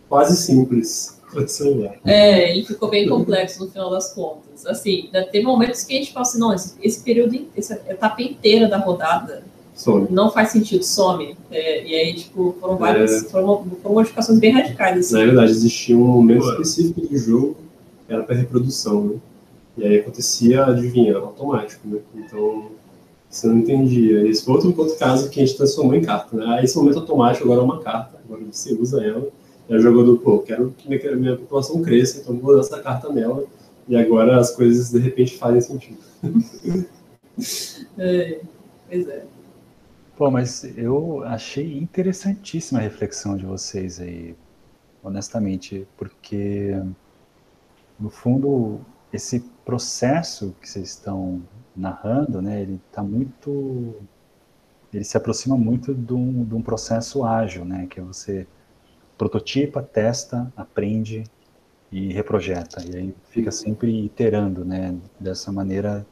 quase 0.07 0.37
simples 0.37 1.19
para 1.31 1.47
celular. 1.47 1.95
É, 2.05 2.57
e 2.57 2.65
ficou 2.65 2.89
bem 2.89 3.07
complexo 3.07 3.63
no 3.63 3.71
final 3.71 3.89
das 3.89 4.13
contas. 4.13 4.65
Assim, 4.65 5.09
teve 5.31 5.45
momentos 5.45 5.83
que 5.83 5.93
a 5.93 5.97
gente 5.97 6.13
falou 6.13 6.27
assim, 6.27 6.39
não, 6.39 6.53
esse, 6.53 6.75
esse 6.81 7.03
período, 7.03 7.47
essa 7.55 7.81
etapa 7.87 8.21
inteira 8.21 8.67
da 8.67 8.77
rodada 8.77 9.43
some. 9.81 10.07
Não 10.09 10.31
faz 10.31 10.49
sentido, 10.49 10.83
some. 10.83 11.35
É, 11.49 11.85
e 11.85 11.95
aí, 11.95 12.13
tipo, 12.13 12.55
foram 12.59 12.77
várias. 12.77 13.23
É. 13.23 13.29
Foram, 13.29 13.65
foram, 13.81 13.95
modificações 13.95 14.39
bem 14.39 14.51
radicais. 14.51 14.99
Assim. 14.99 15.13
Na 15.13 15.25
verdade, 15.25 15.51
existia 15.51 15.97
um 15.97 16.05
momento 16.05 16.49
específico 16.51 17.01
do 17.01 17.17
jogo 17.17 17.57
que 18.07 18.13
era 18.13 18.23
para 18.23 18.35
reprodução, 18.35 19.05
né? 19.05 19.15
E 19.77 19.85
aí 19.85 19.99
acontecia, 19.99 20.65
adivinha, 20.65 21.17
automático, 21.17 21.87
né? 21.87 21.99
Então, 22.15 22.71
você 23.31 23.47
não 23.47 23.59
entendia. 23.59 24.27
Esse 24.27 24.43
foi 24.43 24.55
outro, 24.55 24.73
outro 24.77 24.97
caso 24.97 25.29
que 25.29 25.41
a 25.41 25.45
gente 25.45 25.57
transformou 25.57 25.95
em 25.95 26.01
carta, 26.01 26.35
né? 26.35 26.45
Aí, 26.47 26.65
esse 26.65 26.75
momento 26.77 26.99
automático 26.99 27.45
agora 27.45 27.61
é 27.61 27.63
uma 27.63 27.79
carta, 27.79 28.19
agora 28.23 28.41
você 28.51 28.73
usa 28.73 29.03
ela. 29.03 29.29
E 29.69 29.75
o 29.75 29.79
jogador, 29.79 30.17
pô, 30.17 30.39
quero 30.39 30.71
que 30.77 30.89
minha, 30.89 31.15
minha 31.15 31.37
população 31.37 31.81
cresça, 31.81 32.19
então 32.19 32.37
vou 32.37 32.51
usar 32.51 32.75
essa 32.75 32.83
carta 32.83 33.11
nela. 33.11 33.45
E 33.87 33.95
agora 33.95 34.37
as 34.37 34.53
coisas, 34.53 34.91
de 34.91 34.99
repente, 34.99 35.37
fazem 35.37 35.61
sentido. 35.61 35.99
é, 37.97 38.41
pois 38.89 39.07
é. 39.07 39.25
Pô, 40.17 40.29
mas 40.29 40.63
eu 40.77 41.23
achei 41.23 41.77
interessantíssima 41.77 42.79
a 42.79 42.83
reflexão 42.83 43.37
de 43.37 43.45
vocês 43.45 43.99
aí. 43.99 44.35
honestamente, 45.01 45.87
porque 45.97 46.75
no 47.99 48.09
fundo 48.09 48.81
esse 49.13 49.39
processo 49.65 50.53
que 50.61 50.69
vocês 50.69 50.89
estão 50.89 51.41
narrando, 51.75 52.41
né, 52.41 52.61
ele 52.61 52.79
está 52.89 53.01
muito, 53.03 53.95
ele 54.93 55.03
se 55.03 55.17
aproxima 55.17 55.57
muito 55.57 55.93
de 55.93 56.13
um, 56.13 56.43
de 56.43 56.55
um 56.55 56.61
processo 56.61 57.23
ágil, 57.23 57.65
né, 57.65 57.87
que 57.89 57.99
é 57.99 58.03
você 58.03 58.47
prototipa, 59.17 59.81
testa, 59.81 60.51
aprende 60.55 61.23
e 61.91 62.11
reprojeta, 62.13 62.83
e 62.85 62.95
aí 62.95 63.15
fica 63.29 63.51
sempre 63.51 64.05
iterando, 64.05 64.65
né, 64.65 64.95
dessa 65.19 65.51
maneira, 65.51 66.05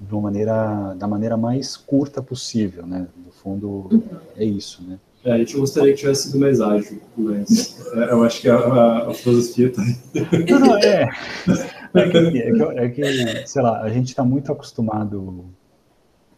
de 0.00 0.12
uma 0.12 0.22
maneira, 0.22 0.94
da 0.94 1.06
maneira 1.06 1.36
mais 1.36 1.76
curta 1.76 2.22
possível, 2.22 2.86
né, 2.86 3.06
no 3.24 3.32
fundo 3.32 3.88
é 4.36 4.44
isso, 4.44 4.82
né. 4.82 4.98
É, 5.24 5.32
a 5.32 5.38
gente 5.38 5.56
gostaria 5.56 5.92
que 5.92 5.98
tivesse 5.98 6.28
sido 6.28 6.38
mais 6.38 6.60
ágil, 6.60 7.00
mas 7.16 7.84
é, 7.94 8.12
eu 8.12 8.22
acho 8.22 8.40
que 8.40 8.48
a, 8.48 8.56
a, 8.56 9.10
a 9.10 9.14
filosofia 9.14 9.66
está. 9.66 9.82
Não, 10.48 10.60
não, 10.60 10.78
é. 10.78 11.08
É 11.98 12.08
que, 12.08 12.18
é, 12.18 12.88
que, 12.90 13.02
é 13.02 13.12
que, 13.42 13.46
sei 13.46 13.62
lá, 13.62 13.80
a 13.80 13.88
gente 13.88 14.08
está 14.08 14.24
muito 14.24 14.52
acostumado 14.52 15.44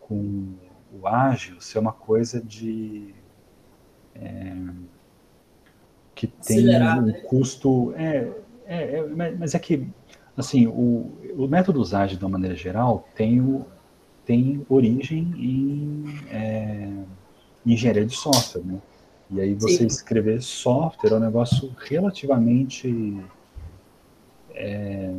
com 0.01 0.55
o 0.93 1.07
ágil 1.07 1.61
ser 1.61 1.79
uma 1.79 1.93
coisa 1.93 2.41
de. 2.41 3.15
É, 4.15 4.55
que 6.15 6.27
tem 6.27 6.69
um 6.69 7.03
né? 7.03 7.13
custo. 7.27 7.93
É, 7.97 8.29
é, 8.67 8.99
é, 8.99 9.03
mas 9.39 9.55
é 9.55 9.59
que, 9.59 9.87
assim, 10.37 10.67
o, 10.67 11.13
o 11.37 11.47
métodos 11.49 11.95
ágeis, 11.95 12.19
de 12.19 12.25
uma 12.25 12.33
maneira 12.33 12.57
geral, 12.57 13.09
tem, 13.15 13.41
o, 13.41 13.65
tem 14.25 14.67
origem 14.69 15.33
em 15.37 16.05
é, 16.31 16.91
engenharia 17.65 18.05
de 18.05 18.17
software, 18.17 18.63
né? 18.65 18.79
E 19.31 19.41
aí 19.41 19.55
você 19.55 19.79
Sim. 19.79 19.87
escrever 19.87 20.43
software 20.43 21.13
é 21.13 21.15
um 21.17 21.21
negócio 21.21 21.75
relativamente 21.87 23.23
é, 24.55 25.13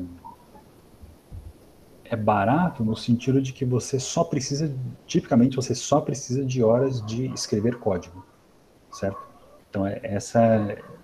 é, 2.10 2.16
barato 2.16 2.84
no 2.84 2.96
sentido 2.96 3.42
de 3.42 3.54
que 3.54 3.64
você 3.64 4.00
só 4.00 4.24
precisa, 4.24 4.74
tipicamente 5.06 5.56
você 5.56 5.76
só 5.76 6.02
precisa 6.02 6.44
de 6.44 6.64
horas 6.64 7.06
de 7.06 7.28
escrever 7.34 7.78
código, 7.78 8.26
certo? 8.92 9.20
Então 9.70 9.86
é, 9.86 10.00
essa 10.04 10.40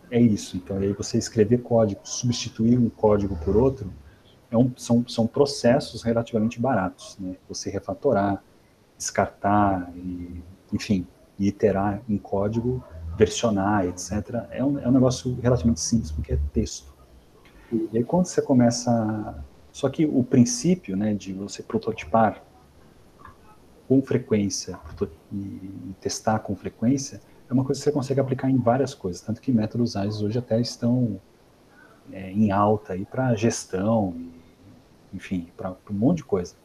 é 0.10 0.20
isso. 0.20 0.58
Então 0.58 0.78
aí 0.78 0.94
você 0.94 1.18
escrever 1.18 1.60
código, 1.62 2.02
substituir 2.04 2.78
um 2.78 2.90
código 2.90 3.36
por 3.38 3.56
outro, 3.56 3.92
é 4.50 4.58
um, 4.58 4.72
são, 4.78 5.08
são 5.08 5.28
processos 5.28 6.04
relativamente 6.04 6.60
baratos, 6.60 7.18
né? 7.20 7.36
Você 7.50 7.70
refatorar, 7.70 8.44
descartar 8.98 9.92
e, 9.96 10.44
enfim, 10.74 11.06
iterar 11.38 12.02
em 12.08 12.18
código, 12.18 12.84
versionar, 13.18 13.86
etc. 13.86 14.46
É 14.52 14.64
um, 14.64 14.80
é 14.80 14.88
um 14.88 14.92
negócio 14.92 15.38
relativamente 15.42 15.82
simples, 15.82 16.12
porque 16.12 16.34
é 16.34 16.40
texto. 16.54 16.94
E 17.92 17.98
aí 17.98 18.04
quando 18.04 18.26
você 18.26 18.42
começa... 18.42 19.44
Só 19.76 19.90
que 19.90 20.06
o 20.06 20.24
princípio 20.24 20.96
né, 20.96 21.14
de 21.14 21.34
você 21.34 21.62
prototipar 21.62 22.42
com 23.90 24.02
frequência 24.02 24.80
e 25.34 25.94
testar 26.00 26.40
com 26.40 26.56
frequência 26.56 27.20
é 27.50 27.54
uma 27.54 27.66
coisa 27.66 27.82
que 27.82 27.84
você 27.84 27.92
consegue 27.92 28.22
aplicar 28.22 28.50
em 28.50 28.56
várias 28.56 28.94
coisas, 28.94 29.20
tanto 29.20 29.42
que 29.42 29.52
métodos 29.52 29.98
ágeis 29.98 30.22
hoje 30.22 30.40
até 30.40 30.62
estão 30.62 31.20
é, 32.10 32.32
em 32.32 32.52
alta 32.52 32.94
aí 32.94 33.04
para 33.04 33.36
gestão, 33.36 34.16
enfim, 35.14 35.50
para 35.58 35.76
um 35.92 35.94
monte 35.94 36.20
de 36.20 36.24
coisa. 36.24 36.56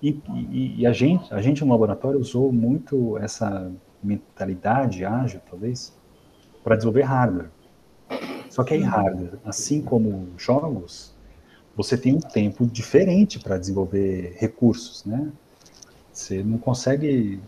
E, 0.00 0.22
e, 0.52 0.82
e, 0.82 0.86
a 0.86 0.92
gente, 0.92 1.34
a 1.34 1.42
gente 1.42 1.64
no 1.64 1.72
laboratório 1.72 2.20
usou 2.20 2.52
muito 2.52 3.18
essa 3.18 3.68
mentalidade 4.00 5.04
ágil, 5.04 5.40
talvez, 5.50 5.92
para 6.62 6.76
desenvolver 6.76 7.02
hardware. 7.02 7.50
Só 8.48 8.62
que 8.62 8.74
aí 8.74 8.82
hardware, 8.82 9.40
assim 9.44 9.82
como 9.82 10.28
jogos, 10.36 11.17
você 11.78 11.96
tem 11.96 12.12
um 12.12 12.20
tempo 12.20 12.66
diferente 12.66 13.38
para 13.38 13.56
desenvolver 13.56 14.36
recursos, 14.38 15.04
né? 15.04 15.30
Você 16.12 16.42
não 16.42 16.58
consegue 16.58 17.40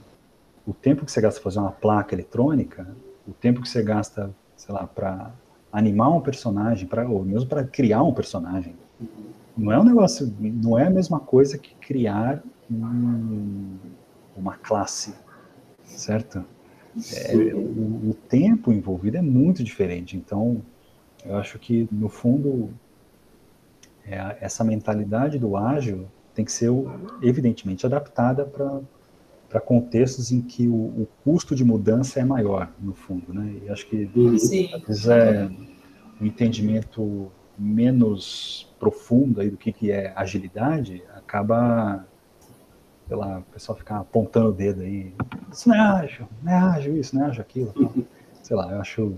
o 0.64 0.72
tempo 0.72 1.05
que 1.05 1.11
você 1.11 1.20
gasta 1.20 1.41
para 1.41 1.51
fazer 1.51 1.59
uma 1.59 1.72
placa 1.72 2.14
eletrônica, 2.14 2.87
o 3.26 3.33
tempo 3.33 3.61
que 3.61 3.68
você 3.68 3.83
gasta, 3.83 4.31
sei 4.57 4.72
lá, 4.72 4.87
para 4.87 5.33
animar 5.72 6.11
um 6.11 6.20
personagem, 6.20 6.87
para 6.87 7.09
ou 7.09 7.24
mesmo 7.24 7.49
para 7.49 7.64
criar 7.64 8.05
um 8.05 8.14
personagem, 8.14 8.76
não 9.57 9.72
é 9.72 9.81
um 9.81 9.85
negócio, 9.85 10.33
não 10.39 10.78
é 10.78 10.87
a 10.87 10.91
mesma 10.91 11.18
coisa 11.18 11.59
que 11.59 11.74
criar 11.74 12.41
um, 12.70 13.76
uma 14.37 14.55
classe 14.55 15.12
certo? 15.85 16.45
É, 17.14 17.35
o, 17.55 18.11
o, 18.11 18.16
tempo 18.28 18.72
envolvido 18.72 19.16
é 19.16 19.22
muito 19.22 19.62
diferente. 19.62 20.16
Então, 20.16 20.62
eu 21.24 21.37
acho 21.37 21.59
que, 21.59 21.89
no 21.91 22.09
fundo, 22.09 22.70
é, 24.07 24.39
essa 24.41 24.65
mentalidade 24.65 25.39
do 25.39 25.57
ágil 25.57 26.07
tem 26.35 26.45
que 26.45 26.53
ser, 26.53 26.71
evidentemente, 27.23 27.85
adaptada 27.85 28.45
para 28.45 29.61
contextos 29.61 30.31
em 30.31 30.41
que 30.41 30.69
o, 30.69 30.73
o, 30.75 31.09
custo 31.25 31.55
de 31.55 31.65
mudança 31.65 32.21
é 32.21 32.25
maior, 32.25 32.71
no 32.81 32.95
fundo. 32.95 33.33
Né? 33.33 33.57
E 33.65 33.69
acho 33.69 33.87
que, 33.87 34.05
vezes, 34.07 35.09
é 35.09 35.51
um 36.21 36.27
entendimento 36.27 37.31
menos 37.59 38.73
profundo 38.79 39.41
aí 39.41 39.51
do 39.51 39.57
que, 39.57 39.73
que 39.73 39.91
é 39.91 40.13
agilidade 40.17 41.03
acaba 41.15 42.07
sei 43.11 43.17
lá, 43.17 43.41
o 43.41 43.43
pessoal 43.53 43.77
ficar 43.77 43.99
apontando 43.99 44.51
o 44.51 44.53
dedo 44.53 44.83
aí, 44.83 45.13
isso 45.53 45.69
não 45.69 45.75
é 45.75 45.81
ágil, 45.81 46.29
não 46.41 46.53
é 46.53 46.57
ágil 46.57 46.97
isso, 46.97 47.17
não 47.17 47.25
é 47.25 47.29
ágil 47.29 47.43
aquilo. 47.43 47.75
sei 48.41 48.57
lá, 48.57 48.71
eu 48.71 48.81
acho 48.81 49.15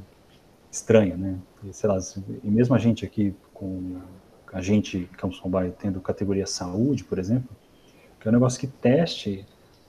estranho, 0.70 1.18
né? 1.18 1.39
E, 1.62 1.74
sei 1.74 1.91
lá, 1.91 1.99
e 2.43 2.51
mesmo 2.51 2.74
a 2.74 2.78
gente 2.78 3.05
aqui, 3.05 3.35
com 3.53 4.01
a 4.53 4.61
gente, 4.61 5.09
Campos 5.16 5.40
Combai, 5.40 5.72
tendo 5.78 6.00
categoria 6.00 6.46
saúde, 6.46 7.05
por 7.05 7.18
exemplo, 7.18 7.48
que 8.20 8.28
é 8.28 8.30
um 8.30 8.34
negócio 8.34 8.61
que 8.61 8.66
teste, 8.66 9.46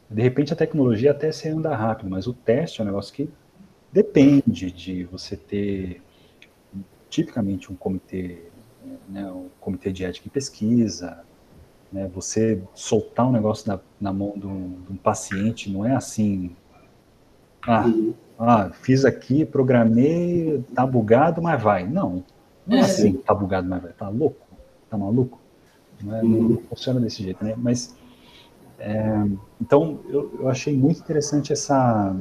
de 0.10 0.22
repente 0.22 0.54
a 0.54 0.56
tecnologia 0.56 1.12
até 1.12 1.32
se 1.32 1.50
anda 1.50 1.76
rápido, 1.76 2.10
mas 2.10 2.28
o 2.28 2.34
teste 2.34 2.80
é 2.80 2.84
um 2.84 2.88
negócio 2.88 3.14
que 3.14 3.30
depende 3.92 4.72
de 4.72 5.04
você 5.06 5.36
ter 5.36 6.02
tipicamente 7.10 7.72
um 7.72 7.76
comitê, 7.76 8.42
né, 9.08 9.30
um 9.32 9.50
comitê 9.60 9.92
de 9.92 10.04
ética 10.04 10.28
e 10.28 10.32
pesquisa, 10.32 11.24
né? 11.94 12.10
Você 12.16 12.60
soltar 12.74 13.28
um 13.28 13.32
negócio 13.32 13.72
na, 13.72 13.80
na 14.02 14.12
mão 14.12 14.34
de 14.36 14.48
um, 14.48 14.82
de 14.82 14.94
um, 14.94 14.98
paciente 14.98 15.70
não 15.70 15.86
é 15.86 15.96
assim. 15.96 16.56
Ah, 17.68 17.86
ah, 18.40 18.72
fiz 18.72 19.06
aqui, 19.06 19.46
programei, 19.46 20.66
tá 20.74 20.86
bugado, 20.88 21.40
mas 21.40 21.62
vai. 21.62 21.88
Não, 21.88 22.24
não 22.66 22.78
é, 22.78 22.82
é 22.82 22.84
assim, 22.84 23.14
tá 23.14 23.34
bugado, 23.34 23.70
mas 23.70 23.84
vai. 23.84 23.94
Tá 23.94 24.10
louco? 24.10 24.43
Tá 24.94 24.98
maluco? 25.00 25.40
Não, 26.04 26.16
é, 26.16 26.22
não 26.22 26.58
funciona 26.70 27.00
desse 27.00 27.24
jeito, 27.24 27.44
né? 27.44 27.56
Mas, 27.58 27.96
é, 28.78 29.26
então, 29.60 30.02
eu, 30.08 30.32
eu 30.40 30.50
achei 30.50 30.78
muito 30.78 31.00
interessante 31.00 31.52
essa 31.52 32.16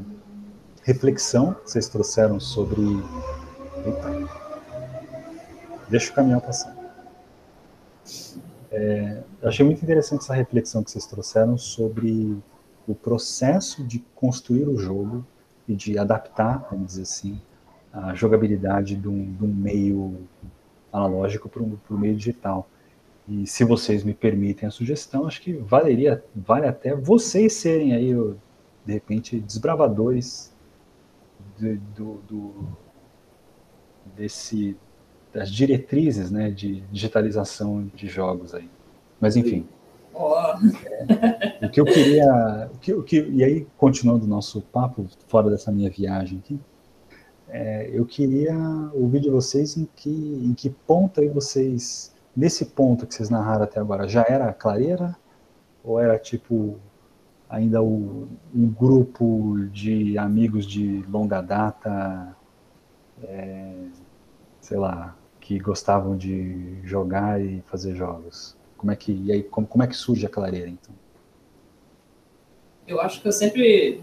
reflexão 0.82 1.52
que 1.52 1.70
vocês 1.70 1.86
trouxeram 1.86 2.40
sobre. 2.40 2.80
Eita. 3.84 4.42
Deixa 5.90 6.12
o 6.12 6.14
caminhão 6.14 6.40
passar. 6.40 6.74
É, 8.70 9.22
eu 9.42 9.50
achei 9.50 9.66
muito 9.66 9.82
interessante 9.82 10.22
essa 10.22 10.34
reflexão 10.34 10.82
que 10.82 10.90
vocês 10.90 11.04
trouxeram 11.04 11.58
sobre 11.58 12.38
o 12.88 12.94
processo 12.94 13.84
de 13.84 13.98
construir 14.14 14.66
o 14.66 14.78
jogo 14.78 15.26
e 15.68 15.74
de 15.74 15.98
adaptar, 15.98 16.68
vamos 16.70 16.86
dizer 16.86 17.02
assim, 17.02 17.38
a 17.92 18.14
jogabilidade 18.14 18.96
de 18.96 19.06
um, 19.06 19.30
de 19.30 19.44
um 19.44 19.52
meio 19.52 20.26
analógico 20.92 21.48
para 21.48 21.62
o 21.62 21.98
meio 21.98 22.14
digital. 22.16 22.68
E 23.28 23.46
se 23.46 23.64
vocês 23.64 24.02
me 24.04 24.12
permitem 24.12 24.68
a 24.68 24.70
sugestão, 24.70 25.26
acho 25.26 25.40
que 25.40 25.52
valeria, 25.52 26.22
vale 26.34 26.66
até 26.66 26.94
vocês 26.94 27.54
serem 27.54 27.94
aí, 27.94 28.12
de 28.84 28.92
repente, 28.92 29.38
desbravadores 29.40 30.52
do, 31.58 31.76
do, 31.76 32.14
do 32.28 32.52
desse 34.16 34.76
das 35.32 35.50
diretrizes 35.50 36.30
né, 36.30 36.50
de 36.50 36.82
digitalização 36.92 37.90
de 37.94 38.06
jogos 38.06 38.54
aí. 38.54 38.68
Mas 39.20 39.36
enfim. 39.36 39.66
Oh. 40.12 40.34
É, 41.60 41.66
o 41.66 41.70
que 41.70 41.80
eu 41.80 41.84
queria. 41.86 42.70
O 42.74 42.78
que, 42.78 42.92
o 42.92 43.02
que, 43.02 43.22
e 43.30 43.42
aí, 43.42 43.66
continuando 43.78 44.26
o 44.26 44.28
nosso 44.28 44.60
papo, 44.60 45.06
fora 45.26 45.48
dessa 45.48 45.72
minha 45.72 45.88
viagem 45.88 46.38
aqui, 46.38 46.60
é, 47.52 47.90
eu 47.92 48.06
queria 48.06 48.56
ouvir 48.94 49.20
de 49.20 49.28
vocês 49.28 49.76
em 49.76 49.86
que, 49.94 50.08
em 50.10 50.54
que 50.54 50.70
ponto 50.70 51.20
aí 51.20 51.28
vocês. 51.28 52.10
Nesse 52.34 52.64
ponto 52.64 53.06
que 53.06 53.14
vocês 53.14 53.28
narraram 53.28 53.64
até 53.64 53.78
agora, 53.78 54.08
já 54.08 54.24
era 54.26 54.50
clareira? 54.54 55.14
Ou 55.84 56.00
era 56.00 56.18
tipo 56.18 56.80
ainda 57.50 57.82
o, 57.82 58.26
um 58.54 58.68
grupo 58.70 59.58
de 59.70 60.16
amigos 60.16 60.64
de 60.64 61.04
longa 61.10 61.42
data, 61.42 62.34
é, 63.22 63.74
sei 64.58 64.78
lá, 64.78 65.14
que 65.38 65.58
gostavam 65.58 66.16
de 66.16 66.80
jogar 66.84 67.38
e 67.38 67.60
fazer 67.66 67.94
jogos? 67.94 68.56
Como 68.78 68.90
é 68.90 68.96
que 68.96 69.12
e 69.12 69.30
aí 69.30 69.42
como, 69.42 69.66
como 69.66 69.84
é 69.84 69.86
que 69.86 69.94
surge 69.94 70.24
a 70.24 70.30
clareira 70.30 70.70
então? 70.70 70.94
Eu 72.88 72.98
acho 72.98 73.20
que 73.20 73.28
eu 73.28 73.32
sempre 73.32 74.02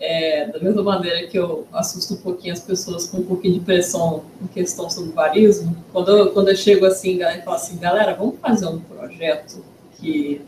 É, 0.00 0.46
da 0.46 0.58
mesma 0.58 0.82
maneira 0.82 1.26
que 1.26 1.38
eu 1.38 1.66
assusto 1.70 2.14
um 2.14 2.16
pouquinho 2.16 2.54
as 2.54 2.60
pessoas 2.60 3.06
com 3.06 3.18
um 3.18 3.26
pouquinho 3.26 3.54
de 3.54 3.60
pressão 3.60 4.24
em 4.42 4.46
questão 4.46 4.88
sobre 4.88 5.12
barismo, 5.12 5.76
quando 5.92 6.10
eu, 6.10 6.32
quando 6.32 6.48
eu 6.48 6.56
chego 6.56 6.86
assim 6.86 7.18
e 7.22 7.42
falo 7.42 7.56
assim, 7.56 7.76
galera, 7.76 8.14
vamos 8.14 8.40
fazer 8.40 8.66
um 8.66 8.80
projeto 8.80 9.62
que 9.98 10.40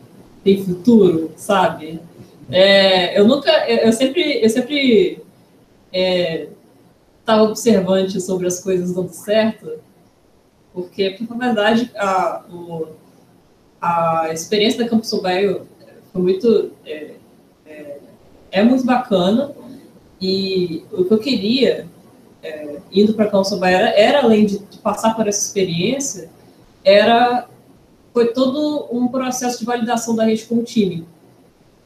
tem 0.43 0.63
futuro, 0.63 1.31
sabe? 1.35 1.99
É, 2.51 3.17
eu 3.19 3.27
nunca, 3.27 3.51
eu, 3.69 3.77
eu 3.77 3.93
sempre, 3.93 4.43
eu 4.43 4.49
sempre 4.49 5.21
estava 5.91 7.41
é, 7.41 7.47
observante 7.47 8.19
sobre 8.19 8.47
as 8.47 8.59
coisas 8.59 8.91
dando 8.93 9.13
certo, 9.13 9.79
porque, 10.73 11.17
na 11.29 11.37
verdade, 11.37 11.91
a, 11.95 12.43
o, 12.51 12.87
a 13.79 14.29
experiência 14.33 14.83
da 14.83 14.89
Campus 14.89 15.13
Mobile 15.13 15.61
foi 16.11 16.21
muito 16.21 16.71
é, 16.85 17.11
é, 18.53 18.63
muito 18.63 18.85
bacana 18.85 19.51
e 20.21 20.83
o 20.91 21.03
que 21.03 21.13
eu 21.13 21.17
queria 21.17 21.87
é, 22.41 22.77
indo 22.91 23.13
para 23.13 23.29
Campus 23.29 23.51
Mobile 23.51 23.73
era, 23.73 23.89
era 23.99 24.21
além 24.21 24.45
de, 24.45 24.59
de, 24.59 24.77
passar 24.77 25.15
por 25.15 25.27
essa 25.27 25.45
experiência 25.45 26.29
era 26.83 27.47
foi 28.13 28.27
todo 28.27 28.87
um 28.91 29.07
processo 29.07 29.59
de 29.59 29.65
validação 29.65 30.15
da 30.15 30.23
rede 30.23 30.45
com 30.45 30.55
o 30.55 30.63
time 30.63 31.05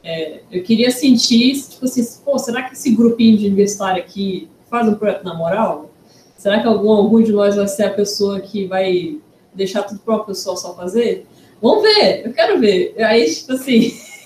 é, 0.03 0.41
eu 0.51 0.61
queria 0.61 0.91
sentir 0.91 1.55
tipo 1.69 1.85
assim 1.85 2.05
pô 2.23 2.37
será 2.37 2.63
que 2.63 2.73
esse 2.73 2.91
grupinho 2.91 3.37
de 3.37 3.47
universitário 3.47 4.03
aqui 4.03 4.49
faz 4.69 4.87
um 4.87 4.95
projeto 4.95 5.23
na 5.23 5.33
moral 5.33 5.89
será 6.37 6.59
que 6.59 6.67
algum 6.67 6.91
algum 6.91 7.23
de 7.23 7.31
nós 7.31 7.55
vai 7.55 7.67
ser 7.67 7.85
a 7.85 7.93
pessoa 7.93 8.41
que 8.41 8.67
vai 8.67 9.17
deixar 9.53 9.83
tudo 9.83 10.01
para 10.01 10.17
o 10.17 10.25
pessoal 10.25 10.57
só 10.57 10.75
fazer 10.75 11.25
Vamos 11.61 11.81
ver, 11.81 12.27
eu 12.27 12.33
quero 12.33 12.59
ver. 12.59 12.93
Aí, 12.99 13.33
tipo 13.33 13.53
assim. 13.53 13.93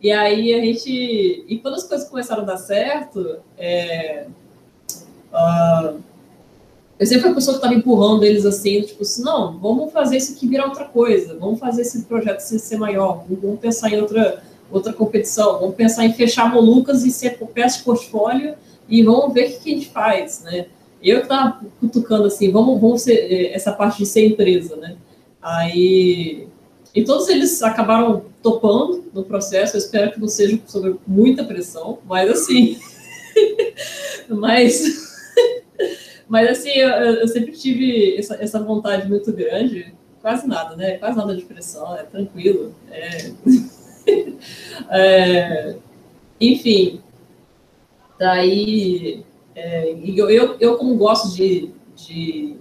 e 0.00 0.12
aí 0.12 0.54
a 0.54 0.60
gente. 0.60 1.44
E 1.48 1.58
quando 1.58 1.74
as 1.74 1.84
coisas 1.84 2.08
começaram 2.08 2.42
a 2.42 2.46
dar 2.46 2.56
certo, 2.56 3.38
é, 3.56 4.26
uh, 5.32 5.98
eu 6.98 7.06
sempre 7.06 7.22
fui 7.22 7.30
a 7.30 7.34
pessoa 7.34 7.54
que 7.54 7.64
estava 7.64 7.74
empurrando 7.74 8.24
eles 8.24 8.44
assim, 8.44 8.82
tipo 8.82 9.02
assim, 9.02 9.22
não, 9.22 9.56
vamos 9.58 9.92
fazer 9.92 10.16
isso 10.16 10.34
aqui 10.34 10.48
virar 10.48 10.66
outra 10.66 10.84
coisa, 10.84 11.36
vamos 11.38 11.60
fazer 11.60 11.82
esse 11.82 12.02
projeto 12.02 12.40
ser 12.40 12.76
maior, 12.76 13.24
vamos 13.28 13.60
pensar 13.60 13.92
em 13.92 14.00
outra, 14.00 14.42
outra 14.70 14.92
competição, 14.92 15.60
vamos 15.60 15.76
pensar 15.76 16.04
em 16.04 16.12
fechar 16.12 16.52
Molucas 16.52 17.04
e 17.04 17.10
ser 17.10 17.38
peça 17.54 17.78
de 17.78 17.84
portfólio 17.84 18.54
e 18.88 19.02
vamos 19.02 19.32
ver 19.32 19.48
o 19.48 19.60
que, 19.60 19.70
a 19.72 19.74
gente 19.74 19.88
faz, 19.90 20.42
né? 20.42 20.66
Eu 21.00 21.18
que 21.18 21.24
estava 21.24 21.60
cutucando 21.78 22.26
assim, 22.26 22.50
vamos, 22.50 22.80
vamos 22.80 23.02
ser 23.02 23.14
é, 23.14 23.54
essa 23.54 23.70
parte 23.70 23.98
de 23.98 24.06
ser 24.06 24.26
empresa, 24.26 24.74
né? 24.74 24.96
Aí, 25.40 26.48
e 26.94 27.04
todos 27.04 27.28
eles 27.28 27.62
acabaram 27.62 28.24
topando 28.42 29.04
no 29.12 29.24
processo. 29.24 29.76
Eu 29.76 29.78
espero 29.78 30.12
que 30.12 30.20
não 30.20 30.28
seja 30.28 30.58
sob 30.66 30.98
muita 31.06 31.44
pressão, 31.44 31.98
mas 32.04 32.30
assim, 32.30 32.78
mas, 34.28 34.82
mas 36.28 36.50
assim, 36.50 36.70
eu, 36.70 36.88
eu 36.88 37.28
sempre 37.28 37.52
tive 37.52 38.16
essa, 38.16 38.36
essa, 38.36 38.62
vontade 38.62 39.08
muito 39.08 39.32
grande. 39.32 39.94
Quase 40.20 40.46
nada, 40.46 40.74
né? 40.76 40.98
Quase 40.98 41.16
nada 41.16 41.34
de 41.34 41.44
pressão, 41.44 41.94
é 41.96 42.02
tranquilo. 42.02 42.74
É... 42.90 43.32
é... 44.90 45.76
Enfim, 46.40 47.00
daí 48.18 49.24
é, 49.54 49.92
eu, 49.92 50.30
eu, 50.30 50.56
eu, 50.60 50.76
como 50.76 50.94
gosto 50.96 51.34
de, 51.34 51.72
de 51.96 52.56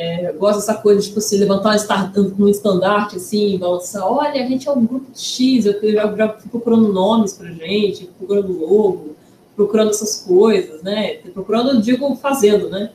é, 0.00 0.32
gosto 0.32 0.60
dessa 0.60 0.74
coisa 0.76 0.98
de 0.98 1.08
tipo, 1.08 1.20
se 1.20 1.36
levantar 1.36 1.76
um 2.16 2.48
estandarte 2.48 3.16
assim, 3.16 3.58
balançar, 3.58 4.10
olha, 4.10 4.42
a 4.42 4.46
gente 4.46 4.66
é 4.66 4.72
um 4.72 4.86
grupo 4.86 5.10
X, 5.14 5.66
eu 5.66 5.92
já, 5.92 6.16
já 6.16 6.28
fui 6.30 6.50
procurando 6.50 6.90
nomes 6.90 7.34
pra 7.34 7.50
gente, 7.50 8.06
procurando 8.18 8.58
logo, 8.58 9.10
procurando 9.54 9.90
essas 9.90 10.22
coisas, 10.22 10.82
né? 10.82 11.16
Procurando, 11.34 11.72
eu 11.72 11.80
digo, 11.82 12.16
fazendo, 12.16 12.70
né? 12.70 12.92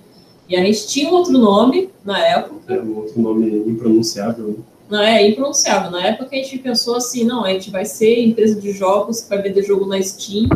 E 0.49 0.55
a 0.55 0.65
gente 0.65 0.87
tinha 0.87 1.07
um 1.11 1.13
outro 1.13 1.33
nome 1.33 1.91
na 2.03 2.17
época. 2.25 2.73
É, 2.73 2.81
um 2.81 2.97
outro 2.97 3.21
nome 3.21 3.55
impronunciável. 3.69 4.47
Né? 4.47 4.55
Não, 4.89 5.01
é 5.03 5.29
impronunciável. 5.29 5.91
Na 5.91 6.07
época 6.07 6.29
a 6.31 6.35
gente 6.35 6.57
pensou 6.57 6.95
assim, 6.95 7.23
não, 7.23 7.45
a 7.45 7.49
gente 7.49 7.69
vai 7.69 7.85
ser 7.85 8.19
empresa 8.19 8.59
de 8.59 8.71
jogos 8.71 9.21
que 9.21 9.29
vai 9.29 9.43
vender 9.43 9.61
jogo 9.61 9.85
na 9.85 10.01
Steam 10.01 10.49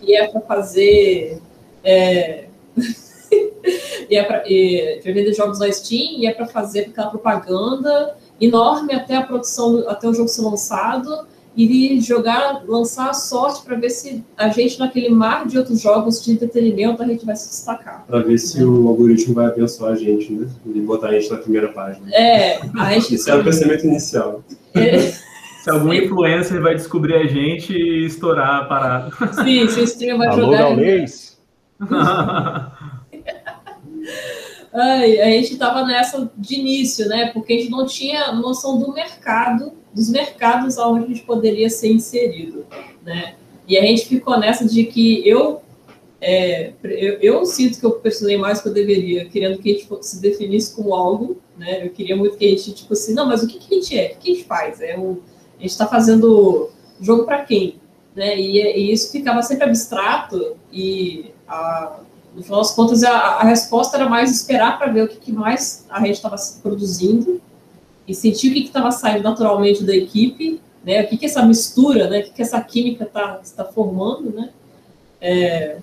e 0.00 0.14
é 0.14 0.28
para 0.28 0.40
fazer 0.42 1.42
é, 1.82 2.44
e 4.08 4.16
é 4.16 4.22
para 4.22 4.42
vender 5.12 5.32
jogos 5.32 5.58
na 5.58 5.70
Steam 5.70 6.18
e 6.18 6.26
é 6.26 6.32
para 6.32 6.46
fazer 6.46 6.80
aquela 6.80 7.08
propaganda 7.08 8.16
enorme 8.40 8.94
até 8.94 9.16
a 9.16 9.22
produção, 9.22 9.84
até 9.88 10.08
o 10.08 10.14
jogo 10.14 10.28
ser 10.28 10.42
lançado 10.42 11.26
e 11.56 12.00
jogar, 12.00 12.62
lançar 12.68 13.10
a 13.10 13.12
sorte 13.12 13.62
para 13.64 13.76
ver 13.76 13.90
se 13.90 14.24
a 14.36 14.48
gente, 14.48 14.78
naquele 14.78 15.08
mar 15.08 15.44
de 15.44 15.58
outros 15.58 15.80
jogos 15.80 16.24
de 16.24 16.30
entretenimento, 16.30 17.02
a 17.02 17.06
gente 17.06 17.26
vai 17.26 17.34
se 17.34 17.48
destacar. 17.48 18.04
Para 18.06 18.20
ver 18.20 18.38
se 18.38 18.62
o 18.62 18.86
algoritmo 18.86 19.34
vai 19.34 19.46
abençoar 19.46 19.92
a 19.92 19.96
gente, 19.96 20.32
né? 20.32 20.46
E 20.72 20.80
botar 20.80 21.08
a 21.08 21.12
gente 21.18 21.28
na 21.30 21.38
primeira 21.38 21.68
página. 21.68 22.08
É, 22.14 22.60
a 22.78 22.92
gente... 22.92 23.16
Isso 23.16 23.28
é 23.28 23.34
o 23.34 23.42
pensamento 23.42 23.84
inicial. 23.84 24.44
É. 24.72 25.10
Se 25.64 25.68
algum 25.68 25.92
influencer 25.92 26.62
vai 26.62 26.76
descobrir 26.76 27.14
a 27.14 27.26
gente 27.26 27.72
e 27.72 28.06
estourar 28.06 28.62
a 28.62 28.64
parada. 28.66 29.10
Sim, 29.42 29.68
se 29.68 29.80
o 29.80 29.84
streamer 29.84 30.18
vai 30.18 30.28
Alô, 30.28 30.42
jogar. 30.42 30.58
Gaulês. 30.58 31.36
Ai, 34.80 35.20
a 35.20 35.30
gente 35.30 35.54
estava 35.54 35.84
nessa 35.84 36.30
de 36.36 36.54
início, 36.54 37.08
né? 37.08 37.32
Porque 37.32 37.52
a 37.52 37.56
gente 37.56 37.70
não 37.70 37.84
tinha 37.84 38.30
noção 38.32 38.78
do 38.78 38.92
mercado, 38.92 39.72
dos 39.92 40.08
mercados 40.08 40.78
onde 40.78 41.04
a 41.04 41.08
gente 41.08 41.22
poderia 41.22 41.68
ser 41.68 41.90
inserido, 41.90 42.64
né? 43.04 43.34
E 43.66 43.76
a 43.76 43.82
gente 43.82 44.06
ficou 44.06 44.38
nessa 44.38 44.64
de 44.64 44.84
que 44.84 45.28
eu, 45.28 45.60
é, 46.20 46.72
eu, 46.84 47.18
eu, 47.20 47.44
sinto 47.44 47.80
que 47.80 47.84
eu 47.84 47.90
personei 47.92 48.36
mais 48.36 48.60
que 48.60 48.68
eu 48.68 48.72
deveria, 48.72 49.28
querendo 49.28 49.58
que 49.58 49.68
a 49.68 49.74
gente 49.74 49.88
se 50.00 50.22
definisse 50.22 50.76
como 50.76 50.94
algo, 50.94 51.38
né? 51.56 51.84
Eu 51.84 51.90
queria 51.90 52.16
muito 52.16 52.36
que 52.36 52.46
a 52.46 52.50
gente, 52.50 52.72
tipo 52.72 52.92
assim, 52.92 53.14
não, 53.14 53.26
mas 53.26 53.42
o 53.42 53.48
que, 53.48 53.58
que 53.58 53.74
a 53.74 53.78
gente 53.80 53.98
é? 53.98 54.12
O 54.12 54.18
que 54.20 54.30
a 54.30 54.34
gente 54.34 54.46
faz? 54.46 54.80
É 54.80 54.96
um, 54.96 55.18
a 55.58 55.62
gente 55.62 55.70
está 55.72 55.88
fazendo 55.88 56.70
jogo 57.00 57.24
para 57.24 57.44
quem? 57.44 57.80
Né? 58.14 58.38
E, 58.38 58.62
e, 58.62 58.92
isso 58.92 59.10
ficava 59.10 59.42
sempre 59.42 59.64
abstrato 59.64 60.56
e 60.72 61.32
a, 61.48 61.98
no 62.38 62.44
final 62.44 62.60
das 62.60 62.70
contas, 62.70 63.02
a, 63.02 63.10
a 63.10 63.42
resposta 63.42 63.96
era 63.96 64.08
mais 64.08 64.30
esperar 64.30 64.78
para 64.78 64.92
ver 64.92 65.02
o 65.02 65.08
que, 65.08 65.16
que 65.16 65.32
mais 65.32 65.84
a 65.90 65.98
rede 65.98 66.12
estava 66.12 66.36
produzindo 66.62 67.40
e 68.06 68.14
sentir 68.14 68.50
o 68.50 68.54
que 68.54 68.60
estava 68.60 68.92
saindo 68.92 69.24
naturalmente 69.24 69.82
da 69.82 69.94
equipe, 69.94 70.60
né? 70.84 71.02
O 71.02 71.08
que, 71.08 71.16
que 71.16 71.26
essa 71.26 71.44
mistura, 71.44 72.08
né? 72.08 72.20
O 72.20 72.24
que, 72.24 72.30
que 72.30 72.42
essa 72.42 72.60
química 72.60 73.04
está 73.04 73.40
tá 73.56 73.64
formando, 73.64 74.30
né? 74.30 74.50
É, 75.20 75.78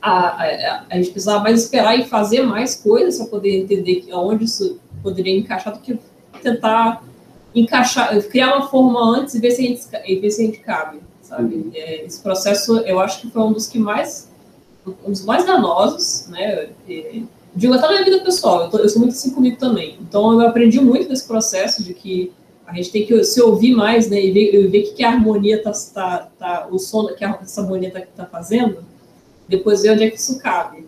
a, 0.00 0.28
a, 0.28 0.84
a, 0.88 0.96
gente 0.96 1.10
precisava 1.10 1.42
mais 1.42 1.64
esperar 1.64 1.98
e 1.98 2.04
fazer 2.04 2.42
mais 2.42 2.76
coisas 2.76 3.18
para 3.18 3.26
poder 3.26 3.62
entender 3.62 3.96
que, 3.96 4.14
onde 4.14 4.44
isso 4.44 4.78
poderia 5.02 5.36
encaixar 5.36 5.72
do 5.74 5.80
que 5.80 5.98
tentar 6.40 7.02
encaixar, 7.52 8.16
criar 8.28 8.56
uma 8.56 8.68
forma 8.68 9.00
antes 9.18 9.34
e 9.34 9.40
ver 9.40 9.50
se 9.50 9.62
a 9.62 9.64
gente, 9.64 10.20
ver 10.20 10.30
se 10.30 10.42
a 10.42 10.46
gente 10.46 10.60
cabe, 10.60 11.00
sabe? 11.22 11.56
Uhum. 11.56 11.70
É, 11.74 12.04
esse 12.04 12.22
processo, 12.22 12.78
eu 12.78 13.00
acho 13.00 13.20
que 13.20 13.30
foi 13.30 13.42
um 13.42 13.52
dos 13.52 13.66
que 13.66 13.80
mais 13.80 14.30
um 15.04 15.10
dos 15.10 15.24
mais 15.24 15.44
danosos, 15.44 16.26
né? 16.28 16.68
Digo 17.54 17.74
até 17.74 17.86
na 17.86 17.92
minha 17.92 18.04
vida 18.04 18.20
pessoal, 18.20 18.64
eu, 18.64 18.70
tô, 18.70 18.78
eu, 18.78 18.88
sou 18.88 19.00
muito 19.00 19.12
assim 19.12 19.30
comigo 19.30 19.56
também. 19.56 19.98
Então 20.00 20.32
eu 20.40 20.46
aprendi 20.46 20.80
muito 20.80 21.08
nesse 21.08 21.26
processo 21.26 21.82
de 21.82 21.94
que 21.94 22.32
a 22.66 22.74
gente 22.74 22.90
tem 22.90 23.06
que 23.06 23.24
se 23.24 23.40
ouvir 23.40 23.74
mais, 23.74 24.10
né? 24.10 24.22
E 24.22 24.30
ver, 24.30 24.68
ver 24.68 24.82
que, 24.82 24.94
que 24.94 25.04
a 25.04 25.10
harmonia 25.10 25.62
tá, 25.62 25.72
tá, 25.94 26.28
tá, 26.38 26.68
o 26.70 26.78
som 26.78 27.06
que 27.06 27.24
essa 27.24 27.62
harmonia 27.62 27.90
tá, 27.90 28.02
tá 28.14 28.26
fazendo, 28.26 28.84
depois 29.48 29.82
ver 29.82 29.92
onde 29.92 30.04
é 30.04 30.10
que 30.10 30.18
isso 30.18 30.38
cabe. 30.38 30.86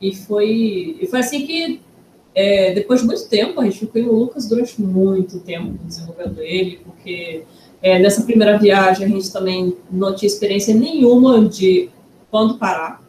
E 0.00 0.14
foi, 0.14 0.98
e 1.00 1.06
foi 1.06 1.20
assim 1.20 1.46
que, 1.46 1.80
é, 2.34 2.72
depois 2.72 3.00
de 3.00 3.06
muito 3.06 3.28
tempo, 3.28 3.60
a 3.60 3.64
gente 3.64 3.78
ficou 3.78 4.00
em 4.00 4.06
Lucas 4.06 4.48
durante 4.48 4.80
muito 4.80 5.40
tempo 5.40 5.78
desenvolvendo 5.84 6.40
ele, 6.40 6.80
porque 6.84 7.44
é, 7.82 7.98
nessa 7.98 8.22
primeira 8.22 8.58
viagem 8.58 9.06
a 9.06 9.08
gente 9.08 9.32
também 9.32 9.76
não 9.90 10.14
tinha 10.14 10.26
experiência 10.26 10.74
nenhuma 10.74 11.46
de 11.46 11.88
quando 12.30 12.58
parar 12.58 13.00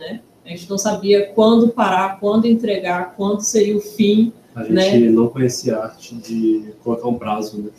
né? 0.00 0.20
A 0.44 0.48
gente 0.48 0.68
não 0.68 0.78
sabia 0.78 1.26
quando 1.28 1.68
parar, 1.68 2.18
quando 2.18 2.46
entregar, 2.46 3.14
quando 3.14 3.42
seria 3.42 3.76
o 3.76 3.80
fim. 3.80 4.32
A 4.56 4.64
gente 4.64 4.72
né? 4.72 4.98
não 5.10 5.28
conhecia 5.28 5.76
a 5.76 5.84
arte 5.84 6.14
de 6.16 6.74
colocar 6.82 7.06
um 7.06 7.18
prazo, 7.18 7.62
né? 7.62 7.70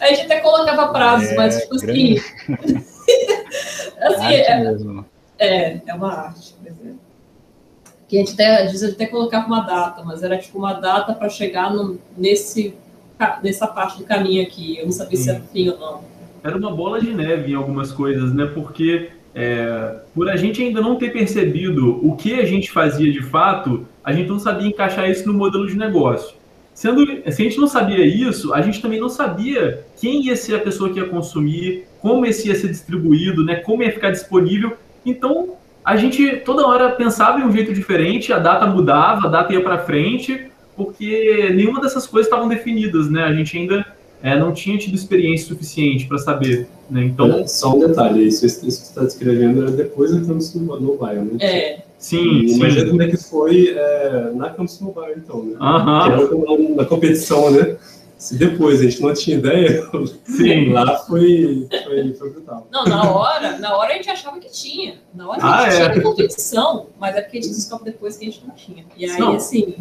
a 0.00 0.06
gente 0.08 0.22
até 0.22 0.40
colocava 0.40 0.92
prazos, 0.92 1.30
é, 1.30 1.34
mas 1.34 1.62
tipo 1.62 1.74
assim. 1.74 2.16
assim 3.98 4.26
é, 4.26 4.76
é, 5.38 5.82
é, 5.84 5.94
uma 5.94 6.12
arte, 6.12 6.54
por 6.54 6.68
exemplo. 6.68 7.00
Que 8.06 8.16
a 8.16 8.20
gente 8.20 8.34
até, 8.34 8.62
às 8.62 8.70
vezes 8.70 8.94
até 8.94 9.06
colocava 9.06 9.46
uma 9.46 9.60
data, 9.62 10.04
mas 10.04 10.22
era 10.22 10.38
tipo 10.38 10.58
uma 10.58 10.74
data 10.74 11.14
para 11.14 11.28
chegar 11.28 11.74
no, 11.74 11.98
nesse, 12.16 12.74
nessa 13.42 13.66
parte 13.66 13.98
do 13.98 14.04
caminho 14.04 14.42
aqui. 14.42 14.78
Eu 14.78 14.84
não 14.84 14.92
sabia 14.92 15.16
Sim. 15.16 15.24
se 15.24 15.30
era 15.30 15.40
fim 15.40 15.70
ou 15.70 15.78
não. 15.78 16.04
Era 16.44 16.56
uma 16.56 16.70
bola 16.70 17.00
de 17.00 17.12
neve 17.12 17.52
em 17.52 17.54
algumas 17.54 17.90
coisas, 17.90 18.32
né? 18.34 18.46
Porque 18.46 19.10
é, 19.34 19.96
por 20.14 20.28
a 20.28 20.36
gente 20.36 20.62
ainda 20.62 20.80
não 20.80 20.96
ter 20.96 21.12
percebido 21.12 22.06
o 22.06 22.16
que 22.16 22.34
a 22.38 22.44
gente 22.44 22.70
fazia 22.70 23.10
de 23.10 23.22
fato, 23.22 23.86
a 24.04 24.12
gente 24.12 24.28
não 24.28 24.38
sabia 24.38 24.68
encaixar 24.68 25.10
isso 25.10 25.26
no 25.26 25.34
modelo 25.34 25.66
de 25.66 25.76
negócio. 25.76 26.36
Sendo, 26.74 27.04
se 27.06 27.22
a 27.26 27.30
gente 27.30 27.58
não 27.58 27.66
sabia 27.66 28.04
isso, 28.04 28.54
a 28.54 28.62
gente 28.62 28.80
também 28.80 28.98
não 28.98 29.08
sabia 29.08 29.84
quem 30.00 30.26
ia 30.26 30.36
ser 30.36 30.56
a 30.56 30.58
pessoa 30.58 30.90
que 30.90 30.98
ia 30.98 31.06
consumir, 31.06 31.84
como 32.00 32.24
esse 32.24 32.48
ia 32.48 32.54
ser 32.54 32.68
distribuído, 32.68 33.44
né, 33.44 33.56
como 33.56 33.82
ia 33.82 33.92
ficar 33.92 34.10
disponível. 34.10 34.76
Então, 35.04 35.56
a 35.84 35.96
gente 35.96 36.38
toda 36.38 36.66
hora 36.66 36.90
pensava 36.90 37.40
em 37.40 37.44
um 37.44 37.52
jeito 37.52 37.74
diferente, 37.74 38.32
a 38.32 38.38
data 38.38 38.66
mudava, 38.66 39.26
a 39.26 39.30
data 39.30 39.52
ia 39.52 39.62
para 39.62 39.78
frente, 39.78 40.46
porque 40.76 41.50
nenhuma 41.54 41.80
dessas 41.80 42.06
coisas 42.06 42.26
estavam 42.26 42.48
definidas, 42.48 43.10
né? 43.10 43.24
A 43.24 43.32
gente 43.32 43.56
ainda 43.58 43.84
é, 44.22 44.38
não 44.38 44.52
tinha 44.52 44.78
tido 44.78 44.94
experiência 44.94 45.48
suficiente 45.48 46.06
para 46.06 46.18
saber, 46.18 46.68
né? 46.88 47.04
Então... 47.04 47.40
É, 47.40 47.46
só 47.46 47.74
um 47.74 47.80
detalhe, 47.80 48.26
isso, 48.26 48.46
isso 48.46 48.60
que 48.60 48.70
você 48.70 48.82
está 48.82 49.02
descrevendo 49.02 49.62
era 49.62 49.70
depois 49.70 50.12
da 50.12 50.20
Campus 50.20 50.54
Mobile, 50.54 51.20
né? 51.20 51.36
É. 51.40 51.82
Sim, 51.98 52.48
sim. 52.48 52.56
Imagina 52.56 52.90
como 52.90 53.02
é 53.02 53.08
que 53.08 53.16
foi 53.16 53.68
é, 53.76 54.32
na 54.34 54.50
Campus 54.50 54.80
Mobile, 54.80 55.14
então, 55.16 55.44
né? 55.44 55.56
Aham. 55.60 56.08
Na, 56.08 56.76
na 56.76 56.84
competição, 56.84 57.50
né? 57.50 57.76
Se 58.22 58.36
depois 58.38 58.78
a 58.80 58.84
gente 58.84 59.02
não 59.02 59.12
tinha 59.12 59.36
ideia, 59.36 59.84
Sim. 60.24 60.70
lá 60.72 60.96
foi, 60.98 61.66
foi, 61.84 62.12
foi 62.14 62.30
brutal. 62.30 62.68
Não, 62.70 62.84
na 62.84 63.10
hora, 63.10 63.58
na 63.58 63.76
hora 63.76 63.92
a 63.92 63.96
gente 63.96 64.08
achava 64.08 64.38
que 64.38 64.48
tinha. 64.48 64.94
Na 65.12 65.28
hora 65.28 65.40
Ah, 65.42 65.58
a 65.64 65.70
gente 65.70 65.82
é. 65.82 65.90
tinha 65.90 66.02
competição, 66.04 66.86
mas 67.00 67.16
é 67.16 67.22
porque 67.22 67.38
a 67.38 67.40
gente 67.42 67.54
descobre 67.54 67.90
depois 67.90 68.16
que 68.16 68.26
a 68.26 68.30
gente 68.30 68.44
não 68.46 68.54
tinha. 68.54 68.84
E 68.96 69.04
aí, 69.10 69.18
Não. 69.18 69.34
assim, 69.34 69.74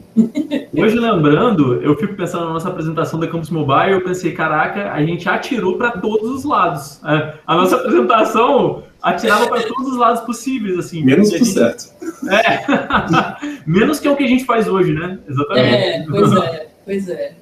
Hoje, 0.76 0.96
lembrando, 0.98 1.82
eu 1.84 1.96
fico 1.98 2.16
pensando 2.16 2.46
na 2.48 2.54
nossa 2.54 2.68
apresentação 2.70 3.20
da 3.20 3.28
Campus 3.28 3.52
Mobile, 3.52 3.92
eu 3.92 4.02
pensei, 4.04 4.32
caraca, 4.32 4.92
a 4.92 5.06
gente 5.06 5.30
atirou 5.30 5.78
para 5.78 5.92
todos 5.92 6.30
os 6.32 6.44
lados. 6.44 7.00
É, 7.06 7.36
a 7.46 7.56
nossa 7.56 7.76
apresentação 7.76 8.84
atirava 9.04 9.48
para 9.50 9.62
todos 9.62 9.92
os 9.92 9.98
lados 9.98 10.22
possíveis, 10.24 10.80
assim. 10.80 11.04
Menos 11.04 11.30
E 11.30 11.36
pro 11.38 11.46
gente- 11.46 11.54
certo. 11.54 11.92
É. 12.28 12.66
Menos 13.68 14.00
que 14.00 14.08
é 14.08 14.12
o 14.12 14.16
que 14.16 14.24
a 14.24 14.28
gente 14.28 14.46
faz 14.46 14.68
hoje, 14.68 14.94
né? 14.94 15.20
Exatamente. 15.30 15.76
é, 15.76 16.06
pois 16.10 16.32
é, 16.34 16.68
pois 16.86 17.10
é. 17.10 17.41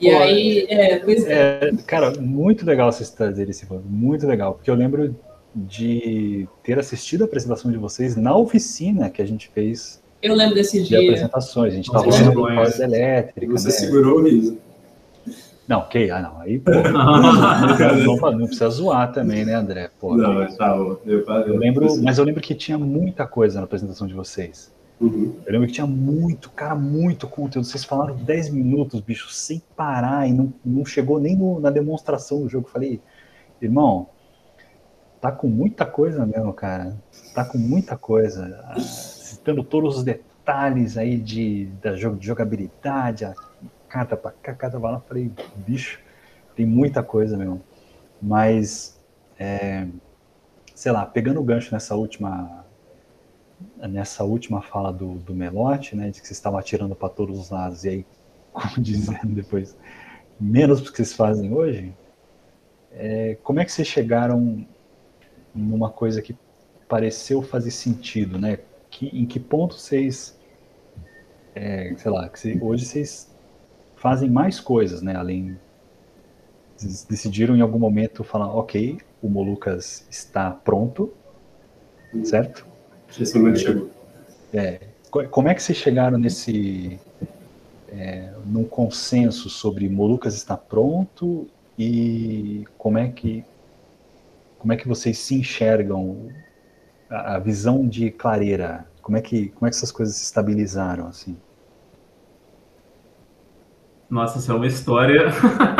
E 0.00 0.10
Pô, 0.10 0.18
aí, 0.18 0.66
é, 0.68 0.98
pois 0.98 1.26
é. 1.26 1.60
É, 1.62 1.72
cara, 1.86 2.12
muito 2.20 2.66
legal 2.66 2.92
vocês 2.92 3.10
trazerem 3.10 3.50
esse 3.50 3.64
ponto, 3.64 3.84
muito 3.88 4.26
legal, 4.26 4.54
porque 4.54 4.70
eu 4.70 4.74
lembro 4.74 5.16
de 5.54 6.46
ter 6.62 6.78
assistido 6.78 7.22
a 7.22 7.24
apresentação 7.24 7.70
de 7.70 7.78
vocês 7.78 8.14
na 8.14 8.36
oficina 8.36 9.08
que 9.08 9.22
a 9.22 9.26
gente 9.26 9.48
fez 9.48 10.02
Eu 10.20 10.34
lembro 10.34 10.54
desse 10.54 10.82
de 10.82 10.88
dia. 10.88 11.00
apresentações. 11.00 11.72
A 11.72 11.76
gente 11.76 11.86
estava 11.86 12.04
falando 12.04 12.28
de 12.28 12.34
pós 12.34 12.78
elétrica, 12.78 13.52
Você 13.52 13.68
né? 13.68 13.72
segurou 13.72 14.18
o 14.20 14.24
riso. 14.24 14.58
Não, 15.66 15.78
ok, 15.78 16.10
ah 16.10 16.20
não, 16.20 16.40
aí 16.42 16.60
pô, 16.60 16.70
não, 16.92 18.16
não, 18.16 18.38
não 18.38 18.46
precisa 18.46 18.68
zoar 18.68 19.10
também, 19.12 19.44
né, 19.44 19.54
André? 19.54 19.90
Pô, 19.98 20.14
Não, 20.14 20.34
mas 20.34 20.56
tá, 20.56 20.76
eu, 20.76 21.00
eu, 21.04 21.24
eu 21.24 21.56
lembro, 21.56 22.00
mas 22.02 22.18
eu 22.18 22.24
lembro 22.24 22.40
que 22.40 22.54
tinha 22.54 22.78
muita 22.78 23.26
coisa 23.26 23.58
na 23.58 23.64
apresentação 23.64 24.06
de 24.06 24.14
vocês. 24.14 24.70
Uhum. 25.00 25.42
Eu 25.44 25.52
lembro 25.52 25.66
que 25.68 25.74
tinha 25.74 25.86
muito, 25.86 26.50
cara, 26.50 26.74
muito 26.74 27.28
conteúdo. 27.28 27.66
Vocês 27.66 27.84
falaram 27.84 28.16
10 28.16 28.48
minutos, 28.48 29.00
bicho, 29.00 29.30
sem 29.30 29.60
parar, 29.76 30.26
e 30.28 30.32
não, 30.32 30.52
não 30.64 30.84
chegou 30.84 31.20
nem 31.20 31.36
no- 31.36 31.60
na 31.60 31.70
demonstração 31.70 32.40
do 32.42 32.48
jogo. 32.48 32.66
Eu 32.66 32.72
falei, 32.72 33.02
irmão, 33.60 34.10
tá 35.20 35.32
com 35.32 35.48
muita 35.48 35.84
coisa 35.86 36.24
mesmo, 36.26 36.52
cara. 36.52 36.96
Tá 37.34 37.44
com 37.44 37.58
muita 37.58 37.96
coisa. 37.96 38.60
Ah, 38.64 38.78
Citando 38.80 39.64
todos 39.64 39.96
os 39.98 40.04
detalhes 40.04 40.96
aí 40.96 41.18
de, 41.18 41.66
da 41.82 41.94
jogo, 41.96 42.16
de 42.18 42.26
jogabilidade, 42.26 43.24
a 43.24 43.34
carta 43.88 44.16
pra 44.16 44.30
cá, 44.32 44.54
carta 44.54 44.78
pra 44.80 44.90
lá. 44.90 44.96
Eu 44.98 45.02
falei, 45.02 45.32
bicho, 45.54 46.00
tem 46.54 46.66
muita 46.66 47.02
coisa 47.02 47.36
mesmo. 47.36 47.62
Mas, 48.20 49.00
é, 49.38 49.86
sei 50.74 50.92
lá, 50.92 51.06
pegando 51.06 51.40
o 51.40 51.44
gancho 51.44 51.72
nessa 51.72 51.94
última 51.96 52.55
nessa 53.78 54.24
última 54.24 54.60
fala 54.62 54.92
do, 54.92 55.14
do 55.14 55.34
Melotti, 55.34 55.96
né, 55.96 56.10
de 56.10 56.20
que 56.20 56.26
vocês 56.26 56.38
estavam 56.38 56.58
atirando 56.58 56.94
para 56.94 57.08
todos 57.08 57.38
os 57.38 57.50
lados, 57.50 57.84
e 57.84 57.88
aí, 57.88 58.06
como 58.52 58.80
dizendo 58.80 59.34
depois, 59.34 59.76
menos 60.38 60.80
do 60.80 60.90
que 60.90 60.96
vocês 60.96 61.12
fazem 61.12 61.52
hoje, 61.52 61.94
é, 62.92 63.36
como 63.42 63.60
é 63.60 63.64
que 63.64 63.72
vocês 63.72 63.86
chegaram 63.88 64.66
numa 65.54 65.90
coisa 65.90 66.22
que 66.22 66.36
pareceu 66.88 67.42
fazer 67.42 67.70
sentido, 67.70 68.38
né? 68.38 68.58
Que, 68.90 69.06
em 69.08 69.26
que 69.26 69.40
ponto 69.40 69.74
vocês, 69.74 70.38
é, 71.54 71.94
sei 71.96 72.10
lá, 72.10 72.28
que 72.28 72.38
cê- 72.38 72.58
hoje 72.60 72.84
vocês 72.84 73.34
fazem 73.96 74.30
mais 74.30 74.60
coisas, 74.60 75.02
né? 75.02 75.14
Além, 75.14 75.58
vocês 76.76 77.04
decidiram 77.04 77.56
em 77.56 77.60
algum 77.60 77.78
momento 77.78 78.22
falar, 78.22 78.48
ok, 78.54 78.98
o 79.22 79.28
Molucas 79.28 80.06
está 80.10 80.50
pronto, 80.50 81.12
certo? 82.24 82.66
Esse 83.18 83.38
momento 83.38 83.58
chegou. 83.60 83.90
É, 84.52 84.80
co- 85.10 85.24
como 85.28 85.48
é 85.48 85.54
que 85.54 85.62
vocês 85.62 85.78
chegaram 85.78 86.18
nesse 86.18 86.98
é, 87.88 88.32
num 88.44 88.64
consenso 88.64 89.48
sobre 89.48 89.88
Molucas 89.88 90.34
está 90.34 90.56
pronto 90.56 91.46
e 91.78 92.64
como 92.78 92.98
é 92.98 93.08
que 93.08 93.44
como 94.58 94.72
é 94.72 94.76
que 94.76 94.88
vocês 94.88 95.18
se 95.18 95.34
enxergam 95.36 96.28
a, 97.08 97.36
a 97.36 97.38
visão 97.38 97.86
de 97.86 98.10
clareira 98.10 98.86
como 99.02 99.16
é 99.16 99.20
que 99.22 99.48
como 99.50 99.66
é 99.66 99.70
que 99.70 99.76
essas 99.76 99.92
coisas 99.92 100.16
se 100.16 100.24
estabilizaram 100.24 101.06
assim 101.06 101.36
Nossa, 104.08 104.38
essa 104.38 104.52
é 104.52 104.54
uma 104.54 104.66
história. 104.66 105.22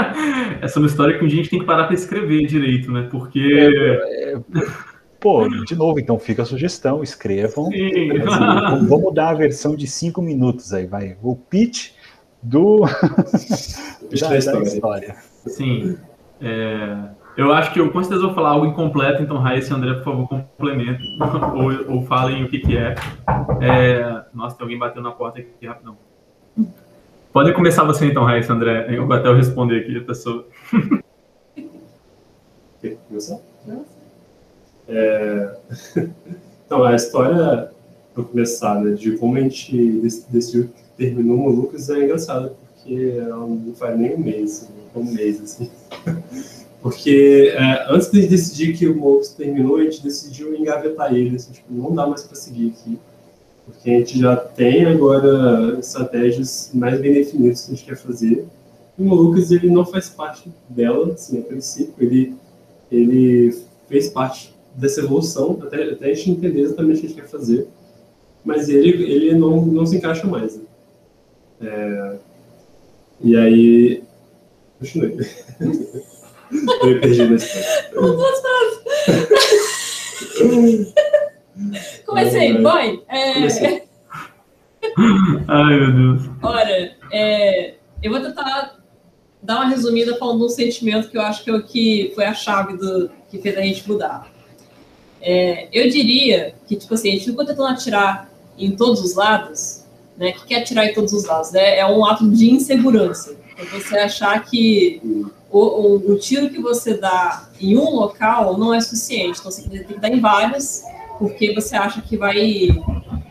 essa 0.61 0.79
é 0.79 0.81
uma 0.81 0.89
história 0.89 1.17
que 1.17 1.25
um 1.25 1.29
dia 1.29 1.39
a 1.41 1.43
gente 1.43 1.51
tem 1.51 1.61
que 1.61 1.65
parar 1.65 1.85
para 1.85 1.95
escrever 1.95 2.45
direito, 2.47 2.91
né? 2.91 3.09
Porque. 3.09 3.71
Pô 5.27 5.49
de 5.65 5.75
novo 5.75 5.99
então 5.99 6.19
fica 6.19 6.43
a 6.43 6.47
sugestão 6.47 7.03
escrevam 7.03 7.67
Sim. 7.67 8.11
Assim, 8.13 8.87
vamos 8.87 9.13
dar 9.13 9.31
a 9.31 9.35
versão 9.35 9.75
de 9.75 9.87
cinco 9.87 10.23
minutos 10.23 10.73
aí 10.73 10.87
vai 10.87 11.17
o 11.21 11.35
pitch 11.35 11.91
do 12.41 12.83
Pitch 14.09 14.21
da, 14.21 14.29
da 14.29 14.33
da 14.33 14.39
história. 14.39 14.67
história. 14.67 15.17
Sim. 15.47 15.99
É, 16.41 16.97
eu 17.37 17.53
acho 17.53 17.73
que 17.73 17.81
eu 17.81 17.91
com 17.91 18.01
certeza 18.03 18.23
vou 18.23 18.35
falar 18.35 18.51
algo 18.51 18.67
incompleto, 18.67 19.23
então 19.23 19.39
Raíssa 19.39 19.73
e 19.73 19.77
André, 19.77 19.95
por 19.95 20.05
favor, 20.05 20.29
complementem. 20.29 21.19
ou, 21.89 21.97
ou 21.97 22.03
falem 22.07 22.45
o 22.45 22.49
que, 22.49 22.61
que 22.61 22.77
é. 22.77 22.95
é. 23.61 24.25
Nossa, 24.33 24.57
tem 24.57 24.65
alguém 24.65 24.79
batendo 24.79 25.03
na 25.03 25.13
porta 25.13 25.41
aqui 25.41 25.67
rapidão. 25.67 25.97
Podem 27.33 27.53
começar 27.53 27.85
você 27.85 28.07
então, 28.07 28.25
Raíssa 28.25 28.53
e 28.53 28.57
André. 28.57 28.87
Eu 28.89 29.07
vou 29.07 29.17
até 29.17 29.29
eu 29.29 29.37
responder 29.37 29.81
aqui, 29.81 30.01
pessoa. 30.01 30.47
Quer 32.81 32.97
começar? 33.09 33.39
É... 34.89 35.57
Então, 36.67 36.83
a 36.83 36.97
história, 36.97 37.71
para 38.13 38.25
começar, 38.25 38.83
né, 38.83 38.91
de 38.91 39.17
como 39.19 39.37
a 39.37 39.41
gente 39.41 40.01
dec- 40.01 40.25
decidiu 40.29 40.65
que 40.65 40.83
terminou 40.97 41.37
o 41.37 41.41
Molucas 41.43 41.89
é 41.89 42.03
engraçada, 42.03 42.55
porque 42.75 43.15
ela 43.17 43.47
não 43.47 43.73
faz 43.75 43.97
nem 43.97 44.17
um 44.17 44.19
mês, 44.19 44.65
assim, 44.65 44.73
um 44.97 45.05
mês, 45.05 45.41
assim. 45.41 45.71
Porque 46.83 47.53
é, 47.57 47.87
antes 47.89 48.11
de 48.13 48.27
decidir 48.29 48.77
que 48.77 48.87
o 48.87 48.95
Molucas 48.97 49.31
terminou, 49.31 49.77
a 49.77 49.83
gente 49.85 50.03
decidiu 50.03 50.55
engavetar 50.55 51.13
ele, 51.15 51.35
assim, 51.35 51.53
tipo, 51.53 51.73
não 51.73 51.93
dá 51.93 52.07
mais 52.07 52.23
para 52.23 52.37
seguir 52.37 52.69
aqui. 52.69 52.99
Porque 53.65 53.91
a 53.91 53.99
gente 53.99 54.21
já 54.21 54.37
tem 54.37 54.85
agora 54.85 55.79
estratégias 55.81 56.71
mais 56.73 57.01
bem 57.01 57.13
definidas 57.13 57.63
que 57.63 57.73
a 57.73 57.75
gente 57.75 57.87
quer 57.87 57.97
fazer. 57.97 58.47
E 58.97 59.03
o 59.03 59.05
Molucas, 59.05 59.51
ele 59.51 59.69
não 59.69 59.85
faz 59.85 60.09
parte 60.09 60.49
dela, 60.69 61.13
assim, 61.13 61.41
a 61.41 61.43
princípio, 61.43 61.95
ele, 61.99 62.35
ele 62.91 63.57
fez 63.89 64.09
parte 64.09 64.56
dessa 64.77 65.01
evolução, 65.01 65.59
até, 65.63 65.83
até 65.91 66.11
a 66.11 66.15
gente 66.15 66.31
entender 66.31 66.61
exatamente 66.61 66.99
o 66.99 67.01
que 67.01 67.07
a 67.07 67.09
gente 67.09 67.21
quer 67.21 67.29
fazer, 67.29 67.67
mas 68.45 68.69
ele, 68.69 68.89
ele 69.11 69.35
não, 69.35 69.65
não 69.65 69.87
se 69.87 69.97
encaixa 69.97 70.27
mais. 70.27 70.57
né? 70.57 70.65
É, 71.61 72.17
e 73.23 73.37
aí. 73.37 74.03
Continue. 74.79 75.17
Eu 76.81 76.87
me 76.87 77.01
perdi 77.01 77.35
história. 77.35 77.67
Comecei, 82.07 82.63
boy. 82.63 83.03
É, 83.09 83.35
Comecei. 83.35 83.83
Ai, 85.49 85.81
meu 85.81 85.93
Deus. 85.93 86.31
Olha, 86.43 86.97
é, 87.11 87.75
eu 88.03 88.13
vou 88.13 88.21
tentar 88.21 88.79
dar 89.43 89.57
uma 89.57 89.69
resumida 89.69 90.17
falando 90.17 90.45
um 90.45 90.49
sentimento 90.49 91.11
que 91.11 91.19
eu 91.19 91.23
acho 91.23 91.43
que 91.43 91.51
é 91.51 91.55
o 91.55 91.63
que 91.63 92.13
foi 92.15 92.25
a 92.25 92.35
chave 92.35 92.77
do 92.77 93.11
que 93.29 93.39
fez 93.39 93.57
a 93.57 93.63
gente 93.63 93.89
mudar. 93.89 94.31
É, 95.29 95.67
eu 95.73 95.91
diria 95.91 96.55
que, 96.69 96.77
tipo 96.77 96.95
assim, 96.95 97.09
a 97.09 97.13
gente 97.15 97.25
ficou 97.25 97.45
tentando 97.45 97.67
atirar 97.67 98.31
em 98.57 98.77
todos 98.77 99.01
os 99.01 99.17
lados, 99.17 99.83
né? 100.17 100.31
O 100.31 100.47
que 100.47 100.55
é 100.55 100.61
atirar 100.61 100.87
em 100.87 100.95
todos 100.95 101.13
os 101.13 101.25
lados? 101.25 101.51
Né? 101.51 101.79
É 101.79 101.85
um 101.85 102.07
ato 102.07 102.31
de 102.31 102.49
insegurança. 102.49 103.37
É 103.59 103.65
você 103.65 103.99
achar 103.99 104.45
que 104.45 105.03
o, 105.51 105.59
o, 105.59 106.13
o 106.13 106.19
tiro 106.21 106.49
que 106.49 106.63
você 106.63 106.97
dá 106.97 107.49
em 107.61 107.77
um 107.77 107.91
local 107.91 108.57
não 108.57 108.73
é 108.73 108.81
suficiente. 108.81 109.41
Então, 109.41 109.51
você 109.51 109.69
tem 109.69 109.83
que 109.83 109.99
dar 109.99 110.11
em 110.11 110.21
vários, 110.21 110.85
porque 111.19 111.53
você 111.53 111.75
acha 111.75 112.01
que 112.01 112.17
vai 112.17 112.69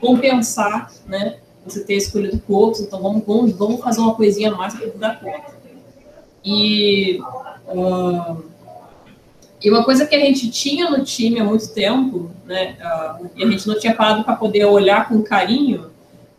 compensar, 0.01 0.91
né? 1.07 1.37
Você 1.65 1.81
ter 1.81 1.95
escolhido 1.95 2.37
poucos, 2.39 2.81
então 2.81 3.01
vamos, 3.01 3.23
vamos, 3.25 3.53
vamos 3.53 3.79
fazer 3.79 4.01
uma 4.01 4.15
coisinha 4.15 4.51
a 4.51 4.55
mais 4.55 4.75
para 4.75 4.87
dar 4.87 5.19
conta. 5.21 5.55
E, 6.43 7.21
ah, 7.69 8.35
e 9.64 9.70
uma 9.70 9.84
coisa 9.84 10.06
que 10.06 10.16
a 10.16 10.20
gente 10.20 10.49
tinha 10.49 10.89
no 10.89 11.03
time 11.03 11.39
há 11.39 11.43
muito 11.43 11.74
tempo, 11.74 12.30
né? 12.45 12.76
ah, 12.82 13.20
e 13.36 13.43
a 13.43 13.49
gente 13.49 13.68
não 13.68 13.80
tinha 13.80 13.95
parado 13.95 14.24
para 14.24 14.36
poder 14.36 14.66
olhar 14.66 15.08
com 15.08 15.22
carinho, 15.24 15.89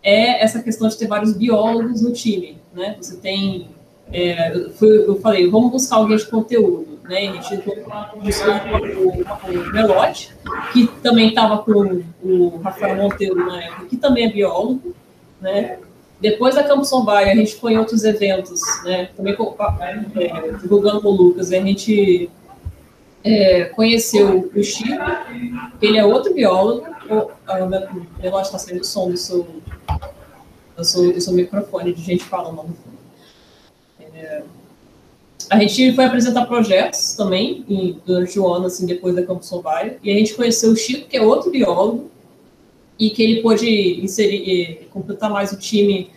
é 0.03 0.43
essa 0.43 0.62
questão 0.62 0.89
de 0.89 0.97
ter 0.97 1.09
vários 1.09 1.33
biólogos 1.33 2.03
no 2.03 2.12
time. 2.12 2.59
né? 2.73 2.97
Você 3.01 3.17
tem, 3.17 3.69
é, 4.12 4.55
eu 4.81 5.19
falei, 5.21 5.51
vamos 5.51 5.73
buscar 5.73 5.97
alguém 5.97 6.17
de 6.17 6.27
conteúdo, 6.27 7.01
né? 7.03 7.29
A 7.29 7.41
gente 7.41 7.64
buscou 8.23 8.55
o, 8.55 9.73
Melote, 9.73 10.33
que 10.73 10.87
também 11.03 11.31
estava 11.31 11.59
com 11.59 12.03
o 12.23 12.59
Rafael 12.59 12.97
Monteiro 12.97 13.35
na 13.35 13.64
época, 13.64 13.87
que 13.87 13.97
também 13.97 14.27
é 14.27 14.31
biólogo, 14.31 14.95
né? 15.41 15.79
Depois 16.21 16.55
da 16.55 16.64
Campus 16.64 16.93
On 16.93 17.05
Bio, 17.05 17.17
a 17.17 17.35
gente 17.35 17.57
foi 17.57 17.75
em 17.75 17.79
outros 17.79 18.05
eventos, 18.05 18.61
né? 18.85 19.11
Também 19.17 19.35
é, 19.35 20.53
divulgando 20.61 21.01
com 21.01 21.09
o 21.09 21.12
Lucas, 21.12 21.53
a 21.53 21.57
gente 21.57 22.31
é, 23.27 23.64
conheceu 23.64 24.51
o 24.55 24.62
Chico, 24.62 24.95
ele 25.83 25.99
é 25.99 26.05
outro 26.05 26.33
biólogo. 26.33 26.87
O, 27.11 27.31
a 27.47 28.43
está 28.43 28.59
saindo 28.59 28.81
o 28.83 28.85
som 28.85 29.11
do 29.11 29.16
seu, 29.16 29.47
do, 30.77 30.85
seu, 30.85 31.12
do 31.12 31.20
seu 31.20 31.33
microfone, 31.33 31.93
de 31.93 32.03
gente 32.03 32.24
falando. 32.24 32.77
É, 34.14 34.43
a 35.51 35.59
gente 35.59 35.93
foi 35.95 36.05
apresentar 36.05 36.47
projetos 36.47 37.14
também 37.14 37.64
em, 37.68 38.01
durante 38.07 38.39
o 38.39 38.47
ano, 38.47 38.66
assim, 38.66 38.87
depois 38.87 39.14
da 39.14 39.24
Campus 39.24 39.53
On 39.53 39.61
Bio, 39.61 39.99
e 40.03 40.11
a 40.11 40.14
gente 40.14 40.35
conheceu 40.35 40.70
o 40.70 40.77
Chico, 40.77 41.09
que 41.09 41.16
é 41.16 41.22
outro 41.22 41.51
biólogo, 41.51 42.11
e 42.99 43.11
que 43.11 43.22
ele 43.22 43.43
pôde 43.43 44.01
inserir, 44.01 44.89
completar 44.91 45.31
mais 45.31 45.53
o 45.53 45.59
time, 45.59 46.11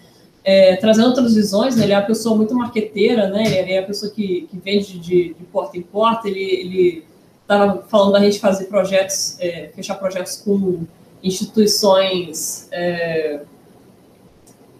é, 0.50 0.76
trazendo 0.78 1.10
outras 1.10 1.36
visões, 1.36 1.76
né? 1.76 1.84
ele 1.84 1.93
é 1.93 1.95
uma 1.95 2.08
pessoa 2.08 2.36
muito 2.36 2.56
marqueteira, 2.56 3.30
né? 3.30 3.43
ele 3.60 3.74
é 3.74 3.78
a 3.78 3.84
pessoa 3.84 4.12
que, 4.12 4.47
que 4.50 4.58
vende 4.58 4.97
de, 4.97 5.36
de 5.36 5.43
porta 5.52 5.78
em 5.78 5.84
porta, 5.84 6.28
ele 6.28 7.06
estava 7.43 7.84
falando 7.84 8.14
da 8.14 8.20
gente 8.20 8.39
fazer 8.39 8.66
projetos, 8.66 9.39
é, 9.39 9.70
fechar 9.76 9.93
projetos 9.93 10.38
com 10.38 10.88
instituições 11.24 12.68
é, 12.72 13.41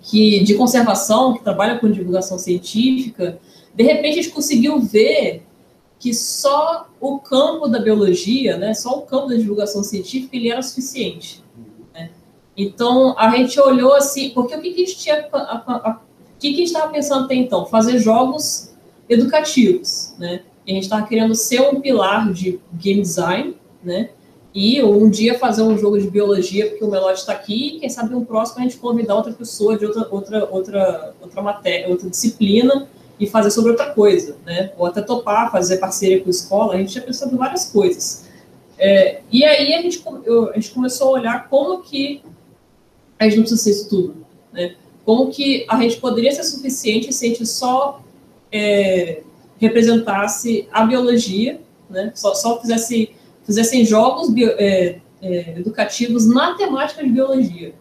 que, 0.02 0.44
de 0.44 0.56
conservação, 0.56 1.36
que 1.36 1.44
trabalham 1.44 1.78
com 1.78 1.92
divulgação 1.92 2.40
científica, 2.40 3.38
de 3.76 3.84
repente 3.84 4.18
a 4.18 4.22
gente 4.24 4.34
conseguiu 4.34 4.80
ver 4.80 5.44
que 6.00 6.16
só 6.16 6.90
o 7.00 7.20
campo 7.20 7.68
da 7.68 7.78
biologia, 7.78 8.58
né, 8.58 8.74
só 8.74 8.98
o 8.98 9.04
campo 9.04 9.28
da 9.28 9.36
divulgação 9.36 9.84
científica, 9.84 10.36
ele 10.36 10.50
era 10.50 10.64
suficiente. 10.64 11.44
Então, 12.62 13.16
a 13.18 13.30
gente 13.38 13.58
olhou 13.58 13.96
assim, 13.96 14.32
porque 14.32 14.54
o 14.54 14.62
que, 14.62 14.74
que 14.74 14.84
a 14.84 14.86
gente 14.86 14.98
tinha. 14.98 15.30
A, 15.32 15.38
a, 15.38 15.92
a, 15.92 15.92
o 15.94 16.40
que, 16.40 16.48
a 16.48 16.52
gente 16.52 16.64
estava 16.64 16.92
pensando 16.92 17.24
até 17.24 17.34
então? 17.36 17.66
Fazer 17.66 17.98
jogos 18.00 18.74
educativos, 19.08 20.14
né? 20.20 20.42
E 20.68 20.72
a 20.72 20.74
gente 20.74 20.84
estava 20.84 21.08
querendo 21.08 21.34
ser 21.36 21.62
um 21.62 21.80
pilar 21.80 22.34
de 22.34 22.60
game 22.74 23.02
design, 23.02 23.56
né? 23.82 24.10
E 24.54 24.84
um 24.84 25.10
dia 25.10 25.40
fazer 25.40 25.62
um 25.62 25.78
jogo 25.78 25.98
de 25.98 26.10
biologia, 26.10 26.68
porque 26.70 26.84
o 26.84 26.92
Melody 26.92 27.20
está 27.20 27.32
aqui, 27.32 27.78
e 27.78 27.80
quem 27.80 27.90
sabe 27.90 28.14
um 28.14 28.26
próximo 28.26 28.60
a 28.60 28.64
gente 28.64 28.76
convidar 28.76 29.16
outra 29.16 29.32
pessoa 29.32 29.78
de 29.78 29.86
outra, 29.86 30.08
outra, 30.12 30.50
outra, 30.52 31.14
outra 31.22 31.42
matéria, 31.42 31.88
outra 31.88 32.10
disciplina 32.10 32.90
e 33.18 33.26
fazer 33.26 33.52
sobre 33.52 33.72
outra 33.72 33.94
coisa, 33.94 34.36
né? 34.46 34.74
Ou 34.78 34.86
até 34.86 35.02
topar, 35.02 35.50
fazer 35.50 35.78
parceria 35.78 36.20
com 36.20 36.28
a 36.28 36.32
escola, 36.32 36.74
a 36.74 36.78
gente 36.78 36.92
tinha 36.92 37.06
pensado 37.06 37.34
em 37.34 37.38
várias 37.38 37.72
coisas. 37.72 38.28
É, 38.78 39.22
e 39.32 39.46
aí 39.46 39.74
a 39.74 39.82
gente, 39.82 40.04
eu, 40.26 40.50
a 40.50 40.56
gente 40.56 40.72
começou 40.72 41.08
a 41.08 41.20
olhar 41.20 41.48
como 41.48 41.82
que 41.84 42.22
a 43.20 43.26
gente 43.26 43.36
não 43.36 43.44
precisa 43.44 43.62
ser 43.62 43.72
isso 43.72 43.90
tudo. 43.90 44.26
Né? 44.54 44.76
Como 45.06 45.30
que 45.30 45.66
a 45.68 45.80
gente 45.82 45.98
poderia 45.98 46.32
ser 46.32 46.44
suficiente 46.44 47.14
se 47.14 47.26
a 47.26 47.30
gente 47.30 47.46
só 47.46 48.02
é, 48.52 49.22
representasse 49.60 50.68
a 50.72 50.86
biologia, 50.86 51.60
né? 51.90 52.12
só, 52.16 52.34
só 52.34 52.60
fizesse, 52.62 53.12
fizessem 53.44 53.86
jogos 53.86 54.30
bio, 54.30 54.50
é, 54.58 55.00
é, 55.22 55.60
educativos 55.60 56.26
na 56.26 56.56
temática 56.56 57.04
de 57.04 57.10
biologia. 57.10 57.74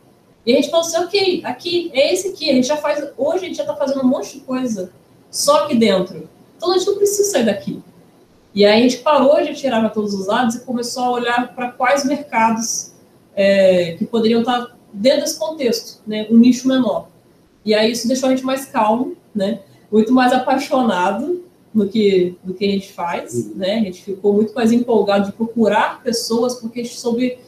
E 0.44 0.52
a 0.52 0.56
gente 0.56 0.70
falou 0.70 0.86
assim, 0.86 0.96
ok, 0.98 1.42
aqui, 1.44 1.90
é 1.92 2.12
esse 2.12 2.28
aqui, 2.28 2.50
a 2.50 2.54
gente 2.54 2.66
já 2.66 2.76
faz, 2.76 3.06
hoje 3.16 3.44
a 3.44 3.48
gente 3.48 3.56
já 3.56 3.64
está 3.64 3.76
fazendo 3.76 4.00
um 4.00 4.08
monte 4.08 4.38
de 4.38 4.40
coisa 4.40 4.90
só 5.30 5.64
aqui 5.64 5.76
dentro. 5.76 6.28
Então 6.56 6.72
a 6.72 6.78
gente 6.78 6.86
não 6.86 6.96
precisa 6.96 7.30
sair 7.30 7.44
daqui. 7.44 7.82
E 8.54 8.64
aí 8.64 8.80
a 8.80 8.82
gente 8.82 8.98
parou 8.98 9.40
de 9.42 9.54
tirar 9.54 9.80
para 9.80 9.90
todos 9.90 10.14
os 10.14 10.26
lados 10.26 10.56
e 10.56 10.60
começou 10.64 11.04
a 11.04 11.10
olhar 11.10 11.54
para 11.54 11.70
quais 11.70 12.04
mercados 12.04 12.92
é, 13.36 13.92
que 13.92 14.06
poderiam 14.06 14.40
estar 14.40 14.66
tá 14.66 14.77
dentro 14.92 15.20
desse 15.20 15.38
contexto, 15.38 16.00
né, 16.06 16.26
um 16.30 16.36
nicho 16.36 16.66
menor. 16.66 17.08
E 17.64 17.74
aí 17.74 17.92
isso 17.92 18.08
deixou 18.08 18.28
a 18.28 18.30
gente 18.30 18.44
mais 18.44 18.66
calmo, 18.66 19.16
né, 19.34 19.60
muito 19.90 20.12
mais 20.12 20.32
apaixonado 20.32 21.44
no 21.72 21.88
que, 21.88 22.36
no 22.44 22.54
que 22.54 22.64
a 22.64 22.70
gente 22.70 22.92
faz, 22.92 23.34
uhum. 23.34 23.52
né, 23.56 23.74
a 23.74 23.84
gente 23.84 24.02
ficou 24.02 24.32
muito 24.32 24.54
mais 24.54 24.72
empolgado 24.72 25.26
de 25.26 25.32
procurar 25.32 26.02
pessoas 26.02 26.54
porque 26.54 26.80
a 26.80 26.82
gente 26.82 26.96
soube, 26.96 27.38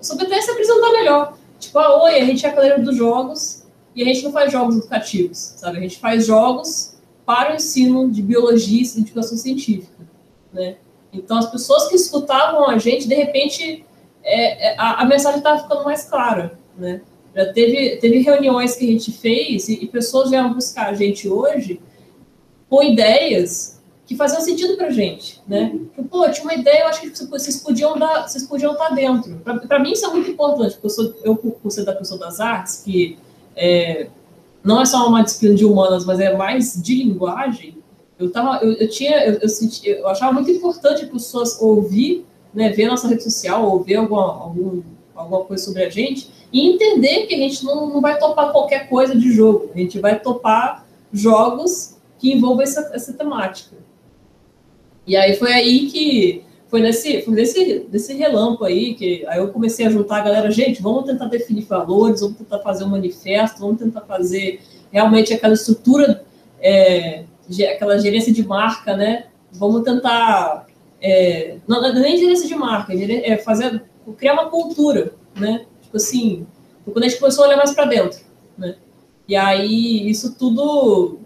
soube 0.00 0.24
até 0.24 0.40
se 0.40 0.50
apresentar 0.50 0.92
melhor. 0.92 1.36
Tipo, 1.58 1.78
ah, 1.78 2.02
oi, 2.04 2.16
a 2.16 2.24
gente 2.24 2.44
é 2.44 2.48
a 2.48 2.52
cadeira 2.52 2.78
dos 2.80 2.96
jogos 2.96 3.62
e 3.94 4.02
a 4.02 4.04
gente 4.04 4.24
não 4.24 4.32
faz 4.32 4.50
jogos 4.50 4.76
educativos, 4.76 5.38
sabe? 5.38 5.78
A 5.78 5.80
gente 5.80 5.98
faz 5.98 6.26
jogos 6.26 6.96
para 7.24 7.52
o 7.52 7.56
ensino 7.56 8.10
de 8.10 8.20
biologia 8.20 8.82
e 8.82 9.00
educação 9.00 9.38
científica, 9.38 10.06
né? 10.52 10.76
Então, 11.12 11.36
as 11.36 11.50
pessoas 11.50 11.88
que 11.88 11.94
escutavam 11.94 12.68
a 12.68 12.78
gente, 12.78 13.06
de 13.06 13.14
repente, 13.14 13.84
é, 14.24 14.72
é, 14.72 14.76
a, 14.78 15.02
a 15.02 15.04
mensagem 15.04 15.38
estava 15.38 15.60
ficando 15.62 15.84
mais 15.84 16.04
clara 16.04 16.58
né? 16.82 17.00
Já 17.34 17.50
teve, 17.52 17.96
teve 17.96 18.18
reuniões 18.18 18.76
que 18.76 18.84
a 18.84 18.92
gente 18.92 19.10
fez 19.10 19.68
e, 19.68 19.84
e 19.84 19.86
pessoas 19.86 20.28
vieram 20.28 20.52
buscar 20.52 20.88
a 20.88 20.94
gente 20.94 21.28
hoje 21.28 21.80
com 22.68 22.82
ideias 22.82 23.80
que 24.04 24.16
faziam 24.16 24.40
sentido 24.42 24.76
para 24.76 24.88
a 24.88 24.90
gente, 24.90 25.40
né? 25.46 25.74
Pô, 26.10 26.28
tinha 26.30 26.44
uma 26.44 26.54
ideia, 26.54 26.82
eu 26.82 26.86
acho 26.88 27.00
que 27.00 27.26
vocês 27.26 27.58
podiam 27.58 27.98
dar, 27.98 28.28
vocês 28.28 28.44
podiam 28.44 28.72
estar 28.72 28.90
dentro. 28.90 29.40
Para 29.66 29.78
mim 29.78 29.92
isso 29.92 30.04
é 30.04 30.10
muito 30.10 30.30
importante, 30.30 30.72
porque 30.74 30.86
eu 30.86 30.90
sou, 30.90 31.14
eu 31.24 31.36
por 31.36 31.70
ser 31.70 31.84
da 31.84 31.94
pessoa 31.94 32.20
das 32.20 32.40
artes, 32.40 32.82
que 32.84 33.16
é, 33.56 34.08
não 34.62 34.80
é 34.80 34.84
só 34.84 35.08
uma 35.08 35.22
disciplina 35.22 35.54
de 35.54 35.64
humanas, 35.64 36.04
mas 36.04 36.20
é 36.20 36.36
mais 36.36 36.82
de 36.82 36.96
linguagem. 36.96 37.78
Eu 38.18 38.30
tava, 38.30 38.62
eu, 38.62 38.72
eu 38.72 38.88
tinha, 38.88 39.24
eu, 39.24 39.34
eu, 39.40 39.48
senti, 39.48 39.88
eu 39.88 40.06
achava 40.08 40.32
muito 40.32 40.50
importante 40.50 41.06
pessoas 41.06 41.58
ouvir, 41.60 42.26
né, 42.52 42.68
ver 42.70 42.88
nossa 42.88 43.08
rede 43.08 43.22
social, 43.22 43.66
ou 43.66 43.82
ver 43.82 43.94
alguma, 43.94 44.26
algum, 44.26 44.82
alguma 45.14 45.44
coisa 45.44 45.64
sobre 45.64 45.84
a 45.84 45.88
gente 45.88 46.41
e 46.52 46.68
entender 46.68 47.26
que 47.26 47.34
a 47.34 47.38
gente 47.38 47.64
não, 47.64 47.88
não 47.88 48.00
vai 48.00 48.18
topar 48.18 48.52
qualquer 48.52 48.88
coisa 48.88 49.16
de 49.16 49.32
jogo, 49.32 49.70
a 49.74 49.78
gente 49.78 49.98
vai 49.98 50.20
topar 50.20 50.86
jogos 51.12 51.96
que 52.18 52.32
envolvam 52.32 52.62
essa, 52.62 52.90
essa 52.92 53.12
temática. 53.12 53.76
E 55.06 55.16
aí 55.16 55.34
foi 55.36 55.52
aí 55.52 55.86
que 55.90 56.44
foi 56.68 56.80
nesse, 56.80 57.22
foi 57.22 57.34
nesse, 57.34 57.86
nesse 57.90 58.14
relampo 58.14 58.64
aí 58.64 58.94
que 58.94 59.26
aí 59.26 59.38
eu 59.38 59.48
comecei 59.48 59.86
a 59.86 59.90
juntar 59.90 60.18
a 60.18 60.24
galera, 60.24 60.50
gente, 60.50 60.80
vamos 60.80 61.04
tentar 61.04 61.26
definir 61.26 61.64
valores, 61.64 62.20
vamos 62.20 62.38
tentar 62.38 62.60
fazer 62.60 62.84
um 62.84 62.88
manifesto, 62.88 63.60
vamos 63.60 63.78
tentar 63.78 64.02
fazer 64.02 64.60
realmente 64.90 65.34
aquela 65.34 65.54
estrutura, 65.54 66.24
é, 66.60 67.24
aquela 67.74 67.98
gerência 67.98 68.32
de 68.32 68.46
marca, 68.46 68.96
né? 68.96 69.26
Vamos 69.52 69.82
tentar 69.82 70.66
é, 71.00 71.56
não, 71.66 71.84
é 71.84 71.92
nem 71.92 72.16
gerência 72.16 72.46
de 72.46 72.54
marca, 72.54 72.92
é 72.94 73.36
fazer 73.38 73.82
criar 74.16 74.34
uma 74.34 74.48
cultura, 74.48 75.14
né? 75.34 75.66
Tipo 75.92 75.98
assim, 75.98 76.46
quando 76.86 77.04
a 77.04 77.08
gente 77.08 77.20
começou 77.20 77.44
a 77.44 77.48
olhar 77.48 77.58
mais 77.58 77.72
para 77.72 77.84
dentro, 77.84 78.20
né? 78.56 78.76
E 79.28 79.36
aí, 79.36 80.08
isso 80.08 80.34
tudo. 80.36 81.18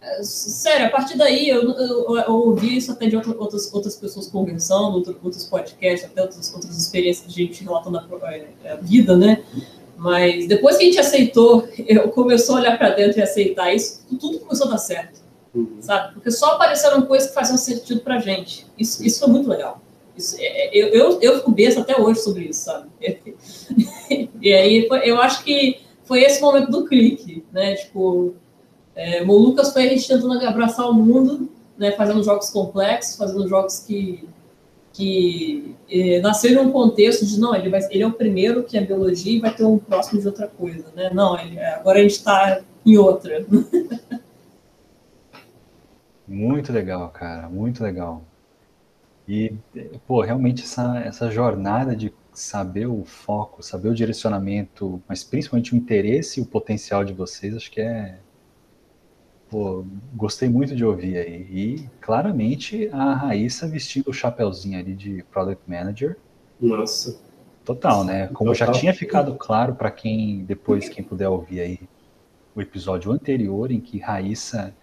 É, 0.00 0.22
sério, 0.22 0.86
a 0.86 0.90
partir 0.90 1.18
daí 1.18 1.48
eu, 1.48 1.62
eu, 1.70 2.16
eu 2.16 2.32
ouvi 2.32 2.78
isso 2.78 2.92
até 2.92 3.06
de 3.06 3.16
outras, 3.16 3.72
outras 3.72 3.96
pessoas 3.96 4.26
conversando, 4.26 4.96
outros 5.22 5.44
podcasts, 5.44 6.10
até 6.10 6.22
outras, 6.22 6.52
outras 6.54 6.76
experiências 6.78 7.32
de 7.32 7.44
gente 7.44 7.62
relatando 7.62 7.98
a, 7.98 8.34
é, 8.34 8.72
a, 8.72 8.76
vida, 8.76 9.16
né? 9.16 9.44
Mas 9.96 10.48
depois 10.48 10.76
que 10.78 10.82
a 10.82 10.86
gente 10.86 10.98
aceitou, 10.98 11.68
eu 11.86 12.08
começou 12.08 12.56
a 12.56 12.60
olhar 12.60 12.78
para 12.78 12.90
dentro 12.90 13.18
e 13.18 13.22
aceitar 13.22 13.72
isso, 13.72 14.02
tudo 14.18 14.40
começou 14.40 14.66
a 14.66 14.70
dar 14.70 14.78
certo, 14.78 15.20
uhum. 15.54 15.76
sabe? 15.80 16.14
Porque 16.14 16.30
só 16.30 16.54
apareceram 16.54 17.02
coisas 17.02 17.28
que 17.28 17.34
faziam 17.34 17.58
sentido 17.58 18.00
para 18.00 18.18
gente. 18.18 18.66
Isso, 18.78 19.04
isso 19.04 19.20
foi 19.20 19.28
muito 19.28 19.48
legal. 19.48 19.80
Isso, 20.16 20.36
é, 20.38 20.44
é, 20.44 20.70
eu, 20.72 20.88
eu, 20.88 21.20
eu 21.20 21.38
fico 21.38 21.50
besta 21.50 21.80
até 21.80 22.00
hoje 22.00 22.20
sobre 22.20 22.44
isso, 22.44 22.64
sabe? 22.64 22.88
e 24.40 24.52
aí 24.52 24.88
eu 25.04 25.20
acho 25.20 25.42
que 25.42 25.80
foi 26.04 26.22
esse 26.22 26.40
momento 26.40 26.70
do 26.70 26.86
clique, 26.86 27.44
né? 27.52 27.74
Tipo, 27.74 28.34
é, 28.94 29.24
Molucas 29.24 29.72
foi 29.72 29.86
a 29.86 29.88
gente 29.88 30.06
tentando 30.06 30.32
abraçar 30.46 30.88
o 30.88 30.94
mundo, 30.94 31.48
né? 31.76 31.92
Fazendo 31.92 32.22
jogos 32.22 32.50
complexos, 32.50 33.16
fazendo 33.16 33.48
jogos 33.48 33.80
que, 33.80 34.28
que 34.92 35.74
é, 35.90 36.20
nasceram 36.20 36.64
num 36.64 36.72
contexto 36.72 37.26
de 37.26 37.40
não, 37.40 37.54
ele, 37.54 37.68
vai, 37.68 37.80
ele 37.90 38.04
é 38.04 38.06
o 38.06 38.12
primeiro 38.12 38.62
que 38.62 38.78
é 38.78 38.80
biologia 38.80 39.32
e 39.32 39.40
vai 39.40 39.52
ter 39.54 39.64
um 39.64 39.78
próximo 39.78 40.20
de 40.20 40.26
outra 40.26 40.46
coisa, 40.46 40.84
né? 40.94 41.10
Não, 41.12 41.38
ele, 41.40 41.58
agora 41.58 41.98
a 41.98 42.02
gente 42.02 42.12
está 42.12 42.60
em 42.86 42.96
outra. 42.96 43.44
muito 46.28 46.72
legal, 46.72 47.08
cara, 47.08 47.48
muito 47.48 47.82
legal. 47.82 48.22
E, 49.26 49.54
pô, 50.06 50.20
realmente 50.20 50.62
essa, 50.62 50.98
essa 50.98 51.30
jornada 51.30 51.96
de 51.96 52.12
saber 52.32 52.86
o 52.86 53.04
foco, 53.04 53.62
saber 53.62 53.88
o 53.88 53.94
direcionamento, 53.94 55.02
mas 55.08 55.24
principalmente 55.24 55.72
o 55.72 55.76
interesse 55.76 56.40
e 56.40 56.42
o 56.42 56.46
potencial 56.46 57.04
de 57.04 57.12
vocês, 57.12 57.56
acho 57.56 57.70
que 57.70 57.80
é. 57.80 58.18
Pô, 59.48 59.84
gostei 60.14 60.48
muito 60.48 60.74
de 60.74 60.84
ouvir 60.84 61.16
aí. 61.16 61.46
E 61.50 61.90
claramente 62.00 62.88
a 62.92 63.14
Raíssa 63.14 63.68
vestindo 63.68 64.08
o 64.10 64.12
chapéuzinho 64.12 64.78
ali 64.78 64.94
de 64.94 65.22
Product 65.30 65.62
Manager. 65.66 66.18
o 72.54 72.60
episódio 72.60 73.10
anterior, 73.10 73.70
em 73.70 73.80
que 73.80 73.98
Raíssa 73.98 74.74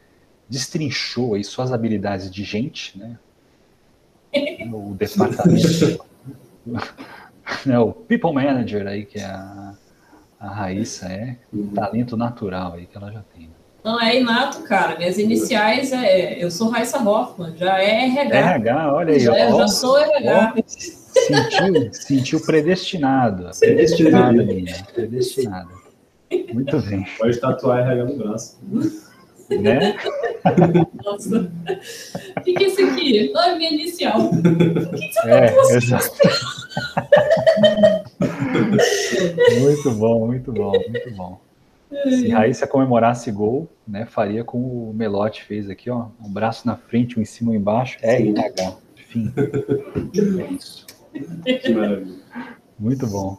destrinchou 0.49 1.35
aí 1.35 1.43
suas 1.43 1.71
habilidades 1.71 2.29
de 2.29 2.43
gente, 2.43 2.97
né? 2.97 3.17
O 4.71 4.93
departamento, 4.95 6.05
né, 7.65 7.79
o 7.79 7.91
people 7.91 8.33
manager 8.33 8.87
aí 8.87 9.05
que 9.05 9.19
é 9.19 9.25
a, 9.25 9.73
a 10.39 10.47
Raíssa 10.47 11.07
é, 11.07 11.37
um 11.53 11.67
talento 11.67 12.15
natural 12.15 12.73
aí 12.73 12.85
que 12.85 12.97
ela 12.97 13.11
já 13.11 13.21
tem. 13.35 13.49
Não, 13.83 13.99
é 13.99 14.19
inato, 14.19 14.61
cara. 14.63 14.97
Minhas 14.97 15.17
iniciais 15.17 15.91
é. 15.91 16.41
Eu 16.41 16.51
sou 16.51 16.69
Raíssa 16.69 16.99
Hoffman, 16.99 17.57
já 17.57 17.81
é 17.81 18.05
RH. 18.05 18.37
RH, 18.37 18.93
olha 18.93 19.13
aí. 19.13 19.19
Já, 19.19 19.31
ó, 19.31 19.35
eu 19.35 19.57
já 19.57 19.67
sou 19.67 19.97
RH. 19.97 20.53
Ó, 20.55 20.61
sentiu, 20.67 21.93
sentiu 21.93 22.41
predestinado. 22.45 23.49
Predestinado, 23.59 24.37
menina. 24.45 24.77
Predestinado. 24.93 25.81
Muito 26.53 26.79
bem. 26.81 27.05
Pode 27.17 27.39
tatuar 27.39 27.79
RH 27.79 28.05
no 28.05 28.17
braço. 28.17 28.59
Né? 29.59 29.95
Nossa. 31.03 31.51
O 32.37 32.41
que, 32.41 32.53
que 32.53 32.63
é 32.63 32.67
isso 32.67 32.85
aqui? 32.85 33.33
É 33.35 33.55
minha 33.55 33.71
inicial. 33.71 34.19
O 34.21 34.41
que, 34.41 35.07
que 35.07 35.13
você 35.13 35.29
é, 35.29 35.47
tatuou 35.47 35.71
exato. 35.75 36.17
muito 39.59 39.91
bom, 39.91 40.27
muito 40.27 40.51
bom, 40.51 40.71
muito 40.71 41.11
bom. 41.15 41.39
Se 42.09 42.29
Raíssa 42.29 42.65
comemorasse 42.65 43.31
gol, 43.31 43.69
né, 43.85 44.05
faria 44.05 44.43
como 44.43 44.89
o 44.89 44.93
Melote 44.93 45.43
fez 45.43 45.69
aqui, 45.69 45.89
ó, 45.89 46.07
um 46.23 46.31
braço 46.31 46.65
na 46.65 46.77
frente, 46.77 47.19
um 47.19 47.21
em 47.21 47.25
cima, 47.25 47.51
um 47.51 47.55
embaixo, 47.55 47.97
RH, 48.01 48.77
fim. 48.95 49.33
É 50.39 50.53
isso. 50.53 50.85
Que 51.61 51.73
maravilha. 51.73 52.21
Muito 52.79 53.05
bom. 53.07 53.37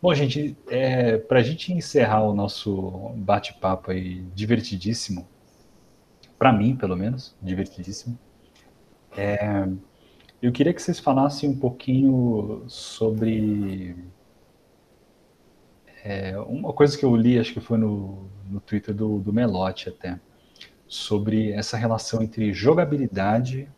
Bom, 0.00 0.14
gente, 0.14 0.56
é, 0.68 1.16
para 1.16 1.40
a 1.40 1.42
gente 1.42 1.72
encerrar 1.72 2.22
o 2.22 2.34
nosso 2.34 3.10
bate-papo 3.16 3.90
aí 3.90 4.22
divertidíssimo, 4.34 5.26
para 6.38 6.52
mim, 6.52 6.76
pelo 6.76 6.96
menos, 6.96 7.34
divertidíssimo, 7.42 8.18
é, 9.16 9.68
eu 10.40 10.52
queria 10.52 10.72
que 10.72 10.80
vocês 10.80 11.00
falassem 11.00 11.50
um 11.50 11.58
pouquinho 11.58 12.62
sobre 12.68 13.96
é, 16.04 16.38
uma 16.38 16.72
coisa 16.72 16.96
que 16.96 17.04
eu 17.04 17.14
li, 17.16 17.38
acho 17.38 17.52
que 17.52 17.60
foi 17.60 17.76
no, 17.76 18.28
no 18.48 18.60
Twitter 18.60 18.94
do, 18.94 19.18
do 19.18 19.32
Melotti 19.32 19.88
até, 19.88 20.20
sobre 20.86 21.50
essa 21.50 21.76
relação 21.76 22.22
entre 22.22 22.52
jogabilidade, 22.52 23.68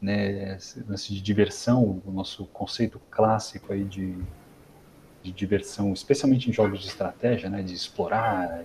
né, 0.00 0.56
esse 0.56 1.12
de 1.12 1.20
diversão, 1.20 2.02
o 2.04 2.12
nosso 2.12 2.44
conceito 2.46 3.00
clássico 3.10 3.72
aí 3.72 3.84
de, 3.84 4.16
de 5.22 5.32
diversão, 5.32 5.92
especialmente 5.92 6.48
em 6.48 6.52
jogos 6.52 6.80
de 6.80 6.86
estratégia, 6.86 7.48
né, 7.48 7.62
de 7.62 7.74
explorar, 7.74 8.62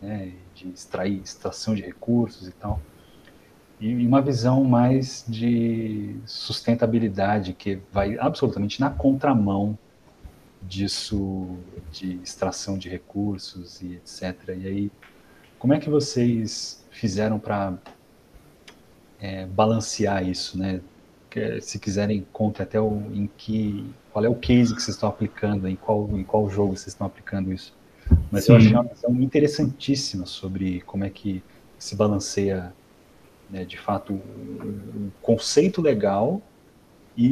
né, 0.00 0.32
de 0.54 0.68
extrair, 0.68 1.20
extração 1.22 1.74
de 1.74 1.82
recursos 1.82 2.48
e 2.48 2.52
tal, 2.52 2.80
e 3.80 4.06
uma 4.06 4.22
visão 4.22 4.62
mais 4.62 5.24
de 5.26 6.14
sustentabilidade 6.24 7.52
que 7.52 7.80
vai 7.90 8.16
absolutamente 8.16 8.80
na 8.80 8.90
contramão 8.90 9.76
disso, 10.62 11.56
de 11.90 12.14
extração 12.22 12.78
de 12.78 12.88
recursos 12.88 13.82
e 13.82 13.94
etc. 13.94 14.50
E 14.56 14.66
aí, 14.66 14.92
como 15.58 15.74
é 15.74 15.80
que 15.80 15.90
vocês 15.90 16.84
fizeram 16.90 17.40
para 17.40 17.74
é, 19.20 19.46
balancear 19.46 20.26
isso, 20.28 20.58
né? 20.58 20.80
Se 21.62 21.78
quiserem, 21.78 22.26
conte 22.32 22.60
até 22.60 22.78
o, 22.78 23.02
em 23.12 23.26
que, 23.38 23.86
qual 24.12 24.22
é 24.22 24.28
o 24.28 24.34
case 24.34 24.74
que 24.74 24.82
vocês 24.82 24.96
estão 24.96 25.08
aplicando, 25.08 25.66
em 25.66 25.74
qual, 25.74 26.10
em 26.12 26.22
qual 26.22 26.48
jogo 26.50 26.76
vocês 26.76 26.88
estão 26.88 27.06
aplicando 27.06 27.50
isso. 27.52 27.74
Mas 28.30 28.44
Sim. 28.44 28.52
eu 28.52 28.58
achei 28.58 28.72
uma 28.72 28.84
visão 28.84 29.14
interessantíssima 29.20 30.26
sobre 30.26 30.80
como 30.86 31.04
é 31.04 31.10
que 31.10 31.42
se 31.78 31.96
balanceia, 31.96 32.72
né, 33.50 33.64
de 33.64 33.78
fato, 33.78 34.12
um, 34.14 35.10
conceito 35.20 35.82
legal 35.82 36.40
e, 37.16 37.26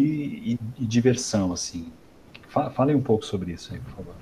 e, 0.52 0.58
e 0.80 0.86
diversão, 0.86 1.52
assim. 1.52 1.86
Fale 2.48 2.94
um 2.94 3.00
pouco 3.00 3.24
sobre 3.24 3.52
isso 3.52 3.72
aí, 3.72 3.78
por 3.80 3.90
favor. 3.92 4.14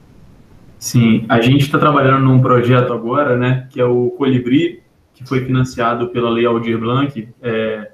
Sim, 0.78 1.24
a 1.28 1.40
gente 1.40 1.62
está 1.62 1.78
trabalhando 1.78 2.24
num 2.24 2.40
projeto 2.40 2.92
agora, 2.92 3.36
né, 3.36 3.66
que 3.70 3.80
é 3.80 3.84
o 3.84 4.10
Colibri, 4.10 4.82
que 5.14 5.26
foi 5.26 5.44
financiado 5.44 6.08
pela 6.08 6.30
Lei 6.30 6.46
Aldir 6.46 6.78
Blanc. 6.78 7.28
É, 7.42 7.90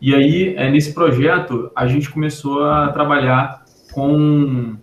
e 0.00 0.14
aí, 0.14 0.54
é, 0.56 0.70
nesse 0.70 0.94
projeto, 0.94 1.70
a 1.76 1.86
gente 1.86 2.10
começou 2.10 2.64
a 2.64 2.88
trabalhar 2.88 3.64
com. 3.92 4.76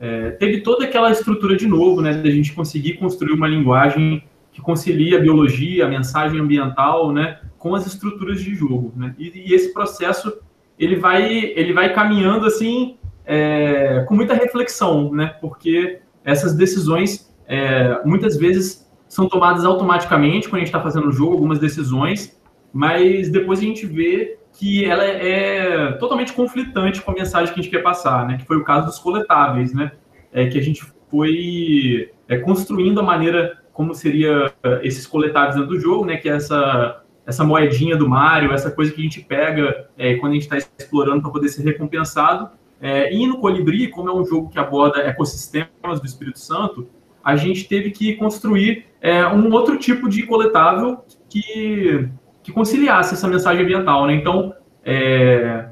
É, 0.00 0.30
teve 0.32 0.60
toda 0.60 0.84
aquela 0.84 1.10
estrutura 1.10 1.56
de 1.56 1.66
novo, 1.66 2.00
né, 2.00 2.14
da 2.14 2.30
gente 2.30 2.52
conseguir 2.52 2.94
construir 2.94 3.32
uma 3.32 3.48
linguagem 3.48 4.22
que 4.52 4.60
concilia 4.60 5.18
a 5.18 5.20
biologia, 5.20 5.86
a 5.86 5.88
mensagem 5.88 6.40
ambiental, 6.40 7.12
né, 7.12 7.40
com 7.58 7.74
as 7.74 7.86
estruturas 7.86 8.40
de 8.40 8.54
jogo, 8.54 8.92
né. 8.96 9.14
E, 9.18 9.50
e 9.50 9.54
esse 9.54 9.72
processo 9.72 10.32
ele 10.78 10.96
vai 10.96 11.24
ele 11.56 11.72
vai 11.72 11.92
caminhando 11.92 12.46
assim 12.46 12.96
é, 13.28 14.04
com 14.08 14.14
muita 14.14 14.32
reflexão, 14.32 15.12
né? 15.12 15.36
Porque 15.40 16.00
essas 16.24 16.54
decisões 16.54 17.30
é, 17.46 18.00
muitas 18.04 18.38
vezes 18.38 18.90
são 19.06 19.28
tomadas 19.28 19.66
automaticamente 19.66 20.48
quando 20.48 20.56
a 20.56 20.58
gente 20.60 20.68
está 20.68 20.80
fazendo 20.80 21.08
o 21.08 21.12
jogo, 21.12 21.32
algumas 21.32 21.58
decisões, 21.58 22.40
mas 22.72 23.28
depois 23.28 23.58
a 23.58 23.62
gente 23.62 23.84
vê 23.84 24.38
que 24.58 24.84
ela 24.84 25.04
é 25.04 25.92
totalmente 25.92 26.32
conflitante 26.32 27.00
com 27.00 27.12
a 27.12 27.14
mensagem 27.14 27.54
que 27.54 27.60
a 27.60 27.62
gente 27.62 27.70
quer 27.70 27.82
passar, 27.82 28.26
né? 28.26 28.38
Que 28.38 28.44
foi 28.44 28.56
o 28.56 28.64
caso 28.64 28.86
dos 28.86 28.98
coletáveis, 28.98 29.72
né? 29.72 29.92
É, 30.32 30.48
que 30.48 30.58
a 30.58 30.62
gente 30.62 30.84
foi 31.08 32.10
é, 32.28 32.38
construindo 32.38 32.98
a 32.98 33.02
maneira 33.02 33.62
como 33.72 33.94
seria 33.94 34.52
é, 34.64 34.80
esses 34.82 35.06
coletáveis 35.06 35.54
dentro 35.54 35.70
do 35.70 35.80
jogo, 35.80 36.04
né? 36.04 36.16
Que 36.16 36.28
é 36.28 36.32
essa 36.32 37.04
essa 37.24 37.44
moedinha 37.44 37.94
do 37.94 38.08
Mario, 38.08 38.52
essa 38.52 38.70
coisa 38.70 38.90
que 38.90 39.00
a 39.00 39.04
gente 39.04 39.20
pega 39.20 39.90
é, 39.98 40.14
quando 40.14 40.32
a 40.32 40.34
gente 40.34 40.50
está 40.50 40.56
explorando 40.56 41.20
para 41.20 41.30
poder 41.30 41.50
ser 41.50 41.62
recompensado. 41.62 42.48
É, 42.80 43.14
e 43.14 43.26
no 43.26 43.38
Colibri, 43.38 43.88
como 43.88 44.08
é 44.08 44.14
um 44.14 44.24
jogo 44.24 44.48
que 44.48 44.58
aborda 44.58 45.02
ecossistemas 45.02 46.00
do 46.00 46.06
Espírito 46.06 46.38
Santo, 46.38 46.88
a 47.22 47.36
gente 47.36 47.68
teve 47.68 47.90
que 47.90 48.14
construir 48.14 48.86
é, 49.00 49.26
um 49.26 49.52
outro 49.52 49.76
tipo 49.76 50.08
de 50.08 50.22
coletável 50.22 51.04
que, 51.28 52.08
que 52.48 52.52
conciliasse 52.52 53.12
essa 53.12 53.28
mensagem 53.28 53.62
ambiental. 53.62 54.06
Né? 54.06 54.14
Então, 54.14 54.54
é, 54.82 55.66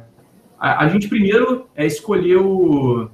a, 0.59 0.85
a, 0.85 0.89
gente 0.89 1.09
primeiro 1.09 1.67
é, 1.75 1.87
escolheu, 1.87 3.11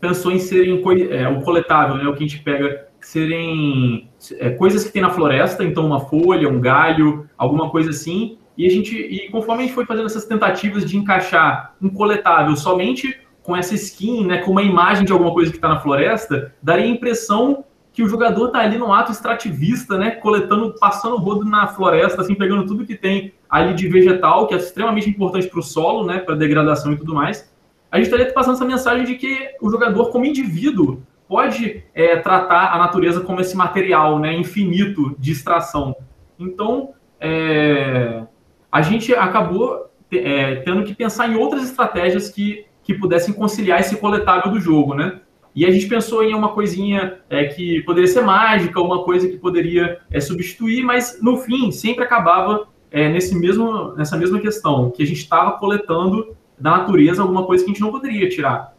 pensou 0.00 0.32
em 0.32 0.40
serem 0.40 0.82
é, 1.12 1.28
o 1.28 1.40
coletável, 1.42 1.96
né, 1.96 2.08
o 2.08 2.12
que 2.12 2.24
a 2.24 2.26
gente 2.26 2.42
pega, 2.42 2.88
serem 3.00 4.10
é, 4.32 4.50
coisas 4.50 4.84
que 4.84 4.92
tem 4.92 5.00
na 5.00 5.10
floresta, 5.10 5.62
então 5.62 5.86
uma 5.86 6.00
folha, 6.00 6.48
um 6.48 6.60
galho, 6.60 7.28
alguma 7.38 7.70
coisa 7.70 7.90
assim, 7.90 8.36
e 8.56 8.66
a 8.66 8.70
gente, 8.70 8.96
e 8.96 9.30
conforme 9.30 9.62
a 9.62 9.66
gente 9.66 9.74
foi 9.74 9.86
fazendo 9.86 10.06
essas 10.06 10.24
tentativas 10.24 10.84
de 10.84 10.96
encaixar 10.96 11.76
um 11.80 11.88
coletável 11.88 12.56
somente 12.56 13.16
com 13.44 13.56
essa 13.56 13.76
skin, 13.76 14.26
né, 14.26 14.38
com 14.38 14.50
uma 14.50 14.62
imagem 14.62 15.04
de 15.04 15.12
alguma 15.12 15.32
coisa 15.32 15.52
que 15.52 15.56
está 15.56 15.68
na 15.68 15.78
floresta, 15.78 16.52
daria 16.60 16.84
a 16.84 16.88
impressão 16.88 17.64
que 17.98 18.02
o 18.04 18.08
jogador 18.08 18.46
está 18.46 18.60
ali 18.60 18.78
no 18.78 18.92
ato 18.92 19.10
extrativista, 19.10 19.98
né, 19.98 20.12
coletando, 20.12 20.72
passando 20.78 21.16
o 21.16 21.18
rodo 21.18 21.44
na 21.44 21.66
floresta, 21.66 22.22
assim, 22.22 22.36
pegando 22.36 22.64
tudo 22.64 22.86
que 22.86 22.94
tem 22.94 23.32
ali 23.50 23.74
de 23.74 23.88
vegetal, 23.88 24.46
que 24.46 24.54
é 24.54 24.56
extremamente 24.56 25.10
importante 25.10 25.48
para 25.48 25.58
o 25.58 25.62
solo, 25.64 26.06
né, 26.06 26.20
para 26.20 26.36
degradação 26.36 26.92
e 26.92 26.96
tudo 26.96 27.12
mais. 27.12 27.52
A 27.90 27.96
gente 27.96 28.04
estaria 28.04 28.32
passando 28.32 28.54
essa 28.54 28.64
mensagem 28.64 29.04
de 29.04 29.16
que 29.16 29.50
o 29.60 29.68
jogador, 29.68 30.12
como 30.12 30.24
indivíduo, 30.24 31.02
pode 31.26 31.82
é, 31.92 32.14
tratar 32.18 32.72
a 32.72 32.78
natureza 32.78 33.20
como 33.20 33.40
esse 33.40 33.56
material, 33.56 34.20
né, 34.20 34.32
infinito 34.32 35.16
de 35.18 35.32
extração. 35.32 35.96
Então, 36.38 36.90
é, 37.18 38.22
a 38.70 38.80
gente 38.80 39.12
acabou 39.12 39.90
é, 40.12 40.54
tendo 40.64 40.84
que 40.84 40.94
pensar 40.94 41.28
em 41.28 41.34
outras 41.34 41.64
estratégias 41.64 42.28
que, 42.28 42.64
que 42.80 42.94
pudessem 42.94 43.34
conciliar 43.34 43.80
esse 43.80 43.96
coletável 43.96 44.52
do 44.52 44.60
jogo, 44.60 44.94
né? 44.94 45.20
E 45.54 45.66
a 45.66 45.70
gente 45.70 45.86
pensou 45.86 46.22
em 46.22 46.34
uma 46.34 46.50
coisinha 46.50 47.18
é, 47.28 47.44
que 47.44 47.82
poderia 47.82 48.08
ser 48.08 48.22
mágica, 48.22 48.80
uma 48.80 49.02
coisa 49.02 49.28
que 49.28 49.36
poderia 49.36 50.00
é, 50.10 50.20
substituir, 50.20 50.82
mas 50.84 51.18
no 51.20 51.38
fim 51.38 51.72
sempre 51.72 52.04
acabava 52.04 52.68
é, 52.90 53.08
nesse 53.08 53.34
mesmo, 53.34 53.94
nessa 53.94 54.16
mesma 54.16 54.40
questão, 54.40 54.90
que 54.90 55.02
a 55.02 55.06
gente 55.06 55.18
estava 55.18 55.52
coletando 55.52 56.36
da 56.58 56.72
natureza 56.78 57.22
alguma 57.22 57.44
coisa 57.44 57.64
que 57.64 57.70
a 57.70 57.72
gente 57.72 57.82
não 57.82 57.90
poderia 57.90 58.28
tirar. 58.28 58.74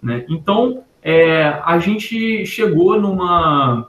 Né? 0.00 0.24
Então, 0.28 0.84
é, 1.02 1.60
a 1.64 1.78
gente 1.78 2.44
chegou 2.46 3.00
numa. 3.00 3.88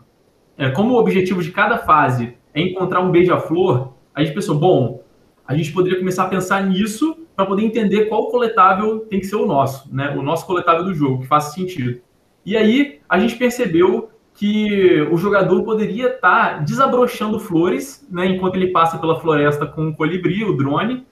É, 0.57 0.69
como 0.69 0.93
o 0.93 0.99
objetivo 0.99 1.41
de 1.41 1.51
cada 1.51 1.79
fase 1.79 2.37
é 2.53 2.61
encontrar 2.61 3.01
um 3.01 3.11
beija-flor, 3.11 3.93
a 4.13 4.23
gente 4.23 4.35
pensou, 4.35 4.57
bom, 4.57 5.03
a 5.47 5.55
gente 5.55 5.71
poderia 5.71 5.97
começar 5.97 6.23
a 6.23 6.29
pensar 6.29 6.63
nisso 6.63 7.17
para 7.35 7.45
poder 7.45 7.63
entender 7.63 8.05
qual 8.05 8.29
coletável 8.29 8.99
tem 9.01 9.19
que 9.19 9.25
ser 9.25 9.35
o 9.35 9.45
nosso, 9.45 9.93
né? 9.93 10.15
O 10.15 10.21
nosso 10.21 10.45
coletável 10.45 10.83
do 10.83 10.93
jogo, 10.93 11.21
que 11.21 11.27
faça 11.27 11.53
sentido. 11.53 11.99
E 12.45 12.57
aí 12.57 12.99
a 13.07 13.19
gente 13.19 13.35
percebeu 13.35 14.09
que 14.35 15.01
o 15.11 15.17
jogador 15.17 15.63
poderia 15.63 16.07
estar 16.07 16.55
tá 16.55 16.57
desabrochando 16.57 17.39
flores, 17.39 18.05
né? 18.09 18.25
Enquanto 18.25 18.55
ele 18.55 18.67
passa 18.67 18.97
pela 18.97 19.19
floresta 19.19 19.65
com 19.65 19.89
o 19.89 19.95
colibri, 19.95 20.43
o 20.43 20.57
drone. 20.57 21.05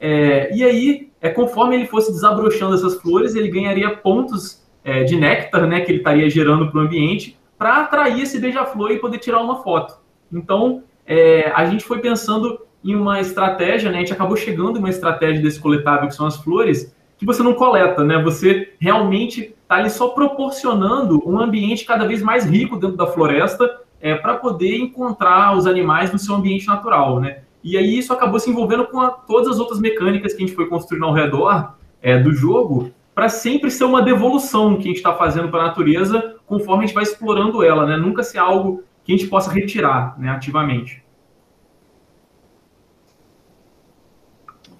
É, 0.00 0.54
e 0.54 0.62
aí, 0.62 1.10
é 1.20 1.28
conforme 1.28 1.74
ele 1.74 1.86
fosse 1.86 2.12
desabrochando 2.12 2.74
essas 2.74 3.00
flores, 3.00 3.34
ele 3.34 3.48
ganharia 3.48 3.90
pontos 3.96 4.64
é, 4.84 5.02
de 5.02 5.16
néctar, 5.16 5.66
né? 5.66 5.80
Que 5.80 5.90
ele 5.90 5.98
estaria 5.98 6.30
gerando 6.30 6.70
para 6.70 6.78
o 6.78 6.82
ambiente, 6.82 7.36
para 7.58 7.78
atrair 7.78 8.22
esse 8.22 8.38
beija-flor 8.38 8.92
e 8.92 8.98
poder 8.98 9.18
tirar 9.18 9.40
uma 9.40 9.62
foto. 9.62 9.98
Então, 10.32 10.84
é, 11.04 11.50
a 11.50 11.66
gente 11.66 11.84
foi 11.84 11.98
pensando 11.98 12.60
em 12.84 12.94
uma 12.94 13.20
estratégia, 13.20 13.90
né? 13.90 13.98
A 13.98 14.00
gente 14.00 14.12
acabou 14.12 14.36
chegando 14.36 14.76
em 14.76 14.78
uma 14.78 14.90
estratégia 14.90 15.42
desse 15.42 15.58
coletável, 15.58 16.06
que 16.06 16.14
são 16.14 16.26
as 16.26 16.36
flores, 16.36 16.94
que 17.18 17.26
você 17.26 17.42
não 17.42 17.52
coleta, 17.52 18.04
né? 18.04 18.22
Você 18.22 18.74
realmente 18.80 19.54
está 19.62 19.74
ali 19.74 19.90
só 19.90 20.08
proporcionando 20.08 21.22
um 21.28 21.38
ambiente 21.38 21.84
cada 21.84 22.06
vez 22.06 22.22
mais 22.22 22.46
rico 22.46 22.76
dentro 22.76 22.96
da 22.96 23.08
floresta 23.08 23.80
é, 24.00 24.14
para 24.14 24.36
poder 24.36 24.76
encontrar 24.76 25.56
os 25.56 25.66
animais 25.66 26.12
no 26.12 26.18
seu 26.18 26.36
ambiente 26.36 26.66
natural, 26.66 27.20
né? 27.20 27.40
E 27.62 27.76
aí 27.76 27.98
isso 27.98 28.12
acabou 28.12 28.38
se 28.38 28.48
envolvendo 28.48 28.86
com 28.86 29.00
a, 29.00 29.10
todas 29.10 29.48
as 29.48 29.58
outras 29.58 29.80
mecânicas 29.80 30.32
que 30.32 30.42
a 30.42 30.46
gente 30.46 30.54
foi 30.54 30.68
construindo 30.68 31.04
ao 31.04 31.12
redor 31.12 31.74
é, 32.00 32.16
do 32.18 32.32
jogo, 32.32 32.92
para 33.12 33.28
sempre 33.28 33.68
ser 33.68 33.84
uma 33.84 34.00
devolução 34.00 34.76
que 34.76 34.82
a 34.82 34.86
gente 34.86 34.98
está 34.98 35.12
fazendo 35.12 35.48
para 35.48 35.64
a 35.64 35.66
natureza 35.66 36.36
conforme 36.46 36.84
a 36.84 36.86
gente 36.86 36.94
vai 36.94 37.02
explorando 37.02 37.64
ela, 37.64 37.84
né? 37.84 37.96
Nunca 37.96 38.22
ser 38.22 38.38
algo 38.38 38.84
que 39.02 39.12
a 39.12 39.16
gente 39.16 39.28
possa 39.28 39.50
retirar 39.50 40.18
né, 40.20 40.30
ativamente. 40.30 41.02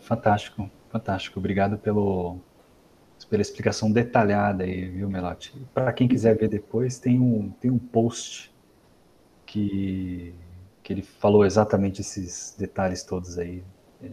Fantástico, 0.01 0.71
fantástico. 0.91 1.39
Obrigado 1.39 1.79
pelo, 1.79 2.39
pela 3.29 3.43
explicação 3.43 3.91
detalhada 3.91 4.65
aí, 4.65 4.89
viu, 4.89 5.09
Melotti? 5.09 5.55
Para 5.75 5.93
quem 5.93 6.09
quiser 6.09 6.37
ver 6.37 6.49
depois, 6.49 6.99
tem 6.99 7.19
um, 7.21 7.51
tem 7.51 7.71
um 7.71 7.79
post 7.79 8.53
que, 9.47 10.35
que 10.83 10.93
ele 10.93 11.03
falou 11.03 11.45
exatamente 11.45 12.01
esses 12.01 12.55
detalhes 12.59 13.03
todos 13.03 13.39
aí. 13.39 13.63
É, 14.03 14.11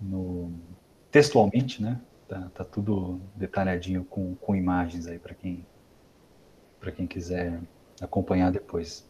no, 0.00 0.52
textualmente, 1.10 1.82
né? 1.82 2.00
Tá, 2.28 2.50
tá, 2.54 2.64
tudo 2.64 3.20
detalhadinho 3.36 4.04
com, 4.04 4.34
com 4.34 4.54
imagens 4.54 5.06
aí 5.06 5.18
para 5.18 5.32
quem 5.32 5.64
quem 6.96 7.06
quiser 7.06 7.60
acompanhar 8.00 8.52
depois. 8.52 9.04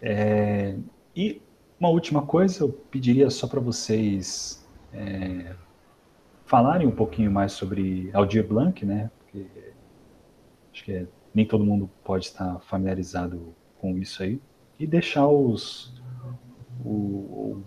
É, 0.00 0.74
e 1.14 1.42
uma 1.78 1.90
última 1.90 2.22
coisa, 2.22 2.64
eu 2.64 2.72
pediria 2.72 3.28
só 3.30 3.46
para 3.46 3.60
vocês 3.60 4.66
é, 4.92 5.54
falarem 6.46 6.86
um 6.86 6.92
pouquinho 6.92 7.30
mais 7.30 7.52
sobre 7.52 8.10
Aldir 8.12 8.46
Blanc, 8.46 8.84
né? 8.84 9.10
Porque 9.18 9.46
acho 10.72 10.84
que 10.84 10.92
é, 10.92 11.06
nem 11.34 11.46
todo 11.46 11.64
mundo 11.64 11.90
pode 12.02 12.26
estar 12.26 12.58
familiarizado 12.60 13.54
com 13.80 13.98
isso 13.98 14.22
aí. 14.22 14.40
E 14.78 14.86
deixar 14.86 15.26
os, 15.26 16.00
o, 16.84 17.62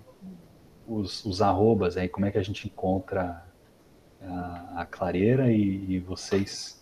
os, 0.88 1.24
os 1.26 1.41
arrobas 1.41 1.97
aí, 1.97 2.07
como 2.07 2.26
é 2.26 2.32
que 2.32 2.38
a 2.38 2.43
gente 2.43 2.67
encontra 2.67 3.45
a, 4.22 4.82
a 4.82 4.86
clareira 4.86 5.51
e, 5.51 5.95
e, 5.95 5.99
vocês. 5.99 6.82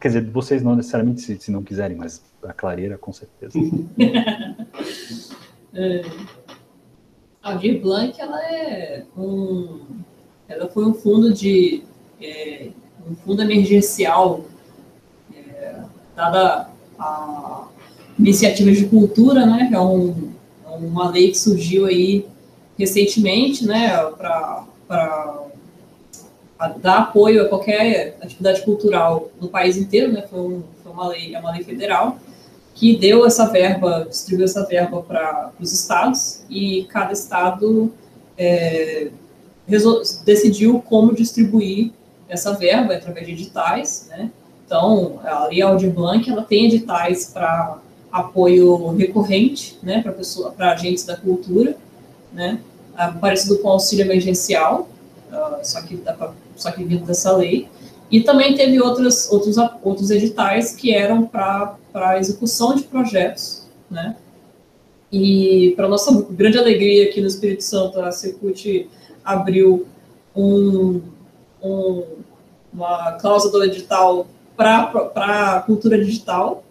Quer 0.00 0.08
dizer, 0.08 0.30
vocês 0.30 0.62
não 0.62 0.76
necessariamente 0.76 1.22
se, 1.22 1.38
se 1.38 1.50
não 1.50 1.62
quiserem, 1.62 1.96
mas 1.96 2.24
a 2.42 2.52
clareira 2.52 2.98
com 2.98 3.12
certeza. 3.12 3.58
é, 5.72 6.02
a 7.44 7.52
Aldir 7.52 7.80
Blanc, 7.80 8.18
ela 8.18 8.42
é 8.42 9.02
um. 9.16 9.80
Ela 10.48 10.66
foi 10.68 10.86
um 10.86 10.94
fundo 10.94 11.32
de. 11.32 11.82
É, 12.20 12.68
um 13.08 13.14
fundo 13.16 13.42
emergencial, 13.42 14.46
é, 15.36 15.76
dada 16.16 16.70
a 16.98 17.68
iniciativas 18.18 18.78
de 18.78 18.86
cultura, 18.86 19.44
né? 19.44 19.68
É 19.70 19.78
um, 19.78 20.32
é 20.64 20.70
uma 20.70 21.10
lei 21.10 21.30
que 21.30 21.38
surgiu 21.38 21.84
aí 21.84 22.26
recentemente, 22.78 23.66
né? 23.66 23.94
Para 24.16 25.44
dar 26.80 26.98
apoio 27.00 27.42
a 27.42 27.48
qualquer 27.48 28.16
atividade 28.22 28.62
cultural 28.62 29.30
no 29.38 29.48
país 29.48 29.76
inteiro, 29.76 30.10
né? 30.10 30.22
Foi, 30.22 30.40
um, 30.40 30.62
foi 30.82 30.92
uma 30.92 31.08
lei, 31.08 31.34
é 31.34 31.38
uma 31.38 31.52
lei 31.52 31.62
federal 31.62 32.18
que 32.74 32.96
deu 32.96 33.24
essa 33.24 33.46
verba, 33.46 34.06
distribuiu 34.08 34.44
essa 34.44 34.66
verba 34.66 35.00
para 35.02 35.52
os 35.60 35.72
estados 35.72 36.42
e 36.50 36.84
cada 36.90 37.12
estado 37.12 37.92
é, 38.36 39.10
decidiu 40.24 40.80
como 40.80 41.14
distribuir 41.14 41.92
essa 42.28 42.52
verba 42.52 42.94
através 42.94 43.26
de 43.26 43.32
editais, 43.32 44.06
né? 44.10 44.30
Então, 44.66 45.20
a 45.24 45.46
Lei 45.46 45.60
ela 45.60 46.42
tem 46.42 46.66
editais 46.66 47.30
para 47.32 47.78
apoio 48.10 48.88
recorrente, 48.96 49.78
né, 49.82 50.02
para 50.02 50.12
pessoa, 50.12 50.50
para 50.52 50.72
agentes 50.72 51.04
da 51.04 51.16
cultura, 51.16 51.76
né, 52.32 52.60
parecido 53.20 53.58
com 53.58 53.68
o 53.68 53.72
auxílio 53.72 54.04
emergencial, 54.04 54.88
uh, 55.30 55.64
só 55.64 55.82
que 55.82 55.96
pra, 55.96 56.32
só 56.56 56.70
que 56.70 56.84
vindo 56.84 57.04
dessa 57.04 57.36
lei. 57.36 57.68
E 58.10 58.20
também 58.20 58.54
teve 58.54 58.80
outros 58.80 59.30
outros 59.30 59.56
outros 59.82 60.10
editais 60.10 60.74
que 60.74 60.94
eram 60.94 61.26
para 61.26 62.18
execução 62.18 62.74
de 62.74 62.84
projetos, 62.84 63.66
né? 63.90 64.16
E 65.10 65.72
para 65.76 65.88
nossa 65.88 66.26
grande 66.30 66.58
alegria 66.58 67.08
aqui 67.08 67.20
no 67.20 67.26
Espírito 67.26 67.62
Santo, 67.62 68.00
a 68.00 68.10
Secult 68.10 68.88
abriu 69.24 69.86
um, 70.34 71.00
um, 71.62 72.02
uma 72.72 73.12
cláusula 73.12 73.52
do 73.52 73.64
edital 73.64 74.26
para 74.56 74.90
a 75.16 75.60
cultura 75.60 76.02
digital, 76.04 76.64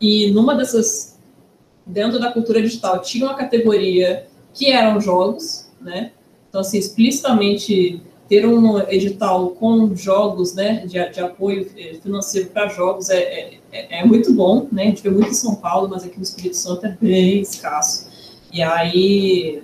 e 0.00 0.30
numa 0.30 0.54
dessas, 0.54 1.18
dentro 1.84 2.18
da 2.20 2.32
cultura 2.32 2.62
digital, 2.62 3.00
tinha 3.00 3.26
uma 3.26 3.34
categoria 3.34 4.26
que 4.54 4.70
eram 4.70 5.00
jogos, 5.00 5.68
né? 5.80 6.12
Então, 6.48 6.60
assim, 6.60 6.78
explicitamente 6.78 8.00
ter 8.28 8.46
um 8.46 8.78
edital 8.90 9.50
com 9.50 9.94
jogos, 9.96 10.54
né, 10.54 10.84
de, 10.86 11.02
de 11.10 11.20
apoio 11.20 11.66
eh, 11.76 11.94
financeiro 12.02 12.50
para 12.50 12.68
jogos 12.68 13.08
é, 13.08 13.18
é, 13.18 13.58
é, 13.72 14.00
é, 14.00 14.04
muito 14.04 14.34
bom, 14.34 14.68
né? 14.70 14.82
A 14.82 14.86
gente 14.86 15.02
vê 15.02 15.10
muito 15.10 15.30
em 15.30 15.34
São 15.34 15.54
Paulo, 15.54 15.88
mas 15.88 16.04
aqui 16.04 16.18
no 16.18 16.22
Espírito 16.22 16.56
Santo 16.56 16.84
é 16.84 16.96
bem 17.00 17.40
escasso. 17.40 18.08
E 18.52 18.62
aí, 18.62 19.62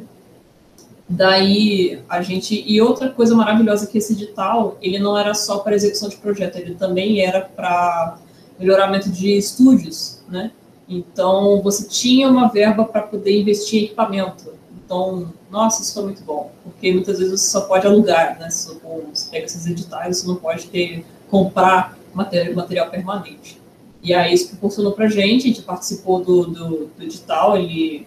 daí 1.07 2.01
a 2.09 2.23
gente 2.23 2.65
e 2.67 2.81
outra 2.81 3.11
coisa 3.11 3.35
maravilhosa 3.35 3.87
que 3.87 3.99
esse 3.99 4.15
edital, 4.15 4.79
ele 4.81 4.99
não 4.99 5.17
era 5.17 5.35
só 5.35 5.59
para 5.59 5.75
execução 5.75 6.09
de 6.09 6.17
projeto, 6.17 6.57
ele 6.57 6.75
também 6.75 7.21
era 7.21 7.43
para 7.43 8.19
melhoramento 8.59 9.11
de 9.11 9.37
estúdios, 9.37 10.23
né? 10.29 10.53
Então, 10.89 11.61
você 11.63 11.87
tinha 11.87 12.29
uma 12.29 12.49
verba 12.49 12.85
para 12.85 13.03
poder 13.03 13.41
investir 13.41 13.83
em 13.83 13.85
equipamento. 13.87 14.53
Então, 14.95 15.33
nossa, 15.51 15.83
isso 15.83 15.93
foi 15.93 16.05
muito 16.05 16.23
bom, 16.23 16.53
porque 16.63 16.93
muitas 16.93 17.19
vezes 17.19 17.41
você 17.41 17.51
só 17.51 17.63
pode 17.63 17.85
alugar, 17.85 18.39
né? 18.39 18.49
Se 18.49 18.79
você 19.13 19.29
pega 19.29 19.47
esses 19.47 19.67
editais, 19.67 20.19
você 20.19 20.27
não 20.29 20.37
pode 20.37 20.69
ter, 20.69 21.05
comprar 21.29 21.99
material, 22.15 22.55
material 22.55 22.91
permanente. 22.91 23.61
E 24.01 24.15
aí 24.15 24.33
isso 24.33 24.51
proporcionou 24.51 24.93
para 24.93 25.07
a 25.07 25.09
gente, 25.09 25.45
a 25.45 25.49
gente 25.49 25.63
participou 25.63 26.23
do, 26.23 26.47
do, 26.47 26.87
do 26.87 27.03
edital, 27.03 27.57
ele, 27.57 28.07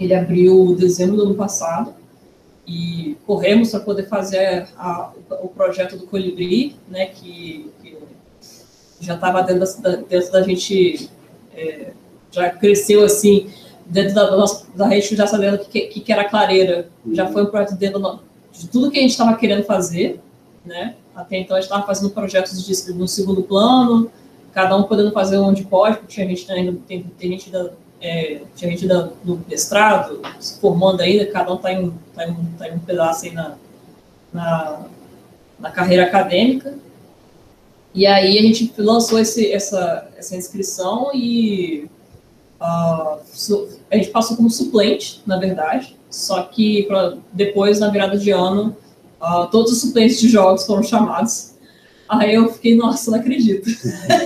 ele 0.00 0.14
abriu 0.14 0.72
em 0.72 0.74
dezembro 0.74 1.16
do 1.16 1.24
ano 1.24 1.34
passado, 1.34 1.92
e 2.66 3.18
corremos 3.26 3.70
para 3.70 3.80
poder 3.80 4.08
fazer 4.08 4.66
a, 4.78 5.12
o 5.42 5.48
projeto 5.48 5.98
do 5.98 6.06
Colibri, 6.06 6.76
né, 6.88 7.06
que 7.06 7.70
já 9.00 9.16
estava 9.16 9.42
dentro 9.42 9.82
da, 9.82 9.96
dentro 9.96 10.32
da 10.32 10.42
gente, 10.42 11.10
é, 11.54 11.92
já 12.30 12.48
cresceu 12.48 13.04
assim, 13.04 13.50
dentro 13.86 14.14
da, 14.14 14.36
nossa, 14.36 14.66
da 14.74 14.88
gente 14.90 15.16
já 15.16 15.26
sabendo 15.26 15.56
o 15.56 15.58
que, 15.58 15.82
que, 15.82 16.00
que, 16.00 16.12
era 16.12 16.28
clareira. 16.28 16.88
Já 17.12 17.26
foi 17.26 17.42
um 17.42 17.46
projeto 17.46 17.76
dentro 17.76 18.20
de 18.52 18.68
tudo 18.68 18.90
que 18.90 18.98
a 18.98 19.02
gente 19.02 19.10
estava 19.10 19.36
querendo 19.36 19.64
fazer, 19.64 20.20
né? 20.64 20.94
Até 21.14 21.38
então 21.38 21.56
a 21.56 21.60
gente 21.60 21.68
estava 21.68 21.86
fazendo 21.86 22.10
projetos 22.10 22.64
de, 22.64 22.92
no 22.92 23.06
segundo 23.06 23.42
plano, 23.42 24.10
cada 24.52 24.76
um 24.76 24.84
podendo 24.84 25.12
fazer 25.12 25.38
onde 25.38 25.64
pode, 25.64 25.98
porque 25.98 26.14
tinha 26.14 26.28
gente 26.28 26.50
ainda, 26.50 26.78
tem, 26.86 27.02
tem 27.18 27.30
gente 27.30 27.50
da, 27.50 27.70
é, 28.00 28.42
tinha 28.56 28.70
gente 28.70 28.86
da, 28.86 29.10
do 29.22 29.40
mestrado 29.48 30.20
se 30.40 30.60
formando 30.60 31.00
ainda, 31.00 31.26
cada 31.26 31.52
um 31.52 31.56
está 31.56 31.72
em, 31.72 31.90
tá 32.14 32.28
em, 32.28 32.34
tá 32.58 32.68
em 32.68 32.74
um 32.74 32.78
pedaço 32.78 33.24
aí 33.24 33.32
na, 33.32 33.54
na, 34.32 34.86
na 35.58 35.70
carreira 35.70 36.04
acadêmica. 36.04 36.76
E 37.94 38.06
aí 38.06 38.38
a 38.38 38.42
gente 38.42 38.72
lançou 38.76 39.20
esse, 39.20 39.52
essa, 39.52 40.08
essa 40.16 40.36
inscrição 40.36 41.12
e 41.14 41.88
uh, 42.64 43.68
a 43.90 43.96
gente 43.96 44.10
passou 44.10 44.36
como 44.36 44.50
suplente, 44.50 45.22
na 45.26 45.36
verdade, 45.36 45.96
só 46.10 46.42
que 46.42 46.84
pra, 46.84 47.16
depois, 47.32 47.78
na 47.78 47.90
virada 47.90 48.16
de 48.16 48.30
ano, 48.30 48.76
uh, 49.20 49.46
todos 49.50 49.72
os 49.72 49.80
suplentes 49.80 50.18
de 50.18 50.28
jogos 50.28 50.64
foram 50.64 50.82
chamados. 50.82 51.54
Aí 52.08 52.34
eu 52.34 52.52
fiquei, 52.52 52.76
nossa, 52.76 53.10
não 53.10 53.18
acredito. 53.18 53.68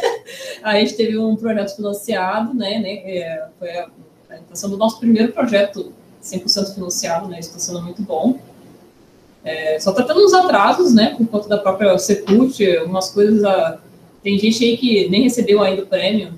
aí 0.62 0.76
a 0.76 0.80
gente 0.80 0.96
teve 0.96 1.18
um 1.18 1.36
projeto 1.36 1.76
financiado, 1.76 2.54
né, 2.54 2.78
né 2.78 2.94
é, 3.04 3.46
foi 3.58 3.70
a, 3.70 3.88
está 4.30 4.54
sendo 4.54 4.74
o 4.74 4.78
nosso 4.78 4.98
primeiro 4.98 5.32
projeto 5.32 5.92
100% 6.22 6.74
financiado, 6.74 7.28
né, 7.28 7.38
isso 7.40 7.50
está 7.50 7.60
sendo 7.60 7.82
muito 7.82 8.02
bom. 8.02 8.38
É, 9.44 9.78
só 9.80 9.90
está 9.90 10.02
tendo 10.02 10.24
uns 10.24 10.34
atrasos, 10.34 10.92
né, 10.92 11.14
por 11.16 11.26
conta 11.26 11.48
da 11.48 11.58
própria 11.58 11.96
Secult, 11.98 12.60
algumas 12.76 13.10
coisas. 13.10 13.42
A, 13.44 13.78
tem 14.22 14.38
gente 14.38 14.62
aí 14.64 14.76
que 14.76 15.08
nem 15.08 15.22
recebeu 15.22 15.62
ainda 15.62 15.82
o 15.82 15.86
prêmio, 15.86 16.34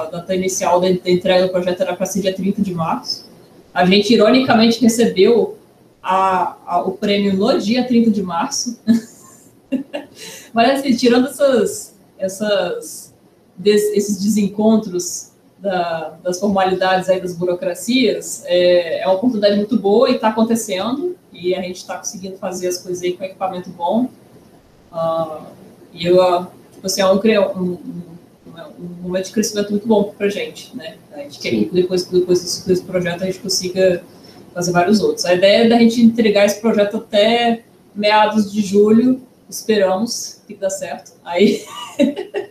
a 0.00 0.04
data 0.04 0.34
inicial 0.34 0.80
da, 0.80 0.88
da 0.88 1.10
entrega 1.10 1.46
do 1.46 1.52
projeto 1.52 1.80
era 1.80 1.94
para 1.94 2.06
ser 2.06 2.20
dia 2.20 2.34
30 2.34 2.62
de 2.62 2.74
março. 2.74 3.26
A 3.72 3.84
gente, 3.84 4.12
ironicamente, 4.12 4.80
recebeu 4.80 5.58
a, 6.02 6.56
a, 6.66 6.80
o 6.82 6.92
prêmio 6.92 7.34
no 7.34 7.58
dia 7.58 7.86
30 7.86 8.10
de 8.10 8.22
março. 8.22 8.78
Mas, 10.52 10.80
assim, 10.80 10.96
tirando 10.96 11.28
essas, 11.28 11.94
essas 12.18 13.14
desses 13.56 14.22
desencontros 14.22 15.32
da, 15.58 16.16
das 16.22 16.38
formalidades 16.38 17.08
aí 17.08 17.20
das 17.20 17.34
burocracias, 17.34 18.44
é, 18.46 19.00
é 19.00 19.06
uma 19.06 19.16
oportunidade 19.16 19.56
muito 19.56 19.78
boa 19.78 20.10
e 20.10 20.14
está 20.14 20.28
acontecendo, 20.28 21.16
e 21.32 21.54
a 21.54 21.60
gente 21.60 21.76
está 21.76 21.96
conseguindo 21.96 22.36
fazer 22.36 22.68
as 22.68 22.78
coisas 22.78 23.02
aí 23.02 23.14
com 23.14 23.24
equipamento 23.24 23.70
bom. 23.70 24.08
Uh, 24.92 25.42
e 25.92 26.06
eu, 26.06 26.46
tipo 26.72 26.86
assim, 26.86 27.00
é 27.00 27.06
um, 27.06 27.16
um, 27.16 27.78
um, 28.64 29.02
momento 29.02 29.26
de 29.26 29.32
crescimento 29.32 29.70
muito 29.70 29.86
bom 29.86 30.14
para 30.16 30.26
a 30.26 30.30
gente, 30.30 30.76
né? 30.76 30.96
A 31.12 31.18
gente 31.18 31.38
quer 31.38 31.50
que 31.50 31.70
depois, 31.72 32.04
depois 32.04 32.42
desse, 32.42 32.66
desse 32.66 32.82
projeto 32.82 33.22
a 33.22 33.26
gente 33.26 33.38
consiga 33.38 34.02
fazer 34.54 34.72
vários 34.72 35.00
outros. 35.00 35.24
A 35.24 35.34
ideia 35.34 35.64
é 35.64 35.68
da 35.68 35.78
gente 35.78 36.00
entregar 36.00 36.46
esse 36.46 36.60
projeto 36.60 36.96
até 36.96 37.62
meados 37.94 38.52
de 38.52 38.62
julho, 38.62 39.20
esperamos 39.48 40.40
que 40.46 40.54
dê 40.54 40.70
certo. 40.70 41.12
Aí 41.24 41.62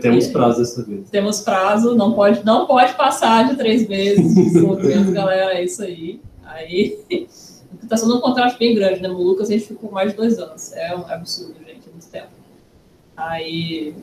Temos 0.00 0.26
prazo 0.26 0.58
dessa 0.58 0.82
vez. 0.82 1.08
Temos 1.08 1.40
prazo, 1.40 1.94
não 1.94 2.12
pode, 2.12 2.44
não 2.44 2.66
pode 2.66 2.94
passar 2.94 3.48
de 3.48 3.56
três 3.56 3.88
meses. 3.88 4.52
Galera, 5.12 5.54
é 5.54 5.64
isso 5.64 5.82
aí. 5.82 6.20
Aí 6.44 6.98
está 7.82 7.96
sendo 7.96 8.16
um 8.16 8.20
contrato 8.20 8.58
bem 8.58 8.74
grande, 8.74 9.00
né? 9.00 9.08
No 9.08 9.22
Lucas 9.22 9.48
a 9.48 9.52
gente 9.52 9.66
ficou 9.66 9.90
mais 9.90 10.10
de 10.10 10.16
dois 10.16 10.38
anos. 10.38 10.72
É 10.72 10.94
um 10.96 11.06
absurdo, 11.06 11.54
gente, 11.60 11.88
é 11.88 11.90
muito 11.90 12.06
tempo. 12.10 12.28
Aí, 13.16 13.94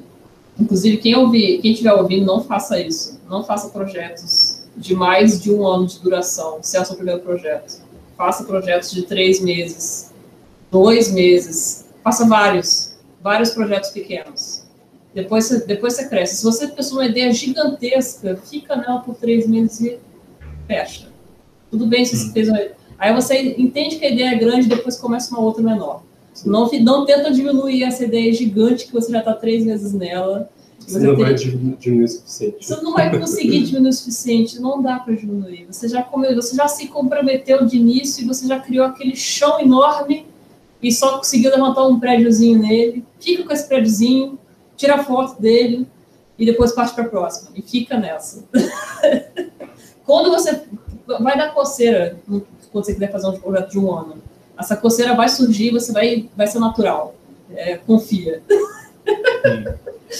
inclusive, 0.60 0.97
quem 0.97 1.16
ouvir, 1.16 1.60
quem 1.62 1.72
estiver 1.72 1.93
ouvindo, 1.93 2.26
não 2.26 2.43
faça 2.43 2.80
isso. 2.80 3.20
Não 3.30 3.43
faça 3.43 3.70
projetos 3.70 4.64
de 4.78 4.93
mais 4.93 5.41
de 5.41 5.51
um 5.51 5.66
ano 5.66 5.88
de 5.88 5.99
duração, 5.99 6.60
se 6.62 6.78
é 6.78 6.82
o 6.82 6.86
seu 6.86 6.95
primeiro 6.95 7.22
projeto. 7.22 7.82
Faça 8.18 8.43
projetos 8.43 8.91
de 8.91 9.03
três 9.03 9.41
meses, 9.41 10.12
dois 10.72 11.12
meses, 11.12 11.86
faça 12.03 12.26
vários, 12.26 12.95
vários 13.22 13.51
projetos 13.51 13.89
pequenos 13.89 14.66
depois 15.16 15.45
você, 15.45 15.66
depois 15.66 15.93
você 15.93 16.10
cresce. 16.10 16.36
Se 16.36 16.43
você 16.43 16.68
pensou 16.68 16.97
uma 16.97 17.06
ideia 17.06 17.32
gigantesca, 17.32 18.36
fica 18.36 18.76
nela 18.76 18.99
por 18.99 19.16
três 19.16 19.47
meses 19.47 19.80
e 19.80 19.97
fecha. 20.68 21.08
Tudo 21.72 21.88
bem 21.88 22.03
se 22.03 22.18
você 22.18 22.34
fez 22.34 22.49
uma... 22.49 22.60
Aí 22.99 23.14
você 23.14 23.56
entende 23.58 23.95
que 23.95 24.06
a 24.06 24.10
ideia 24.10 24.36
é 24.36 24.38
grande 24.38 24.68
depois 24.68 24.97
começa 24.97 25.32
uma 25.34 25.39
outra 25.39 25.64
menor. 25.64 26.03
Não, 26.45 26.69
não 26.81 27.05
tenta 27.05 27.31
diminuir 27.31 27.83
essa 27.83 28.03
ideia 28.03 28.33
gigante 28.33 28.88
que 28.88 28.93
você 28.93 29.11
já 29.11 29.19
está 29.19 29.33
três 29.33 29.63
meses 29.63 29.93
nela. 29.93 30.49
Você, 30.79 30.99
você 30.99 31.07
não 31.07 31.15
vai 31.15 31.33
diminuir 31.33 32.03
o 32.03 32.07
suficiente. 32.07 32.65
Você 32.65 32.81
não 32.81 32.93
vai 32.93 33.19
conseguir 33.19 33.63
diminuir 33.63 33.89
o 33.89 33.93
suficiente, 33.93 34.59
não 34.59 34.81
dá 34.81 34.99
para 34.99 35.15
diminuir. 35.15 35.65
Você 35.71 35.88
já, 35.88 36.03
comeu, 36.03 36.36
você 36.36 36.55
já 36.55 36.67
se 36.67 36.88
comprometeu 36.88 37.65
de 37.65 37.77
início 37.77 38.23
e 38.23 38.27
você 38.27 38.47
já 38.47 38.59
criou 38.59 38.86
aquele 38.86 39.15
chão 39.15 39.59
enorme 39.59 40.25
e 40.81 40.91
só 40.91 41.17
conseguiu 41.17 41.51
levantar 41.51 41.88
um 41.88 41.99
prédiozinho 41.99 42.59
nele. 42.59 43.05
Fica 43.19 43.43
com 43.43 43.53
esse 43.53 43.67
prédiozinho, 43.67 44.38
tira 44.75 44.95
a 44.95 45.03
foto 45.03 45.41
dele 45.41 45.88
e 46.38 46.45
depois 46.45 46.73
parte 46.73 46.93
para 46.93 47.05
a 47.05 47.09
próxima. 47.09 47.51
E 47.55 47.61
fica 47.61 47.97
nessa. 47.97 48.43
quando 50.05 50.29
você 50.29 50.63
vai 51.19 51.38
dar 51.38 51.53
coceira, 51.53 52.19
quando 52.27 52.86
você 52.86 52.93
quiser 52.93 53.11
fazer 53.11 53.27
um 53.27 53.39
projeto 53.39 53.71
de 53.71 53.79
um 53.79 53.91
ano, 53.91 54.21
essa 54.58 54.76
coceira 54.76 55.14
vai 55.14 55.30
surgir, 55.30 55.72
você 55.72 55.91
vai, 55.91 56.30
vai 56.36 56.47
ser 56.47 56.60
natural. 56.60 57.16
É, 57.51 57.78
confia. 57.78 58.41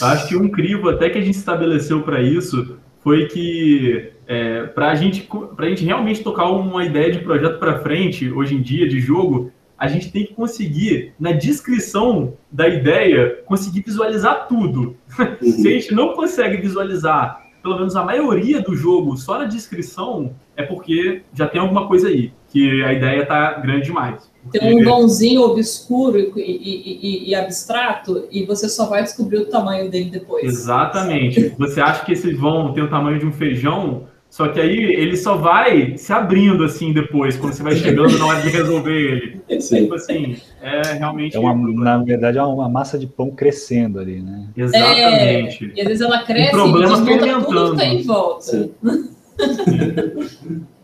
Acho 0.02 0.28
que 0.28 0.36
um 0.36 0.50
crivo 0.50 0.90
até 0.90 1.10
que 1.10 1.18
a 1.18 1.22
gente 1.22 1.38
estabeleceu 1.38 2.04
para 2.04 2.22
isso 2.22 2.78
foi 3.02 3.28
que 3.28 4.12
é, 4.28 4.64
para 4.64 4.92
a 4.92 4.96
gente, 4.96 5.28
gente 5.62 5.86
realmente 5.86 6.24
tocar 6.24 6.50
uma 6.50 6.84
ideia 6.84 7.12
de 7.12 7.20
projeto 7.20 7.60
para 7.60 7.80
frente, 7.80 8.30
hoje 8.32 8.56
em 8.56 8.62
dia, 8.62 8.88
de 8.88 9.00
jogo, 9.00 9.52
a 9.78 9.88
gente 9.88 10.12
tem 10.12 10.26
que 10.26 10.34
conseguir, 10.34 11.14
na 11.20 11.32
descrição 11.32 12.34
da 12.52 12.68
ideia, 12.68 13.42
conseguir 13.46 13.82
visualizar 13.82 14.48
tudo. 14.48 14.96
Uhum. 15.20 15.52
Se 15.52 15.68
a 15.68 15.72
gente 15.72 15.94
não 15.94 16.14
consegue 16.14 16.58
visualizar, 16.58 17.46
pelo 17.62 17.78
menos 17.78 17.96
a 17.96 18.04
maioria 18.04 18.62
do 18.62 18.76
jogo, 18.76 19.18
só 19.18 19.38
na 19.38 19.46
descrição, 19.46 20.36
é 20.56 20.64
porque 20.64 21.22
já 21.34 21.48
tem 21.48 21.60
alguma 21.60 21.88
coisa 21.88 22.08
aí, 22.08 22.32
que 22.56 22.82
a 22.86 22.94
ideia 22.94 23.24
está 23.24 23.52
grande 23.56 23.88
demais. 23.88 24.32
Porque... 24.44 24.60
Tem 24.60 24.80
um 24.80 24.86
vãozinho 24.86 25.42
obscuro 25.42 26.18
e, 26.18 26.32
e, 26.38 27.00
e, 27.04 27.30
e, 27.30 27.36
abstrato, 27.36 28.30
e 28.32 28.46
você 28.46 28.70
só 28.70 28.86
vai 28.86 29.04
descobrir 29.04 29.40
o 29.40 29.46
tamanho 29.48 29.92
dele 29.92 30.10
depois. 30.10 30.46
Exatamente. 30.46 31.54
Você 31.58 31.82
acha 31.82 32.06
que 32.06 32.14
esse 32.14 32.34
vão 32.34 32.72
tem 32.72 32.82
o 32.82 32.90
tamanho 32.90 33.20
de 33.20 33.26
um 33.26 33.34
feijão, 33.34 34.04
só 34.30 34.48
que 34.48 34.62
aí 34.62 34.78
ele 34.78 35.18
só 35.18 35.36
vai 35.36 35.98
se 35.98 36.14
abrindo 36.14 36.64
assim 36.64 36.94
depois, 36.94 37.36
quando 37.36 37.52
você 37.52 37.62
vai 37.64 37.76
chegando 37.76 38.18
na 38.18 38.26
hora 38.26 38.42
de 38.42 38.48
resolver 38.48 39.42
ele. 39.50 39.60
Sim. 39.60 39.84
Tipo 39.84 39.96
assim, 39.96 40.38
é 40.62 40.94
realmente. 40.94 41.36
É 41.36 41.40
uma, 41.40 41.54
na 41.54 41.98
verdade, 41.98 42.38
é 42.38 42.44
uma 42.44 42.70
massa 42.70 42.98
de 42.98 43.06
pão 43.06 43.32
crescendo 43.32 44.00
ali, 44.00 44.22
né? 44.22 44.48
Exatamente. 44.56 45.74
É, 45.76 45.80
e 45.80 45.82
às 45.82 45.88
vezes 45.90 46.02
ela 46.02 46.24
cresce 46.24 46.56
o 46.56 46.72
problema 46.72 46.98
e 46.98 47.18
desmonta 47.18 47.46
tudo 47.46 47.72
que 47.72 47.78
tá 47.78 47.86
em 47.86 48.02
volta. 48.04 48.70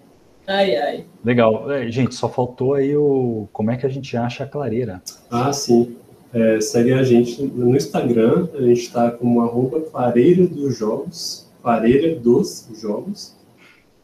ai, 0.52 0.76
ai. 0.76 1.06
Legal. 1.24 1.72
É, 1.72 1.90
gente, 1.92 2.16
só 2.16 2.30
faltou 2.30 2.74
aí 2.74 2.96
o. 2.96 3.48
Como 3.52 3.72
é 3.72 3.78
que 3.78 3.86
a 3.86 3.90
gente 3.90 4.16
acha 4.16 4.44
a 4.44 4.48
clareira? 4.48 5.02
Ah, 5.30 5.52
sim. 5.52 5.96
É, 6.34 6.62
segue 6.62 6.94
a 6.94 7.04
gente 7.04 7.42
no 7.44 7.76
Instagram, 7.76 8.48
a 8.54 8.62
gente 8.62 8.82
está 8.82 9.12
como 9.12 9.42
arroba 9.42 9.82
clareira 9.82 10.48
dos 10.48 10.78
jogos, 10.78 11.50
clareira 11.62 12.16
dos 12.18 12.70
jogos. 12.74 13.36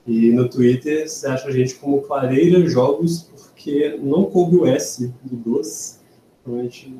E 0.08 0.32
no 0.32 0.48
Twitter 0.48 1.08
você 1.08 1.28
acha 1.28 1.50
a 1.50 1.52
gente 1.52 1.76
como 1.76 2.02
Clareira 2.02 2.66
Jogos, 2.66 3.30
porque 3.36 4.00
não 4.02 4.24
coube 4.24 4.56
o 4.56 4.66
S 4.66 5.14
do 5.22 5.36
doce. 5.36 6.00
Então 6.42 6.58
a 6.58 6.64
gente. 6.64 6.96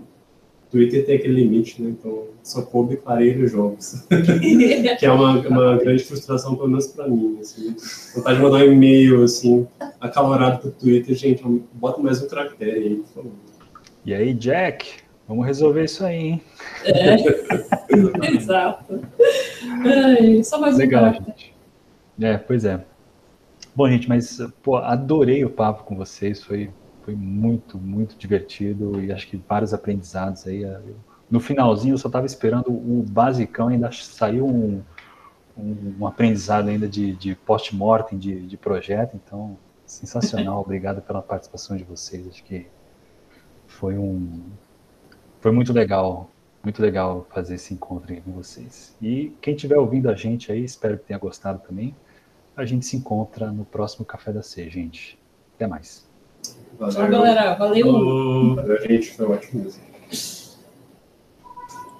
Twitter 0.70 1.06
tem 1.06 1.16
aquele 1.16 1.42
limite, 1.44 1.82
né? 1.82 1.90
Então 1.90 2.26
só 2.44 2.62
coube 2.62 2.98
Clareira 2.98 3.46
Jogos. 3.48 4.06
que 5.00 5.06
é 5.06 5.12
uma, 5.12 5.40
uma 5.48 5.78
grande 5.78 6.04
frustração, 6.04 6.56
pelo 6.56 6.70
menos 6.70 6.88
para 6.88 7.08
mim. 7.08 7.38
Assim. 7.40 7.76
Vontade 8.16 8.38
de 8.38 8.44
mandar 8.44 8.58
um 8.60 8.72
e-mail 8.72 9.24
assim, 9.24 9.68
acalorado 10.00 10.60
pro 10.60 10.72
Twitter, 10.72 11.16
gente, 11.16 11.44
bota 11.74 12.02
mais 12.02 12.22
um 12.22 12.28
caractere 12.28 12.80
aí, 12.80 12.96
por 12.96 13.08
favor. 13.08 13.32
E 14.06 14.14
aí, 14.14 14.34
Jack? 14.34 15.08
Vamos 15.28 15.46
resolver 15.46 15.84
isso 15.84 16.06
aí, 16.06 16.16
hein? 16.16 16.42
É. 16.86 17.16
Exato. 18.32 19.02
Ai, 19.84 20.42
só 20.44 20.60
mais 20.60 20.78
Legal, 20.78 21.10
um 21.10 21.14
gente. 21.14 21.54
É, 22.22 22.38
pois 22.38 22.64
é. 22.64 22.84
Bom, 23.76 23.90
gente, 23.90 24.08
mas 24.08 24.40
pô, 24.64 24.78
adorei 24.78 25.44
o 25.44 25.50
papo 25.50 25.84
com 25.84 25.96
vocês, 25.96 26.42
foi, 26.42 26.70
foi 27.08 27.16
muito, 27.16 27.78
muito 27.78 28.18
divertido 28.18 29.02
e 29.02 29.14
acho 29.14 29.30
que 29.30 29.38
vários 29.38 29.74
aprendizados 29.74 30.46
aí. 30.46 30.66
No 31.32 31.40
finalzinho 31.40 31.94
eu 31.94 31.98
só 31.98 32.10
estava 32.10 32.26
esperando 32.26 32.70
o 32.70 33.02
basicão, 33.08 33.70
ainda 33.70 33.90
saiu 33.94 34.46
um, 34.46 34.84
um, 35.58 35.96
um 36.02 36.06
aprendizado 36.06 36.68
ainda 36.68 36.86
de, 36.86 37.16
de 37.16 37.34
post-mortem, 37.34 38.20
de, 38.20 38.46
de 38.46 38.58
projeto, 38.58 39.16
então 39.16 39.58
sensacional, 39.86 40.60
obrigado 40.62 41.02
pela 41.02 41.22
participação 41.22 41.78
de 41.78 41.86
vocês, 41.86 42.28
acho 42.28 42.44
que 42.44 42.68
foi 43.68 43.98
um 43.98 44.42
foi 45.40 45.54
muito 45.54 45.72
legal, 45.72 46.30
muito 46.62 46.82
legal 46.82 47.26
fazer 47.30 47.56
esse 47.56 47.74
encontro 47.74 48.14
com 48.22 48.32
vocês. 48.34 48.98
E 49.02 49.32
quem 49.40 49.56
estiver 49.56 49.78
ouvindo 49.78 50.10
a 50.10 50.16
gente 50.16 50.52
aí, 50.52 50.62
espero 50.62 50.98
que 50.98 51.06
tenha 51.06 51.20
gostado 51.20 51.60
também 51.60 51.96
a 52.58 52.66
gente 52.66 52.88
se 52.88 52.98
encontra 52.98 53.52
no 53.52 53.64
próximo 53.64 54.04
Café 54.04 54.34
da 54.34 54.42
C, 54.42 54.68
gente. 54.68 55.18
Até 55.56 55.68
mais. 55.68 56.07
Valeu, 56.80 56.96
Tchau, 56.96 57.10
galera. 57.10 57.56
Valeu. 57.56 58.56
Valeu, 58.56 58.82
gente. 58.82 59.12
Foi 59.14 59.26
ótimo 59.26 59.64
mesmo. 59.64 59.87